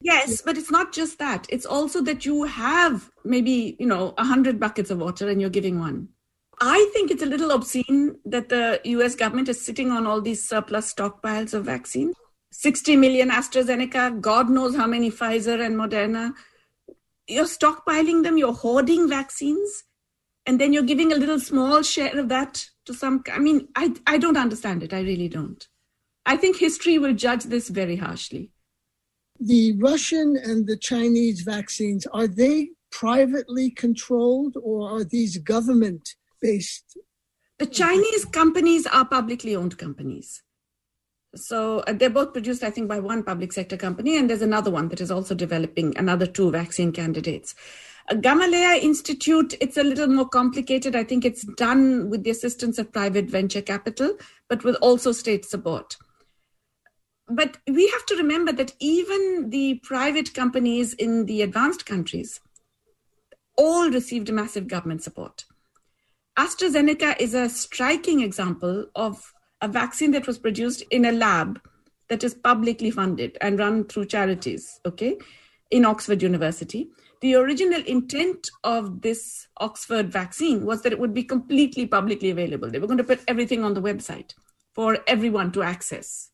Yes, 0.00 0.42
but 0.42 0.56
it's 0.56 0.70
not 0.70 0.92
just 0.92 1.18
that. 1.18 1.46
It's 1.48 1.66
also 1.66 2.00
that 2.02 2.24
you 2.24 2.44
have 2.44 3.10
maybe, 3.24 3.76
you 3.80 3.86
know, 3.86 4.14
a 4.16 4.24
hundred 4.24 4.60
buckets 4.60 4.90
of 4.90 4.98
water 4.98 5.28
and 5.28 5.40
you're 5.40 5.50
giving 5.50 5.80
one. 5.80 6.08
I 6.60 6.90
think 6.92 7.10
it's 7.10 7.22
a 7.22 7.26
little 7.26 7.50
obscene 7.50 8.16
that 8.24 8.48
the 8.48 8.80
US 8.84 9.14
government 9.14 9.48
is 9.48 9.64
sitting 9.64 9.90
on 9.90 10.06
all 10.06 10.20
these 10.20 10.48
surplus 10.48 10.92
stockpiles 10.92 11.54
of 11.54 11.64
vaccine. 11.64 12.12
60 12.50 12.96
million 12.96 13.30
AstraZeneca, 13.30 14.20
God 14.20 14.50
knows 14.50 14.74
how 14.74 14.86
many 14.86 15.10
Pfizer 15.10 15.64
and 15.64 15.76
Moderna. 15.76 16.32
You're 17.26 17.44
stockpiling 17.44 18.22
them, 18.22 18.38
you're 18.38 18.54
hoarding 18.54 19.08
vaccines, 19.08 19.84
and 20.46 20.60
then 20.60 20.72
you're 20.72 20.82
giving 20.82 21.12
a 21.12 21.16
little 21.16 21.38
small 21.38 21.82
share 21.82 22.18
of 22.18 22.28
that 22.30 22.66
to 22.86 22.94
some. 22.94 23.22
I 23.32 23.38
mean, 23.38 23.68
I, 23.76 23.94
I 24.06 24.18
don't 24.18 24.38
understand 24.38 24.82
it. 24.82 24.94
I 24.94 25.00
really 25.00 25.28
don't. 25.28 25.66
I 26.24 26.36
think 26.36 26.56
history 26.56 26.98
will 26.98 27.14
judge 27.14 27.44
this 27.44 27.68
very 27.68 27.96
harshly. 27.96 28.50
The 29.38 29.74
Russian 29.78 30.36
and 30.42 30.66
the 30.66 30.76
Chinese 30.76 31.42
vaccines, 31.42 32.06
are 32.12 32.26
they 32.26 32.70
privately 32.90 33.70
controlled 33.70 34.56
or 34.60 34.90
are 34.90 35.04
these 35.04 35.38
government 35.38 36.16
based? 36.40 36.98
The 37.58 37.66
Chinese 37.66 38.24
companies 38.24 38.86
are 38.86 39.04
publicly 39.04 39.56
owned 39.56 39.78
companies. 39.78 40.42
So 41.34 41.80
uh, 41.80 41.92
they're 41.92 42.08
both 42.08 42.32
produced, 42.32 42.62
I 42.62 42.70
think, 42.70 42.88
by 42.88 43.00
one 43.00 43.22
public 43.22 43.52
sector 43.52 43.76
company, 43.76 44.16
and 44.16 44.30
there's 44.30 44.42
another 44.42 44.70
one 44.70 44.88
that 44.88 45.00
is 45.00 45.10
also 45.10 45.34
developing 45.34 45.96
another 45.96 46.26
two 46.26 46.50
vaccine 46.50 46.92
candidates. 46.92 47.54
Uh, 48.10 48.14
Gamaleya 48.14 48.80
Institute, 48.80 49.54
it's 49.60 49.76
a 49.76 49.82
little 49.82 50.06
more 50.06 50.28
complicated. 50.28 50.96
I 50.96 51.04
think 51.04 51.24
it's 51.24 51.44
done 51.56 52.08
with 52.08 52.24
the 52.24 52.30
assistance 52.30 52.78
of 52.78 52.92
private 52.92 53.26
venture 53.26 53.60
capital, 53.60 54.16
but 54.48 54.64
with 54.64 54.76
also 54.76 55.12
state 55.12 55.44
support. 55.44 55.96
But 57.28 57.58
we 57.66 57.88
have 57.88 58.06
to 58.06 58.16
remember 58.16 58.52
that 58.52 58.72
even 58.80 59.50
the 59.50 59.80
private 59.82 60.32
companies 60.32 60.94
in 60.94 61.26
the 61.26 61.42
advanced 61.42 61.84
countries 61.84 62.40
all 63.56 63.90
received 63.90 64.32
massive 64.32 64.66
government 64.66 65.02
support. 65.02 65.44
AstraZeneca 66.38 67.16
is 67.18 67.34
a 67.34 67.48
striking 67.48 68.20
example 68.20 68.86
of 68.94 69.34
a 69.60 69.66
vaccine 69.66 70.12
that 70.12 70.28
was 70.28 70.38
produced 70.38 70.84
in 70.92 71.04
a 71.04 71.10
lab 71.10 71.60
that 72.08 72.22
is 72.22 72.32
publicly 72.32 72.92
funded 72.92 73.36
and 73.40 73.58
run 73.58 73.82
through 73.84 74.06
charities, 74.06 74.78
okay, 74.86 75.18
in 75.72 75.84
Oxford 75.84 76.22
University. 76.22 76.90
The 77.22 77.34
original 77.34 77.82
intent 77.82 78.48
of 78.62 79.02
this 79.02 79.48
Oxford 79.56 80.12
vaccine 80.12 80.64
was 80.64 80.82
that 80.82 80.92
it 80.92 81.00
would 81.00 81.12
be 81.12 81.24
completely 81.24 81.86
publicly 81.86 82.30
available. 82.30 82.70
They 82.70 82.78
were 82.78 82.86
going 82.86 82.98
to 82.98 83.04
put 83.04 83.24
everything 83.26 83.64
on 83.64 83.74
the 83.74 83.82
website 83.82 84.34
for 84.76 84.98
everyone 85.08 85.50
to 85.52 85.64
access. 85.64 86.30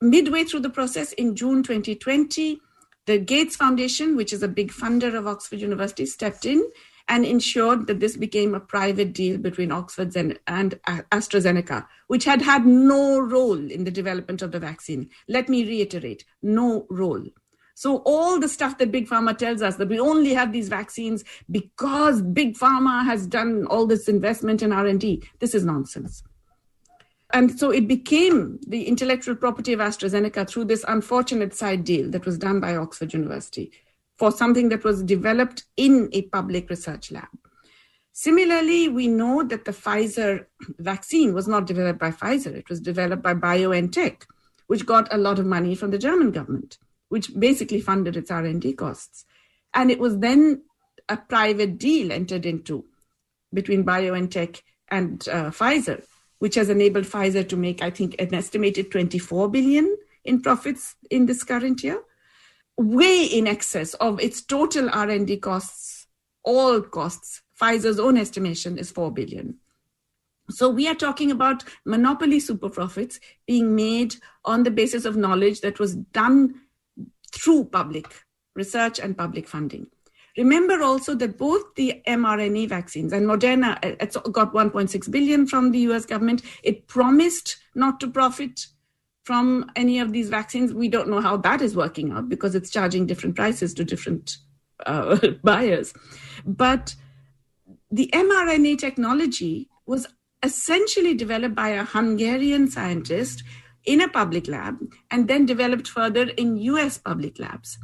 Midway 0.00 0.42
through 0.42 0.60
the 0.60 0.70
process 0.70 1.12
in 1.12 1.36
June 1.36 1.62
2020, 1.62 2.58
the 3.06 3.18
Gates 3.18 3.54
Foundation, 3.54 4.16
which 4.16 4.32
is 4.32 4.42
a 4.42 4.48
big 4.48 4.72
funder 4.72 5.14
of 5.14 5.28
Oxford 5.28 5.60
University, 5.60 6.04
stepped 6.04 6.44
in 6.44 6.68
and 7.10 7.26
ensured 7.26 7.88
that 7.88 7.98
this 7.98 8.16
became 8.16 8.54
a 8.54 8.60
private 8.60 9.12
deal 9.12 9.36
between 9.36 9.72
Oxford 9.72 10.16
and, 10.16 10.38
AstraZeneca, 10.46 11.84
which 12.06 12.24
had 12.24 12.40
had 12.40 12.64
no 12.64 13.18
role 13.18 13.58
in 13.70 13.82
the 13.82 13.90
development 13.90 14.42
of 14.42 14.52
the 14.52 14.60
vaccine. 14.60 15.10
Let 15.28 15.48
me 15.48 15.64
reiterate, 15.64 16.24
no 16.40 16.86
role. 16.88 17.24
So 17.74 17.96
all 18.06 18.38
the 18.38 18.48
stuff 18.48 18.78
that 18.78 18.92
big 18.92 19.08
pharma 19.08 19.36
tells 19.36 19.60
us 19.60 19.76
that 19.76 19.88
we 19.88 19.98
only 19.98 20.34
have 20.34 20.52
these 20.52 20.68
vaccines 20.68 21.24
because 21.50 22.22
big 22.22 22.56
pharma 22.56 23.04
has 23.04 23.26
done 23.26 23.66
all 23.66 23.86
this 23.86 24.08
investment 24.08 24.62
in 24.62 24.72
R&D, 24.72 25.24
this 25.40 25.54
is 25.54 25.64
nonsense. 25.64 26.22
And 27.32 27.58
so 27.58 27.70
it 27.70 27.88
became 27.88 28.60
the 28.68 28.84
intellectual 28.84 29.34
property 29.34 29.72
of 29.72 29.80
AstraZeneca 29.80 30.48
through 30.48 30.66
this 30.66 30.84
unfortunate 30.86 31.54
side 31.54 31.82
deal 31.82 32.08
that 32.10 32.26
was 32.26 32.38
done 32.38 32.60
by 32.60 32.76
Oxford 32.76 33.12
University 33.12 33.72
for 34.20 34.30
something 34.30 34.68
that 34.68 34.84
was 34.84 35.02
developed 35.02 35.64
in 35.78 36.10
a 36.12 36.20
public 36.36 36.68
research 36.68 37.10
lab. 37.10 37.30
Similarly, 38.12 38.86
we 38.86 39.08
know 39.08 39.42
that 39.44 39.64
the 39.64 39.72
Pfizer 39.72 40.44
vaccine 40.78 41.32
was 41.32 41.48
not 41.48 41.66
developed 41.66 41.98
by 41.98 42.10
Pfizer, 42.10 42.54
it 42.54 42.68
was 42.68 42.82
developed 42.82 43.22
by 43.22 43.32
BioNTech, 43.32 44.24
which 44.66 44.84
got 44.84 45.10
a 45.10 45.16
lot 45.16 45.38
of 45.38 45.46
money 45.46 45.74
from 45.74 45.90
the 45.90 45.96
German 46.06 46.32
government, 46.32 46.76
which 47.08 47.32
basically 47.40 47.80
funded 47.80 48.14
its 48.14 48.30
R&D 48.30 48.74
costs. 48.74 49.24
And 49.72 49.90
it 49.90 49.98
was 49.98 50.18
then 50.18 50.64
a 51.08 51.16
private 51.16 51.78
deal 51.78 52.12
entered 52.12 52.44
into 52.44 52.84
between 53.54 53.84
BioNTech 53.86 54.60
and 54.88 55.26
uh, 55.30 55.50
Pfizer, 55.50 56.04
which 56.40 56.56
has 56.56 56.68
enabled 56.68 57.06
Pfizer 57.06 57.48
to 57.48 57.56
make, 57.56 57.82
I 57.82 57.88
think, 57.88 58.16
an 58.18 58.34
estimated 58.34 58.90
24 58.90 59.48
billion 59.48 59.96
in 60.26 60.42
profits 60.42 60.94
in 61.10 61.24
this 61.24 61.42
current 61.42 61.82
year 61.82 62.02
way 62.80 63.24
in 63.24 63.46
excess 63.46 63.94
of 63.94 64.18
its 64.20 64.40
total 64.40 64.88
R&D 64.90 65.36
costs, 65.38 66.06
all 66.42 66.80
costs. 66.80 67.42
Pfizer's 67.60 68.00
own 68.00 68.16
estimation 68.16 68.78
is 68.78 68.90
4 68.90 69.12
billion. 69.12 69.56
So 70.48 70.68
we 70.70 70.88
are 70.88 70.94
talking 70.94 71.30
about 71.30 71.62
monopoly 71.84 72.40
super 72.40 72.70
profits 72.70 73.20
being 73.46 73.76
made 73.76 74.16
on 74.44 74.62
the 74.62 74.70
basis 74.70 75.04
of 75.04 75.16
knowledge 75.16 75.60
that 75.60 75.78
was 75.78 75.94
done 75.94 76.54
through 77.32 77.66
public 77.66 78.06
research 78.56 78.98
and 78.98 79.16
public 79.16 79.46
funding. 79.46 79.86
Remember 80.36 80.82
also 80.82 81.14
that 81.16 81.36
both 81.36 81.74
the 81.74 82.02
mRNA 82.06 82.68
vaccines 82.68 83.12
and 83.12 83.26
Moderna 83.26 83.76
uh, 83.84 83.96
it's 84.00 84.16
got 84.16 84.52
1.6 84.52 85.10
billion 85.10 85.46
from 85.46 85.70
the 85.70 85.80
US 85.90 86.06
government. 86.06 86.42
It 86.62 86.86
promised 86.86 87.58
not 87.74 88.00
to 88.00 88.10
profit 88.10 88.66
from 89.24 89.70
any 89.76 89.98
of 89.98 90.12
these 90.12 90.28
vaccines. 90.28 90.72
We 90.72 90.88
don't 90.88 91.08
know 91.08 91.20
how 91.20 91.36
that 91.38 91.60
is 91.60 91.76
working 91.76 92.12
out 92.12 92.28
because 92.28 92.54
it's 92.54 92.70
charging 92.70 93.06
different 93.06 93.36
prices 93.36 93.74
to 93.74 93.84
different 93.84 94.38
uh, 94.86 95.18
buyers. 95.44 95.92
But 96.44 96.94
the 97.90 98.10
mRNA 98.12 98.78
technology 98.78 99.68
was 99.86 100.06
essentially 100.42 101.14
developed 101.14 101.54
by 101.54 101.70
a 101.70 101.84
Hungarian 101.84 102.70
scientist 102.70 103.42
in 103.84 104.00
a 104.00 104.08
public 104.08 104.48
lab 104.48 104.78
and 105.10 105.28
then 105.28 105.46
developed 105.46 105.88
further 105.88 106.28
in 106.30 106.56
US 106.56 106.98
public 106.98 107.38
labs. 107.38 107.78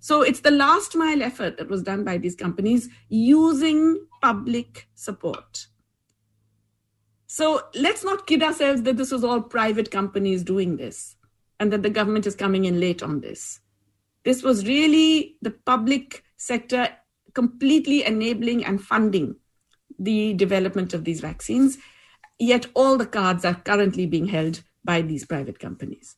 So 0.00 0.22
it's 0.22 0.40
the 0.40 0.50
last 0.50 0.94
mile 0.94 1.22
effort 1.22 1.58
that 1.58 1.68
was 1.68 1.82
done 1.82 2.04
by 2.04 2.18
these 2.18 2.34
companies 2.34 2.88
using 3.08 4.06
public 4.22 4.88
support. 4.94 5.66
So 7.38 7.62
let's 7.72 8.02
not 8.02 8.26
kid 8.26 8.42
ourselves 8.42 8.82
that 8.82 8.96
this 8.96 9.12
was 9.12 9.22
all 9.22 9.40
private 9.40 9.92
companies 9.92 10.42
doing 10.42 10.76
this 10.76 11.14
and 11.60 11.72
that 11.72 11.84
the 11.84 11.88
government 11.98 12.26
is 12.26 12.34
coming 12.34 12.64
in 12.64 12.80
late 12.80 13.00
on 13.00 13.20
this. 13.20 13.60
This 14.24 14.42
was 14.42 14.66
really 14.66 15.36
the 15.40 15.52
public 15.52 16.24
sector 16.36 16.88
completely 17.34 18.04
enabling 18.04 18.64
and 18.64 18.82
funding 18.82 19.36
the 20.00 20.34
development 20.34 20.94
of 20.94 21.04
these 21.04 21.20
vaccines. 21.20 21.78
Yet 22.40 22.66
all 22.74 22.96
the 22.96 23.06
cards 23.06 23.44
are 23.44 23.54
currently 23.54 24.06
being 24.06 24.26
held 24.26 24.64
by 24.84 25.02
these 25.02 25.24
private 25.24 25.60
companies. 25.60 26.16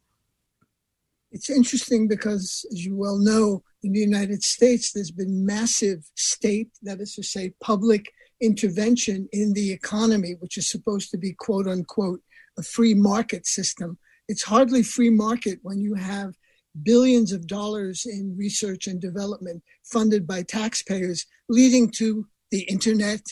It's 1.32 1.50
interesting 1.50 2.08
because, 2.08 2.64
as 2.72 2.82
you 2.82 2.96
well 2.96 3.18
know, 3.18 3.62
in 3.82 3.92
the 3.92 4.00
United 4.00 4.42
States, 4.42 4.92
there's 4.92 5.10
been 5.10 5.44
massive 5.44 6.10
state, 6.14 6.70
that 6.80 6.98
is 6.98 7.14
to 7.16 7.22
say, 7.22 7.52
public 7.60 8.10
intervention 8.40 9.28
in 9.32 9.52
the 9.52 9.72
economy, 9.72 10.36
which 10.40 10.56
is 10.56 10.70
supposed 10.70 11.10
to 11.10 11.18
be 11.18 11.32
quote 11.32 11.66
unquote 11.66 12.20
a 12.58 12.62
free 12.62 12.94
market 12.94 13.46
system. 13.46 13.98
It's 14.28 14.42
hardly 14.42 14.82
free 14.82 15.10
market 15.10 15.58
when 15.62 15.80
you 15.80 15.94
have 15.94 16.34
billions 16.82 17.32
of 17.32 17.46
dollars 17.46 18.06
in 18.06 18.36
research 18.36 18.86
and 18.86 19.00
development 19.00 19.62
funded 19.84 20.26
by 20.26 20.42
taxpayers, 20.42 21.26
leading 21.48 21.90
to 21.90 22.26
the 22.50 22.62
internet, 22.62 23.22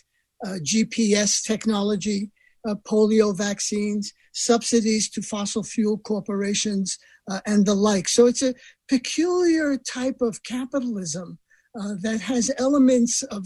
uh, 0.45 0.59
GPS 0.63 1.43
technology, 1.43 2.31
uh, 2.67 2.75
polio 2.87 3.37
vaccines, 3.37 4.13
subsidies 4.33 5.09
to 5.11 5.23
fossil 5.23 5.63
fuel 5.63 5.99
corporations, 5.99 6.99
uh, 7.31 7.41
and 7.47 7.67
the 7.67 7.75
like. 7.75 8.09
So 8.09 8.27
it's 8.27 8.43
a 8.43 8.55
peculiar 8.89 9.77
type 9.77 10.21
of 10.21 10.43
capitalism 10.43 11.39
uh, 11.79 11.95
that 12.03 12.21
has 12.23 12.51
elements 12.59 13.23
of, 13.23 13.45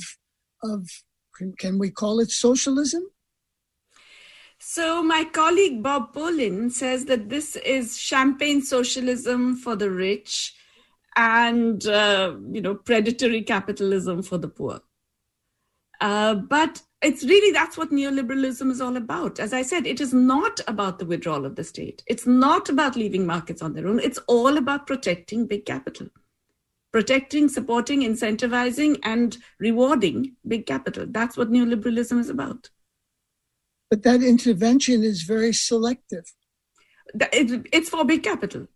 of 0.63 0.87
can, 1.59 1.79
we 1.79 1.91
call 1.91 2.21
it 2.21 2.31
socialism? 2.31 3.05
So, 4.59 5.03
my 5.03 5.25
colleague 5.25 5.83
Bob 5.83 6.13
Pollin 6.13 6.71
says 6.71 7.07
that 7.07 7.29
this 7.29 7.57
is 7.57 7.99
champagne 7.99 8.63
socialism 8.63 9.57
for 9.57 9.75
the 9.75 9.91
rich 9.91 10.55
and, 11.17 11.85
uh, 11.87 12.37
you 12.51 12.61
know, 12.61 12.77
predatory 12.77 13.43
capitalism 13.43 14.23
for 14.23 14.39
the 14.39 14.49
poor. 14.49 14.81
Uh, 16.01 16.35
but 16.35 16.83
it's 17.03 17.25
really 17.25 17.53
that's 17.53 17.77
what 17.77 17.91
neoliberalism 17.91 18.71
is 18.71 18.81
all 18.81 18.97
about. 18.97 19.41
As 19.41 19.53
I 19.53 19.63
said, 19.63 19.87
it 19.87 20.01
is 20.01 20.15
not 20.15 20.61
about 20.69 20.99
the 20.99 21.07
withdrawal 21.07 21.45
of 21.45 21.57
the 21.57 21.65
state. 21.65 22.03
It's 22.07 22.27
not 22.27 22.69
about 22.69 22.97
leaving 22.97 23.27
markets 23.27 23.63
on 23.63 23.73
their 23.73 23.89
own. 23.89 23.99
It's 23.99 24.19
all 24.29 24.57
about 24.57 24.87
protecting 24.87 25.47
big 25.47 25.67
capital, 25.67 26.09
protecting, 26.93 27.49
supporting, 27.49 28.03
incentivizing, 28.03 28.99
and 29.03 29.39
rewarding 29.59 30.37
big 30.47 30.67
capital. 30.67 31.07
That's 31.09 31.37
what 31.37 31.51
neoliberalism 31.51 32.19
is 32.21 32.29
about. 32.29 32.71
But 33.91 34.03
that 34.05 34.23
intervention 34.23 35.03
is 35.03 35.23
very 35.23 35.53
selective. 35.53 36.25
It's 37.15 37.89
for 37.89 38.05
big 38.05 38.23
capital. 38.23 38.69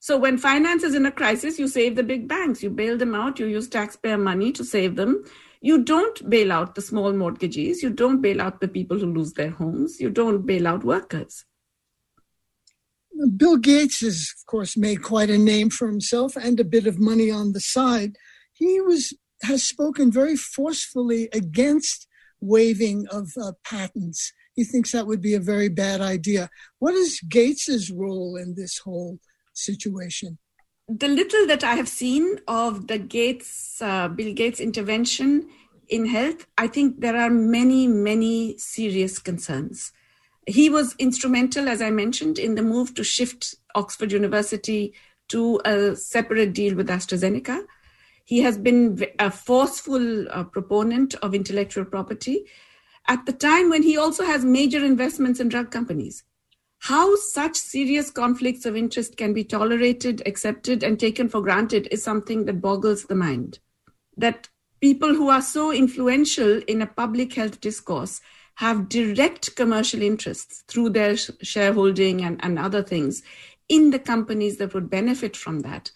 So 0.00 0.18
when 0.18 0.36
finance 0.36 0.82
is 0.82 0.94
in 0.94 1.06
a 1.06 1.10
crisis, 1.10 1.58
you 1.58 1.66
save 1.66 1.96
the 1.96 2.02
big 2.02 2.28
banks, 2.28 2.62
you 2.62 2.68
bail 2.68 2.98
them 2.98 3.14
out, 3.14 3.38
you 3.38 3.46
use 3.46 3.68
taxpayer 3.68 4.18
money 4.18 4.52
to 4.52 4.62
save 4.62 4.96
them. 4.96 5.24
You 5.62 5.82
don't 5.82 6.28
bail 6.28 6.52
out 6.52 6.74
the 6.74 6.82
small 6.82 7.12
mortgagees, 7.14 7.82
you 7.82 7.88
don't 7.88 8.20
bail 8.20 8.42
out 8.42 8.60
the 8.60 8.68
people 8.68 8.98
who 8.98 9.14
lose 9.14 9.32
their 9.32 9.50
homes, 9.50 9.98
you 9.98 10.10
don't 10.10 10.44
bail 10.44 10.66
out 10.66 10.84
workers. 10.84 11.46
Bill 13.36 13.56
Gates 13.56 14.00
has, 14.00 14.32
of 14.38 14.46
course, 14.46 14.76
made 14.76 15.02
quite 15.02 15.30
a 15.30 15.38
name 15.38 15.70
for 15.70 15.88
himself 15.88 16.36
and 16.36 16.58
a 16.58 16.64
bit 16.64 16.86
of 16.86 16.98
money 16.98 17.30
on 17.30 17.52
the 17.52 17.60
side. 17.60 18.16
He 18.52 18.80
was 18.80 19.12
has 19.42 19.62
spoken 19.62 20.10
very 20.10 20.36
forcefully 20.36 21.28
against 21.32 22.06
waiving 22.40 23.06
of 23.10 23.30
uh, 23.40 23.52
patents 23.64 24.32
he 24.54 24.64
thinks 24.64 24.92
that 24.92 25.06
would 25.06 25.20
be 25.20 25.34
a 25.34 25.40
very 25.40 25.68
bad 25.68 26.00
idea. 26.00 26.48
What 26.78 26.94
is 26.94 27.20
Gates's 27.28 27.90
role 27.90 28.36
in 28.36 28.54
this 28.54 28.78
whole 28.78 29.18
situation? 29.52 30.38
The 30.88 31.08
little 31.08 31.46
that 31.46 31.64
I 31.64 31.74
have 31.74 31.88
seen 31.88 32.38
of 32.46 32.86
the 32.86 32.98
Gates, 32.98 33.80
uh, 33.82 34.08
Bill 34.08 34.32
Gates 34.32 34.60
intervention 34.60 35.48
in 35.88 36.06
health, 36.06 36.46
I 36.56 36.68
think 36.68 37.00
there 37.00 37.16
are 37.16 37.30
many, 37.30 37.88
many 37.88 38.56
serious 38.58 39.18
concerns. 39.18 39.92
He 40.46 40.68
was 40.68 40.94
instrumental, 40.98 41.68
as 41.68 41.80
I 41.80 41.90
mentioned, 41.90 42.38
in 42.38 42.54
the 42.54 42.62
move 42.62 42.94
to 42.94 43.04
shift 43.04 43.54
Oxford 43.74 44.12
University 44.12 44.94
to 45.28 45.60
a 45.64 45.96
separate 45.96 46.52
deal 46.52 46.74
with 46.74 46.88
AstraZeneca. 46.88 47.64
He 48.24 48.40
has 48.40 48.58
been 48.58 49.04
a 49.18 49.30
forceful 49.30 50.28
uh, 50.30 50.44
proponent 50.44 51.14
of 51.16 51.34
intellectual 51.34 51.84
property 51.84 52.46
at 53.06 53.26
the 53.26 53.32
time 53.32 53.70
when 53.70 53.82
he 53.82 53.96
also 53.96 54.24
has 54.24 54.44
major 54.44 54.84
investments 54.84 55.40
in 55.40 55.48
drug 55.48 55.70
companies. 55.70 56.24
How 56.78 57.16
such 57.16 57.56
serious 57.56 58.10
conflicts 58.10 58.66
of 58.66 58.76
interest 58.76 59.16
can 59.16 59.32
be 59.32 59.44
tolerated, 59.44 60.22
accepted, 60.26 60.82
and 60.82 61.00
taken 61.00 61.28
for 61.28 61.40
granted 61.40 61.88
is 61.90 62.02
something 62.02 62.44
that 62.44 62.60
boggles 62.60 63.04
the 63.04 63.14
mind. 63.14 63.58
That 64.16 64.48
people 64.80 65.14
who 65.14 65.30
are 65.30 65.40
so 65.40 65.72
influential 65.72 66.60
in 66.68 66.82
a 66.82 66.86
public 66.86 67.32
health 67.32 67.60
discourse 67.60 68.20
have 68.56 68.88
direct 68.88 69.56
commercial 69.56 70.02
interests 70.02 70.62
through 70.68 70.90
their 70.90 71.16
shareholding 71.16 72.22
and, 72.22 72.40
and 72.42 72.58
other 72.58 72.82
things 72.82 73.22
in 73.68 73.90
the 73.90 73.98
companies 73.98 74.58
that 74.58 74.74
would 74.74 74.90
benefit 74.90 75.36
from 75.36 75.60
that. 75.60 75.90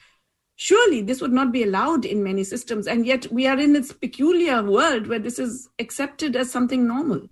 Surely 0.56 1.02
this 1.02 1.20
would 1.20 1.32
not 1.32 1.52
be 1.52 1.62
allowed 1.62 2.04
in 2.04 2.24
many 2.24 2.42
systems 2.42 2.86
and 2.86 3.06
yet 3.06 3.30
we 3.30 3.46
are 3.46 3.58
in 3.58 3.74
this 3.74 3.92
peculiar 3.92 4.62
world 4.62 5.06
where 5.06 5.20
this 5.20 5.38
is 5.38 5.68
accepted 5.78 6.34
as 6.34 6.50
something 6.50 6.86
normal. 6.86 7.28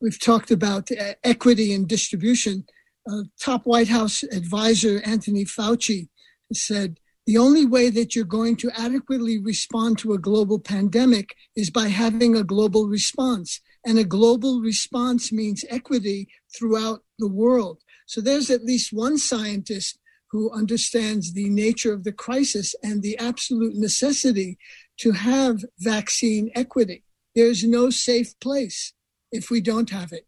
We've 0.00 0.20
talked 0.20 0.50
about 0.50 0.90
uh, 0.92 1.14
equity 1.24 1.74
and 1.74 1.88
distribution. 1.88 2.64
Uh, 3.10 3.22
top 3.40 3.64
white 3.64 3.88
house 3.88 4.22
advisor 4.22 5.00
anthony 5.04 5.44
fauci 5.44 6.08
said 6.52 7.00
the 7.26 7.38
only 7.38 7.64
way 7.64 7.90
that 7.90 8.14
you're 8.14 8.24
going 8.24 8.56
to 8.56 8.70
adequately 8.78 9.38
respond 9.38 9.98
to 9.98 10.12
a 10.12 10.18
global 10.18 10.58
pandemic 10.58 11.34
is 11.56 11.70
by 11.70 11.88
having 11.88 12.36
a 12.36 12.44
global 12.44 12.88
response 12.88 13.60
and 13.84 13.98
a 13.98 14.04
global 14.04 14.60
response 14.60 15.32
means 15.32 15.64
equity 15.68 16.28
throughout 16.54 17.00
the 17.18 17.28
world 17.28 17.78
so 18.10 18.20
there's 18.20 18.50
at 18.50 18.64
least 18.64 18.92
one 18.92 19.18
scientist 19.18 20.00
who 20.30 20.50
understands 20.50 21.32
the 21.32 21.48
nature 21.48 21.92
of 21.92 22.02
the 22.02 22.12
crisis 22.12 22.74
and 22.82 23.02
the 23.02 23.16
absolute 23.18 23.76
necessity 23.76 24.58
to 24.98 25.12
have 25.12 25.64
vaccine 25.78 26.50
equity. 26.54 27.04
There's 27.36 27.62
no 27.62 27.90
safe 27.90 28.38
place 28.40 28.92
if 29.30 29.48
we 29.48 29.60
don't 29.60 29.90
have 29.90 30.12
it. 30.12 30.26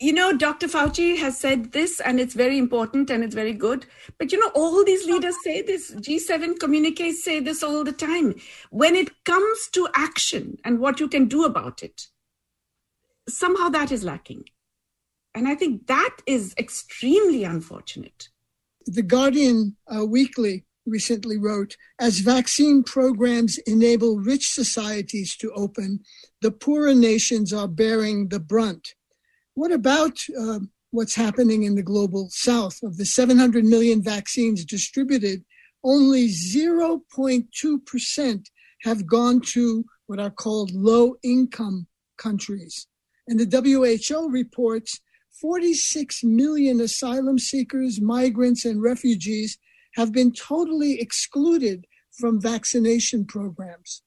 You 0.00 0.12
know, 0.12 0.36
Dr. 0.36 0.68
Fauci 0.68 1.16
has 1.18 1.38
said 1.38 1.72
this, 1.72 2.00
and 2.00 2.20
it's 2.20 2.34
very 2.34 2.58
important 2.58 3.10
and 3.10 3.24
it's 3.24 3.34
very 3.34 3.52
good. 3.52 3.86
But 4.18 4.30
you 4.30 4.38
know, 4.38 4.50
all 4.54 4.84
these 4.84 5.04
leaders 5.06 5.34
say 5.42 5.62
this, 5.62 5.92
G7 5.92 6.60
communiques 6.60 7.24
say 7.24 7.40
this 7.40 7.62
all 7.62 7.82
the 7.82 7.92
time. 7.92 8.36
When 8.70 8.94
it 8.94 9.24
comes 9.24 9.68
to 9.72 9.88
action 9.94 10.58
and 10.64 10.78
what 10.80 11.00
you 11.00 11.08
can 11.08 11.26
do 11.26 11.44
about 11.44 11.82
it, 11.82 12.08
somehow 13.32 13.68
that 13.70 13.92
is 13.92 14.04
lacking. 14.04 14.44
And 15.34 15.48
I 15.48 15.54
think 15.54 15.86
that 15.86 16.16
is 16.26 16.54
extremely 16.58 17.44
unfortunate. 17.44 18.28
The 18.86 19.02
Guardian 19.02 19.76
uh, 19.86 20.04
Weekly 20.04 20.64
recently 20.86 21.38
wrote 21.38 21.76
As 21.98 22.18
vaccine 22.18 22.82
programs 22.82 23.56
enable 23.58 24.18
rich 24.18 24.48
societies 24.48 25.36
to 25.36 25.52
open, 25.52 26.00
the 26.40 26.50
poorer 26.50 26.94
nations 26.94 27.52
are 27.52 27.68
bearing 27.68 28.28
the 28.28 28.40
brunt. 28.40 28.94
What 29.54 29.72
about 29.72 30.18
uh, 30.38 30.60
what's 30.90 31.14
happening 31.14 31.62
in 31.62 31.76
the 31.76 31.82
global 31.82 32.28
south? 32.30 32.82
Of 32.82 32.96
the 32.96 33.06
700 33.06 33.64
million 33.64 34.02
vaccines 34.02 34.64
distributed, 34.64 35.44
only 35.84 36.28
0.2% 36.28 38.46
have 38.82 39.06
gone 39.06 39.40
to 39.40 39.84
what 40.06 40.18
are 40.18 40.30
called 40.30 40.72
low 40.72 41.14
income 41.22 41.86
countries. 42.18 42.88
And 43.28 43.38
the 43.38 43.62
WHO 44.10 44.28
reports 44.30 45.00
46 45.40 46.24
million 46.24 46.80
asylum 46.80 47.38
seekers, 47.38 48.00
migrants, 48.00 48.64
and 48.64 48.82
refugees 48.82 49.58
have 49.94 50.12
been 50.12 50.32
totally 50.32 51.00
excluded 51.00 51.86
from 52.12 52.40
vaccination 52.40 53.24
programs. 53.24 54.02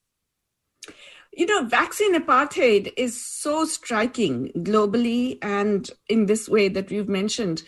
You 1.33 1.45
know, 1.47 1.65
vaccine 1.65 2.15
apartheid 2.15 2.93
is 2.95 3.25
so 3.25 3.65
striking 3.65 4.51
globally 4.57 5.37
and 5.41 5.89
in 6.07 6.27
this 6.27 6.47
way 6.47 6.69
that 6.69 6.89
we've 6.89 7.09
mentioned 7.09 7.63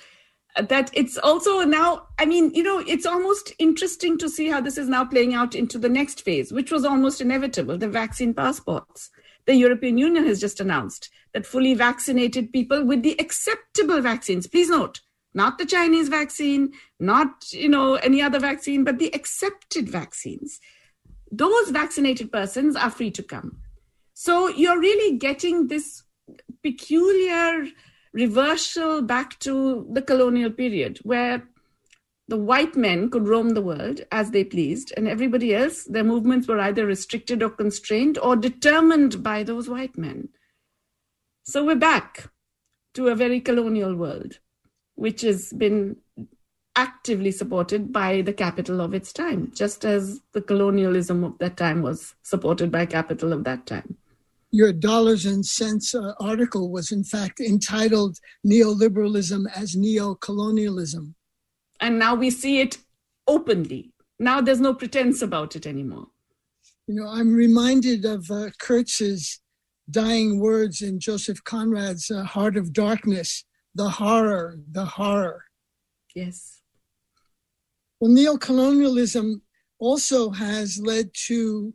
uh, 0.55 0.61
that 0.63 0.89
it's 0.93 1.17
also 1.17 1.63
now, 1.65 2.07
I 2.17 2.25
mean, 2.25 2.53
you 2.53 2.63
know, 2.63 2.79
it's 2.79 3.05
almost 3.05 3.51
interesting 3.59 4.17
to 4.19 4.29
see 4.29 4.47
how 4.47 4.61
this 4.61 4.77
is 4.77 4.87
now 4.87 5.03
playing 5.03 5.33
out 5.33 5.53
into 5.53 5.77
the 5.77 5.89
next 5.89 6.21
phase, 6.21 6.53
which 6.53 6.71
was 6.71 6.85
almost 6.85 7.19
inevitable 7.19 7.77
the 7.77 7.89
vaccine 7.89 8.33
passports 8.33 9.09
the 9.47 9.55
European 9.55 9.97
Union 9.97 10.27
has 10.27 10.39
just 10.39 10.59
announced 10.59 11.09
that 11.37 11.45
fully 11.45 11.75
vaccinated 11.75 12.51
people 12.51 12.83
with 12.83 13.03
the 13.03 13.15
acceptable 13.19 14.01
vaccines, 14.01 14.47
please 14.47 14.71
note, 14.71 15.01
not 15.35 15.59
the 15.59 15.67
Chinese 15.67 16.09
vaccine, 16.09 16.73
not 16.99 17.51
you 17.51 17.69
know 17.69 17.93
any 17.97 18.23
other 18.23 18.39
vaccine, 18.39 18.83
but 18.83 18.97
the 18.97 19.13
accepted 19.13 19.87
vaccines, 19.87 20.59
those 21.31 21.69
vaccinated 21.69 22.31
persons 22.31 22.75
are 22.75 22.89
free 22.89 23.11
to 23.11 23.21
come. 23.21 23.59
So 24.15 24.47
you're 24.47 24.79
really 24.79 25.19
getting 25.19 25.67
this 25.67 26.01
peculiar 26.63 27.67
reversal 28.13 29.03
back 29.03 29.37
to 29.41 29.87
the 29.91 30.01
colonial 30.01 30.49
period 30.49 30.97
where 31.03 31.47
the 32.27 32.37
white 32.37 32.75
men 32.75 33.11
could 33.11 33.27
roam 33.27 33.49
the 33.49 33.61
world 33.61 34.01
as 34.11 34.31
they 34.31 34.43
pleased, 34.43 34.91
and 34.97 35.07
everybody 35.07 35.53
else, 35.53 35.83
their 35.83 36.03
movements 36.03 36.47
were 36.47 36.59
either 36.59 36.87
restricted 36.87 37.43
or 37.43 37.51
constrained 37.51 38.17
or 38.17 38.35
determined 38.35 39.21
by 39.21 39.43
those 39.43 39.69
white 39.69 39.99
men. 39.99 40.29
So 41.49 41.63
we're 41.63 41.75
back 41.75 42.29
to 42.95 43.07
a 43.07 43.15
very 43.15 43.39
colonial 43.39 43.95
world, 43.95 44.39
which 44.95 45.21
has 45.21 45.53
been 45.53 45.95
actively 46.75 47.31
supported 47.31 47.93
by 47.93 48.21
the 48.21 48.33
capital 48.33 48.81
of 48.81 48.93
its 48.93 49.13
time, 49.13 49.53
just 49.55 49.85
as 49.85 50.19
the 50.33 50.41
colonialism 50.41 51.23
of 51.23 51.37
that 51.37 51.55
time 51.55 51.81
was 51.81 52.15
supported 52.21 52.69
by 52.69 52.85
capital 52.85 53.31
of 53.31 53.45
that 53.45 53.65
time. 53.65 53.95
Your 54.51 54.73
Dollars 54.73 55.25
and 55.25 55.45
Sense 55.45 55.95
uh, 55.95 56.15
article 56.19 56.69
was, 56.69 56.91
in 56.91 57.05
fact, 57.05 57.39
entitled 57.39 58.17
Neoliberalism 58.45 59.45
as 59.55 59.73
Neo-Colonialism. 59.73 61.15
And 61.79 61.97
now 61.97 62.13
we 62.13 62.29
see 62.29 62.59
it 62.59 62.77
openly. 63.25 63.93
Now 64.19 64.41
there's 64.41 64.59
no 64.59 64.73
pretense 64.73 65.21
about 65.21 65.55
it 65.55 65.65
anymore. 65.65 66.07
You 66.87 66.95
know, 66.95 67.07
I'm 67.07 67.33
reminded 67.33 68.03
of 68.03 68.29
uh, 68.29 68.49
Kurtz's 68.59 69.39
dying 69.89 70.39
words 70.39 70.81
in 70.81 70.99
Joseph 70.99 71.43
Conrad's 71.43 72.11
uh, 72.11 72.23
Heart 72.23 72.57
of 72.57 72.73
Darkness 72.73 73.45
the 73.77 73.89
horror, 73.89 74.59
the 74.71 74.85
horror. 74.85 75.45
Yes. 76.15 76.61
Well, 77.99 78.11
neocolonialism 78.11 79.41
also 79.79 80.31
has 80.31 80.79
led 80.79 81.11
to, 81.27 81.73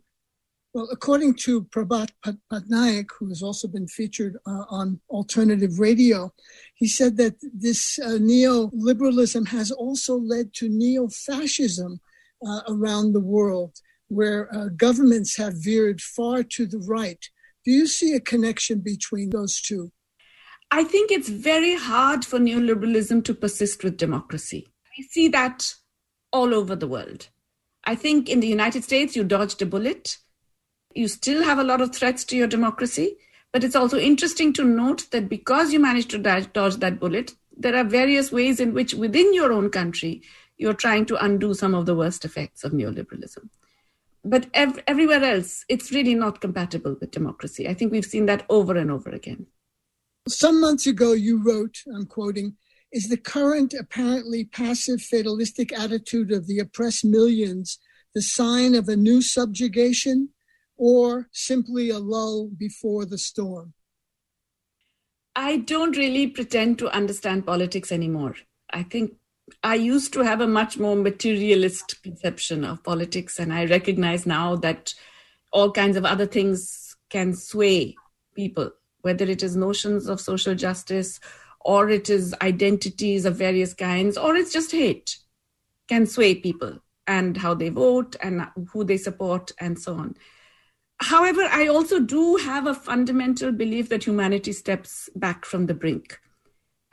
well, 0.73 0.89
according 0.91 1.35
to 1.45 1.63
Prabhat 1.63 2.09
Patnaik, 2.51 3.07
who 3.17 3.29
has 3.29 3.41
also 3.41 3.69
been 3.69 3.87
featured 3.87 4.35
uh, 4.45 4.65
on 4.69 4.99
alternative 5.09 5.79
radio, 5.79 6.33
he 6.75 6.87
said 6.87 7.15
that 7.17 7.35
this 7.41 7.97
uh, 7.99 8.19
neoliberalism 8.19 9.47
has 9.47 9.71
also 9.71 10.17
led 10.17 10.53
to 10.55 10.67
neo 10.67 11.07
fascism 11.07 12.01
uh, 12.45 12.61
around 12.67 13.13
the 13.13 13.21
world, 13.21 13.79
where 14.09 14.53
uh, 14.53 14.67
governments 14.75 15.37
have 15.37 15.53
veered 15.55 16.01
far 16.01 16.43
to 16.43 16.65
the 16.65 16.79
right. 16.79 17.29
Do 17.65 17.71
you 17.71 17.87
see 17.87 18.13
a 18.13 18.19
connection 18.19 18.79
between 18.79 19.29
those 19.29 19.61
two? 19.61 19.91
I 20.71 20.83
think 20.83 21.11
it's 21.11 21.29
very 21.29 21.75
hard 21.75 22.25
for 22.25 22.39
neoliberalism 22.39 23.23
to 23.25 23.33
persist 23.33 23.83
with 23.83 23.97
democracy. 23.97 24.67
We 24.97 25.03
see 25.05 25.27
that 25.29 25.73
all 26.31 26.53
over 26.53 26.75
the 26.75 26.87
world. 26.87 27.29
I 27.85 27.95
think 27.95 28.29
in 28.29 28.39
the 28.39 28.47
United 28.47 28.83
States, 28.83 29.15
you 29.15 29.23
dodged 29.23 29.61
a 29.61 29.65
bullet. 29.65 30.17
You 30.93 31.07
still 31.07 31.43
have 31.43 31.59
a 31.59 31.63
lot 31.63 31.81
of 31.81 31.93
threats 31.95 32.23
to 32.25 32.35
your 32.35 32.47
democracy. 32.47 33.17
But 33.51 33.63
it's 33.63 33.75
also 33.75 33.99
interesting 33.99 34.51
to 34.53 34.63
note 34.63 35.05
that 35.11 35.29
because 35.29 35.71
you 35.71 35.79
managed 35.79 36.09
to 36.11 36.17
dodge 36.17 36.77
that 36.77 36.99
bullet, 36.99 37.33
there 37.55 37.75
are 37.75 37.83
various 37.83 38.31
ways 38.31 38.59
in 38.59 38.73
which 38.73 38.95
within 38.95 39.33
your 39.33 39.53
own 39.53 39.69
country, 39.69 40.23
you're 40.57 40.73
trying 40.73 41.05
to 41.05 41.23
undo 41.23 41.53
some 41.53 41.75
of 41.75 41.85
the 41.85 41.95
worst 41.95 42.25
effects 42.25 42.63
of 42.63 42.71
neoliberalism. 42.71 43.49
But 44.23 44.47
ev- 44.53 44.81
everywhere 44.87 45.23
else, 45.23 45.65
it's 45.67 45.91
really 45.91 46.15
not 46.15 46.41
compatible 46.41 46.95
with 46.99 47.11
democracy. 47.11 47.67
I 47.67 47.73
think 47.73 47.91
we've 47.91 48.05
seen 48.05 48.25
that 48.27 48.45
over 48.49 48.75
and 48.77 48.89
over 48.89 49.09
again. 49.09 49.47
Some 50.29 50.61
months 50.61 50.87
ago, 50.87 51.11
you 51.11 51.43
wrote, 51.43 51.77
I'm 51.93 52.05
quoting, 52.05 52.55
is 52.93 53.09
the 53.09 53.17
current 53.17 53.73
apparently 53.73 54.45
passive 54.45 55.01
fatalistic 55.01 55.77
attitude 55.77 56.31
of 56.31 56.47
the 56.47 56.59
oppressed 56.59 57.03
millions 57.03 57.79
the 58.13 58.21
sign 58.21 58.75
of 58.75 58.87
a 58.87 58.95
new 58.95 59.21
subjugation 59.21 60.29
or 60.77 61.27
simply 61.31 61.89
a 61.89 61.99
lull 61.99 62.49
before 62.57 63.05
the 63.05 63.17
storm? 63.17 63.73
I 65.35 65.57
don't 65.57 65.97
really 65.97 66.27
pretend 66.27 66.77
to 66.79 66.89
understand 66.91 67.45
politics 67.45 67.91
anymore. 67.91 68.35
I 68.71 68.83
think 68.83 69.13
I 69.61 69.75
used 69.75 70.13
to 70.13 70.21
have 70.21 70.41
a 70.41 70.47
much 70.47 70.77
more 70.77 70.95
materialist 70.95 72.01
conception 72.01 72.63
of 72.63 72.83
politics, 72.83 73.39
and 73.39 73.53
I 73.53 73.65
recognize 73.65 74.25
now 74.25 74.55
that 74.57 74.93
all 75.51 75.71
kinds 75.71 75.97
of 75.97 76.05
other 76.05 76.25
things 76.25 76.95
can 77.09 77.33
sway 77.33 77.95
people 78.35 78.71
whether 79.03 79.25
it 79.25 79.43
is 79.43 79.55
notions 79.55 80.07
of 80.07 80.19
social 80.19 80.55
justice 80.55 81.19
or 81.59 81.89
it 81.89 82.09
is 82.09 82.33
identities 82.41 83.25
of 83.25 83.35
various 83.35 83.73
kinds 83.73 84.17
or 84.17 84.35
it's 84.35 84.51
just 84.51 84.71
hate 84.71 85.17
can 85.87 86.05
sway 86.07 86.33
people 86.33 86.79
and 87.05 87.37
how 87.37 87.53
they 87.53 87.69
vote 87.69 88.15
and 88.23 88.47
who 88.71 88.83
they 88.85 88.97
support 88.97 89.51
and 89.59 89.77
so 89.77 89.93
on. 89.95 90.15
However, 91.01 91.41
I 91.51 91.67
also 91.67 91.99
do 91.99 92.37
have 92.37 92.65
a 92.65 92.73
fundamental 92.73 93.51
belief 93.51 93.89
that 93.89 94.05
humanity 94.05 94.53
steps 94.53 95.09
back 95.13 95.43
from 95.43 95.65
the 95.65 95.73
brink. 95.73 96.17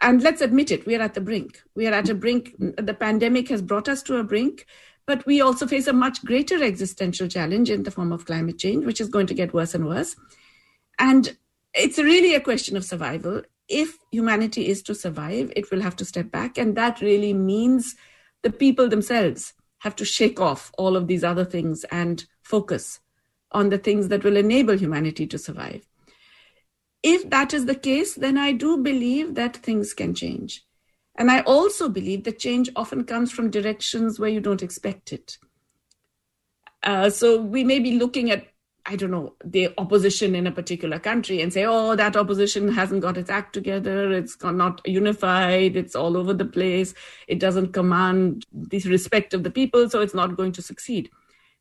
And 0.01 0.23
let's 0.23 0.41
admit 0.41 0.71
it, 0.71 0.87
we 0.87 0.97
are 0.97 1.03
at 1.03 1.15
the 1.15 1.21
brink. 1.21 1.63
We 1.75 1.87
are 1.87 1.93
at 1.93 2.09
a 2.09 2.15
brink. 2.15 2.55
The 2.59 2.95
pandemic 2.95 3.49
has 3.51 3.61
brought 3.61 3.89
us 3.89 4.03
to 4.05 4.17
a 4.17 4.25
brink, 4.25 4.67
but 5.07 5.27
we 5.27 5.41
also 5.41 5.67
face 5.67 5.87
a 5.87 5.93
much 5.93 6.25
greater 6.25 6.63
existential 6.63 7.29
challenge 7.29 7.69
in 7.69 7.83
the 7.83 7.91
form 7.91 8.13
of 8.13 8.25
climate 8.25 8.59
change, 8.59 8.87
which 8.87 9.01
is 9.01 9.09
going 9.09 9.27
to 9.27 9.35
get 9.35 9.53
worse 9.53 9.75
and 9.75 9.87
worse. 9.87 10.17
And 10.99 11.37
it's 11.75 11.99
really 11.99 12.35
a 12.35 12.41
question 12.41 12.77
of 12.77 12.85
survival. 12.85 13.43
If 13.69 13.99
humanity 14.11 14.69
is 14.69 14.83
to 14.85 14.95
survive, 14.95 15.53
it 15.55 15.71
will 15.71 15.83
have 15.83 15.97
to 15.97 16.05
step 16.05 16.31
back. 16.31 16.57
And 16.57 16.77
that 16.77 17.01
really 17.01 17.35
means 17.35 17.95
the 18.43 18.51
people 18.51 18.89
themselves 18.89 19.53
have 19.81 19.97
to 19.97 20.05
shake 20.05 20.41
off 20.41 20.73
all 20.79 20.97
of 20.97 21.07
these 21.09 21.25
other 21.25 21.45
things 21.45 21.85
and 21.85 22.25
focus 22.43 23.01
on 23.53 23.69
the 23.69 23.79
things 23.79 24.09
that 24.09 24.25
will 24.25 24.37
enable 24.37 24.77
humanity 24.77 25.27
to 25.27 25.39
survive. 25.39 25.87
If 27.03 27.31
that 27.31 27.55
is 27.55 27.67
the 27.67 27.75
case, 27.75 28.15
then 28.15 28.37
I 28.37 28.53
do 28.53 28.79
believe 28.79 29.35
that 29.35 29.57
things 29.57 29.95
can 29.95 30.15
change. 30.15 30.65
And 31.17 31.31
I 31.31 31.41
also 31.41 31.89
believe 31.89 32.25
that 32.25 32.39
change 32.39 32.71
often 32.77 33.05
comes 33.05 33.33
from 33.33 33.51
directions 33.51 34.19
where 34.19 34.31
you 34.31 34.41
don't 34.41 34.63
expect 34.63 35.13
it. 35.13 35.39
Uh, 36.83 37.11
so 37.11 37.41
we 37.41 37.65
may 37.65 37.79
be 37.79 37.99
looking 37.99 38.31
at 38.31 38.47
I 38.87 38.97
don't 38.97 39.11
know, 39.11 39.35
the 39.45 39.73
opposition 39.79 40.35
in 40.35 40.47
a 40.47 40.53
particular 40.53 40.99
country 40.99 41.43
and 41.43 41.53
say, 41.53 41.65
oh, 41.65 41.95
that 41.97 42.17
opposition 42.17 42.73
hasn't 42.73 43.03
got 43.03 43.19
its 43.19 43.31
act 43.31 43.53
together, 43.53 44.11
it's 44.11 44.37
not 44.43 44.81
unified, 44.87 45.77
it's 45.77 45.95
all 45.95 46.17
over 46.17 46.33
the 46.33 46.45
place, 46.45 46.95
it 47.29 47.39
doesn't 47.39 47.73
command 47.73 48.47
the 48.53 48.81
respect 48.81 49.35
of 49.35 49.43
the 49.43 49.51
people, 49.51 49.89
so 49.89 50.01
it's 50.01 50.15
not 50.15 50.37
going 50.37 50.53
to 50.53 50.63
succeed. 50.63 51.11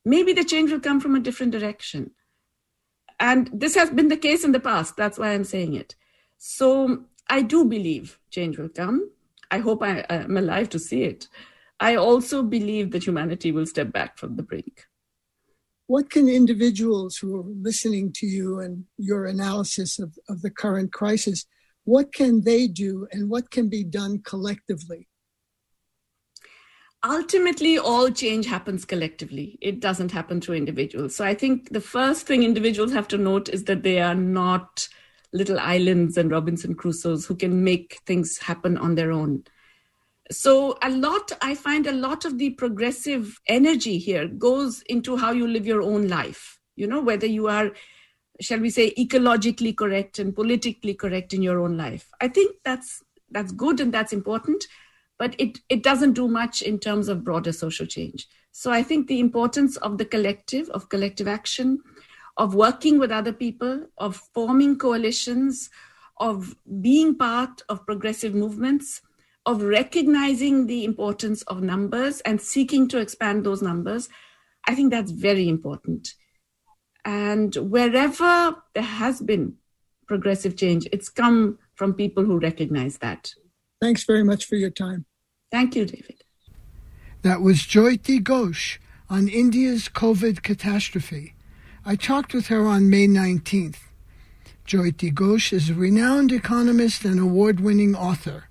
Maybe 0.06 0.34
the 0.34 0.46
change 0.46 0.72
will 0.72 0.80
come 0.80 1.00
from 1.00 1.16
a 1.16 1.20
different 1.20 1.52
direction. 1.52 2.12
And 3.20 3.50
this 3.54 3.76
has 3.76 3.90
been 3.90 4.08
the 4.08 4.18
case 4.18 4.44
in 4.44 4.52
the 4.52 4.60
past. 4.60 4.96
That's 4.96 5.18
why 5.18 5.34
I'm 5.34 5.44
saying 5.44 5.74
it. 5.74 5.96
So 6.38 7.04
I 7.30 7.42
do 7.42 7.66
believe 7.66 8.18
change 8.32 8.58
will 8.58 8.70
come. 8.70 9.12
I 9.52 9.60
hope 9.60 9.84
I 9.84 10.06
am 10.10 10.38
alive 10.38 10.70
to 10.70 10.80
see 10.80 11.04
it. 11.04 11.28
I 11.80 11.96
also 11.96 12.44
believe 12.44 12.92
that 12.92 13.06
humanity 13.06 13.52
will 13.52 13.66
step 13.66 13.92
back 13.92 14.18
from 14.18 14.36
the 14.36 14.44
brink 14.44 14.86
what 15.90 16.12
can 16.12 16.30
individuals 16.30 17.18
who 17.18 17.36
are 17.36 17.44
listening 17.64 18.14
to 18.14 18.28
you 18.28 18.60
and 18.60 18.86
your 19.00 19.26
analysis 19.26 19.98
of, 19.98 20.16
of 20.30 20.44
the 20.44 20.52
current 20.52 20.94
crisis, 20.94 21.48
what 21.84 22.14
can 22.14 22.44
they 22.44 22.68
do 22.68 23.08
and 23.12 23.28
what 23.28 23.50
can 23.50 23.70
be 23.70 23.84
done 23.84 24.22
collectively? 24.24 25.08
Ultimately, 27.04 27.78
all 27.78 28.12
change 28.12 28.46
happens 28.46 28.84
collectively. 28.84 29.58
It 29.62 29.80
doesn't 29.80 30.12
happen 30.12 30.42
through 30.42 30.56
individuals. 30.56 31.16
So 31.16 31.24
I 31.24 31.34
think 31.34 31.70
the 31.70 31.82
first 31.82 32.28
thing 32.28 32.44
individuals 32.44 32.92
have 32.92 33.08
to 33.10 33.18
note 33.18 33.48
is 33.48 33.64
that 33.66 33.84
they 33.84 34.02
are 34.02 34.16
not 34.16 34.88
little 35.32 35.60
islands 35.60 36.18
and 36.18 36.30
Robinson 36.30 36.76
Crusoes 36.76 37.26
who 37.26 37.36
can 37.36 37.64
make 37.64 38.00
things 38.06 38.38
happen 38.38 38.78
on 38.78 38.96
their 38.96 39.12
own 39.12 39.44
so 40.32 40.78
a 40.84 40.90
lot 40.90 41.32
i 41.42 41.56
find 41.56 41.88
a 41.88 41.92
lot 41.92 42.24
of 42.24 42.38
the 42.38 42.52
progressive 42.52 43.40
energy 43.48 43.98
here 43.98 44.28
goes 44.28 44.82
into 44.84 45.18
how 45.18 45.32
you 45.32 45.48
live 45.48 45.66
your 45.66 45.82
own 45.82 46.08
life 46.08 46.60
you 46.76 46.86
know 46.86 47.02
whether 47.02 47.26
you 47.26 47.48
are 47.48 47.72
shall 48.40 48.60
we 48.60 48.70
say 48.70 48.94
ecologically 48.94 49.76
correct 49.76 50.20
and 50.20 50.36
politically 50.36 50.94
correct 50.94 51.34
in 51.34 51.42
your 51.42 51.60
own 51.60 51.78
life 51.78 52.12
i 52.22 52.28
think 52.28 52.56
that's 52.64 53.02
that's 53.32 53.52
good 53.52 53.80
and 53.80 53.92
that's 53.92 54.14
important 54.14 54.64
but 55.20 55.36
it 55.38 55.60
it 55.70 55.84
doesn't 55.84 56.14
do 56.14 56.28
much 56.28 56.62
in 56.64 56.80
terms 56.80 57.08
of 57.08 57.24
broader 57.24 57.52
social 57.52 57.86
change 57.86 58.28
so 58.52 58.72
i 58.72 58.82
think 58.82 59.08
the 59.08 59.20
importance 59.20 59.78
of 59.78 59.98
the 60.00 60.06
collective 60.06 60.70
of 60.70 60.90
collective 60.90 61.28
action 61.28 61.78
of 62.38 62.56
working 62.56 62.98
with 62.98 63.12
other 63.12 63.34
people 63.34 63.86
of 63.98 64.16
forming 64.34 64.78
coalitions 64.78 65.70
of 66.18 66.56
being 66.82 67.16
part 67.16 67.62
of 67.70 67.86
progressive 67.86 68.34
movements 68.34 69.02
of 69.46 69.64
recognizing 69.64 70.68
the 70.68 70.84
importance 70.84 71.42
of 71.44 71.64
numbers 71.64 72.22
and 72.22 72.40
seeking 72.40 72.88
to 72.88 73.00
expand 73.00 73.44
those 73.44 73.64
numbers, 73.64 74.08
I 74.68 74.76
think 74.76 74.92
that's 74.92 75.12
very 75.12 75.48
important. 75.48 76.14
And 77.04 77.56
wherever 77.56 78.56
there 78.76 78.84
has 78.84 79.22
been 79.22 79.56
progressive 80.08 80.56
change, 80.56 80.88
it's 80.92 81.10
come 81.10 81.58
from 81.74 81.94
people 81.94 82.26
who 82.26 82.40
recognize 82.40 82.98
that. 83.00 83.34
Thanks 83.82 84.04
very 84.04 84.24
much 84.24 84.46
for 84.46 84.56
your 84.56 84.70
time. 84.70 85.06
Thank 85.52 85.76
you, 85.76 85.86
David. 85.86 86.24
That 87.22 87.42
was 87.42 87.60
Jayati 87.60 88.22
Ghosh 88.22 88.78
on 89.10 89.28
India's 89.28 89.90
COVID 89.90 90.44
catastrophe. 90.44 91.34
I 91.86 91.96
talked 91.96 92.34
with 92.34 92.48
her 92.48 92.68
on 92.68 92.90
May 92.90 93.08
19th. 93.08 93.78
Jayati 94.68 95.12
Ghosh 95.12 95.52
is 95.52 95.70
a 95.70 95.74
renowned 95.74 96.32
economist 96.32 97.04
and 97.04 97.20
award 97.20 97.60
winning 97.60 97.96
author. 97.96 98.46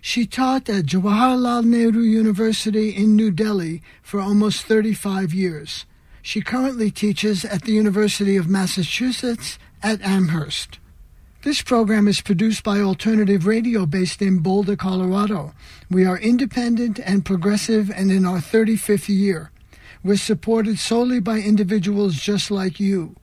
She 0.00 0.26
taught 0.26 0.68
at 0.68 0.86
Jawaharlal 0.86 1.64
Nehru 1.64 2.00
University 2.00 2.90
in 2.90 3.14
New 3.14 3.30
Delhi 3.30 3.80
for 4.02 4.18
almost 4.18 4.66
35 4.66 5.32
years. 5.32 5.86
She 6.22 6.40
currently 6.40 6.90
teaches 6.90 7.44
at 7.44 7.62
the 7.62 7.72
University 7.72 8.36
of 8.36 8.48
Massachusetts 8.48 9.60
at 9.80 10.02
Amherst. 10.02 10.80
This 11.42 11.60
program 11.60 12.06
is 12.06 12.20
produced 12.20 12.62
by 12.62 12.78
Alternative 12.78 13.44
Radio 13.44 13.84
based 13.84 14.22
in 14.22 14.38
Boulder, 14.38 14.76
Colorado. 14.76 15.52
We 15.90 16.04
are 16.04 16.16
independent 16.16 17.00
and 17.00 17.24
progressive 17.24 17.90
and 17.90 18.12
in 18.12 18.24
our 18.24 18.38
35th 18.38 19.08
year. 19.08 19.50
We're 20.04 20.18
supported 20.18 20.78
solely 20.78 21.18
by 21.18 21.38
individuals 21.38 22.14
just 22.14 22.52
like 22.52 22.78
you. 22.78 23.16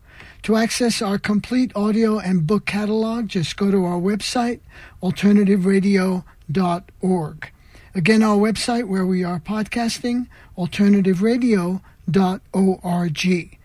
To 0.44 0.58
access 0.58 1.02
our 1.02 1.18
complete 1.18 1.72
audio 1.78 2.20
and 2.20 2.46
book 2.46 2.66
catalog, 2.66 3.30
just 3.30 3.56
go 3.56 3.72
to 3.72 3.86
our 3.86 4.02
website, 4.02 4.60
alternativeradio.org. 5.02 7.52
Again, 7.96 8.22
our 8.22 8.38
website 8.38 8.90
where 8.90 9.06
we 9.06 9.24
are 9.24 9.40
podcasting, 9.40 10.28
alternativeradio.org. 10.58 13.56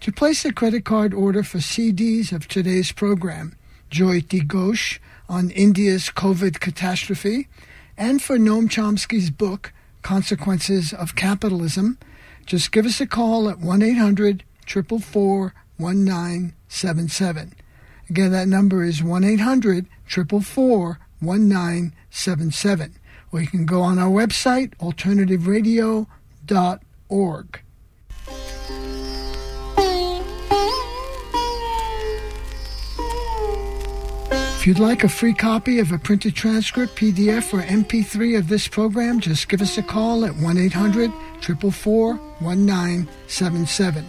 To 0.00 0.12
place 0.12 0.44
a 0.44 0.52
credit 0.52 0.84
card 0.84 1.12
order 1.12 1.42
for 1.42 1.58
CDs 1.58 2.30
of 2.30 2.46
today's 2.46 2.92
program, 2.92 3.56
Jayati 3.90 4.46
Ghosh 4.46 4.98
on 5.28 5.50
India's 5.50 6.10
COVID 6.10 6.60
catastrophe, 6.60 7.48
and 7.96 8.22
for 8.22 8.38
Noam 8.38 8.68
Chomsky's 8.68 9.30
book, 9.30 9.72
Consequences 10.02 10.92
of 10.92 11.16
Capitalism, 11.16 11.98
just 12.46 12.70
give 12.72 12.86
us 12.86 13.00
a 13.00 13.06
call 13.06 13.48
at 13.48 13.58
1 13.58 13.82
800 13.82 14.44
444 14.66 15.54
1977. 15.76 17.54
Again, 18.10 18.32
that 18.32 18.48
number 18.48 18.82
is 18.82 19.02
1 19.02 19.24
800 19.24 19.86
444 20.06 20.98
1977. 21.20 22.94
Or 23.30 23.40
you 23.40 23.48
can 23.48 23.66
go 23.66 23.82
on 23.82 23.98
our 23.98 24.10
website, 24.10 24.74
alternativeradio.org. 24.76 27.62
If 34.58 34.66
you'd 34.66 34.80
like 34.80 35.04
a 35.04 35.08
free 35.08 35.34
copy 35.34 35.78
of 35.78 35.92
a 35.92 35.98
printed 35.98 36.34
transcript, 36.34 36.96
PDF, 36.96 37.54
or 37.54 37.62
MP3 37.62 38.36
of 38.36 38.48
this 38.48 38.66
program, 38.66 39.20
just 39.20 39.48
give 39.48 39.62
us 39.62 39.78
a 39.78 39.84
call 39.84 40.24
at 40.24 40.34
1 40.34 40.58
800 40.58 41.12
444 41.12 42.14
1977. 42.40 44.04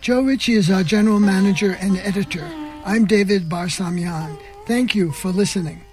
Joe 0.00 0.22
Ritchie 0.22 0.54
is 0.54 0.68
our 0.68 0.82
general 0.82 1.20
manager 1.20 1.76
and 1.80 1.96
editor. 1.98 2.44
I'm 2.84 3.04
David 3.04 3.48
Barsamian. 3.48 4.36
Thank 4.66 4.96
you 4.96 5.12
for 5.12 5.30
listening. 5.30 5.84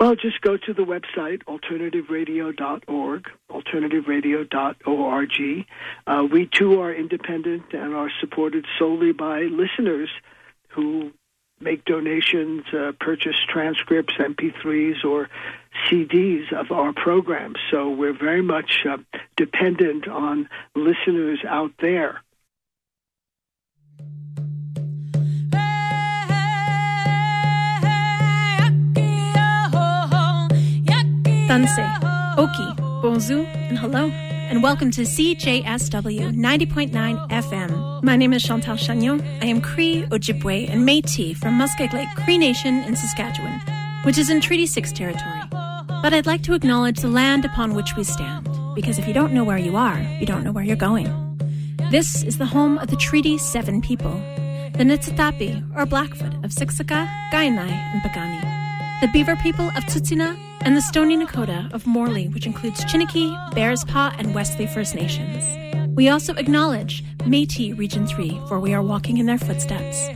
Well, 0.00 0.16
just 0.16 0.40
go 0.40 0.56
to 0.56 0.74
the 0.74 0.82
website, 0.82 1.44
alternativeradio.org, 1.44 3.26
alternativeradio.org. 3.48 5.66
Uh, 6.08 6.26
we 6.32 6.48
too 6.52 6.80
are 6.80 6.92
independent 6.92 7.72
and 7.72 7.94
are 7.94 8.10
supported 8.20 8.66
solely 8.76 9.12
by 9.12 9.42
listeners 9.42 10.10
who 10.74 11.12
make 11.60 11.84
donations, 11.84 12.64
uh, 12.72 12.92
purchase 13.00 13.36
transcripts, 13.48 14.14
MP3s, 14.14 15.04
or 15.04 15.28
CDs 15.88 16.52
of 16.52 16.70
our 16.72 16.92
programs. 16.92 17.56
So 17.70 17.90
we're 17.90 18.16
very 18.18 18.42
much 18.42 18.84
uh, 18.88 18.98
dependent 19.36 20.08
on 20.08 20.48
listeners 20.74 21.40
out 21.48 21.72
there. 21.80 22.22
Tanse, 31.48 31.84
Oki, 32.38 32.82
Bonjour, 33.02 33.44
and 33.44 33.78
hello, 33.78 34.10
and 34.52 34.62
welcome 34.62 34.90
to 34.90 35.00
CJSW 35.00 36.36
90.9 36.36 37.30
FM. 37.30 38.02
My 38.02 38.16
name 38.16 38.34
is 38.34 38.42
Chantal 38.42 38.76
Chagnon. 38.76 39.22
I 39.40 39.46
am 39.46 39.62
Cree, 39.62 40.04
Ojibwe, 40.10 40.68
and 40.68 40.86
Métis 40.86 41.38
from 41.38 41.58
Muskeg 41.58 41.94
Lake 41.94 42.10
Cree 42.16 42.36
Nation 42.36 42.82
in 42.82 42.94
Saskatchewan, 42.94 43.62
which 44.02 44.18
is 44.18 44.28
in 44.28 44.42
Treaty 44.42 44.66
6 44.66 44.92
territory. 44.92 45.40
But 45.50 46.12
I'd 46.12 46.26
like 46.26 46.42
to 46.42 46.52
acknowledge 46.52 46.98
the 46.98 47.08
land 47.08 47.46
upon 47.46 47.72
which 47.72 47.96
we 47.96 48.04
stand, 48.04 48.46
because 48.74 48.98
if 48.98 49.08
you 49.08 49.14
don't 49.14 49.32
know 49.32 49.42
where 49.42 49.56
you 49.56 49.74
are, 49.74 49.98
you 50.20 50.26
don't 50.26 50.44
know 50.44 50.52
where 50.52 50.64
you're 50.64 50.76
going. 50.76 51.08
This 51.90 52.22
is 52.22 52.36
the 52.36 52.44
home 52.44 52.76
of 52.76 52.88
the 52.88 52.96
Treaty 52.96 53.38
7 53.38 53.80
people, 53.80 54.12
the 54.76 54.84
Nitsitapi, 54.84 55.66
or 55.74 55.86
Blackfoot, 55.86 56.34
of 56.44 56.50
Siksika, 56.50 57.08
Kainai, 57.30 57.70
and 57.70 58.02
Piikani 58.02 58.62
the 59.02 59.08
Beaver 59.08 59.34
people 59.34 59.66
of 59.70 59.82
Tsuut'ina, 59.86 60.38
and 60.64 60.76
the 60.76 60.80
Stoney 60.80 61.16
Nakoda 61.16 61.72
of 61.72 61.86
Morley, 61.86 62.28
which 62.28 62.46
includes 62.46 62.84
Chiniki, 62.84 63.34
Bearspaw, 63.52 64.14
and 64.18 64.34
Wesley 64.34 64.66
First 64.66 64.94
Nations. 64.94 65.44
We 65.96 66.08
also 66.08 66.34
acknowledge 66.34 67.04
Métis 67.18 67.76
Region 67.76 68.06
3, 68.06 68.40
for 68.48 68.60
we 68.60 68.72
are 68.72 68.82
walking 68.82 69.18
in 69.18 69.26
their 69.26 69.38
footsteps. 69.38 70.08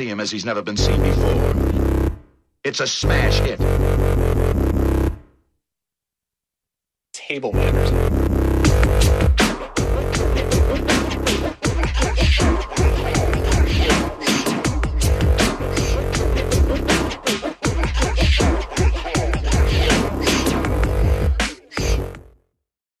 See 0.00 0.08
him 0.08 0.18
as 0.18 0.30
he's 0.30 0.46
never 0.46 0.62
been 0.62 0.78
seen 0.78 1.02
before. 1.02 2.10
It's 2.64 2.80
a 2.80 2.86
smash 2.86 3.38
hit. 3.40 3.60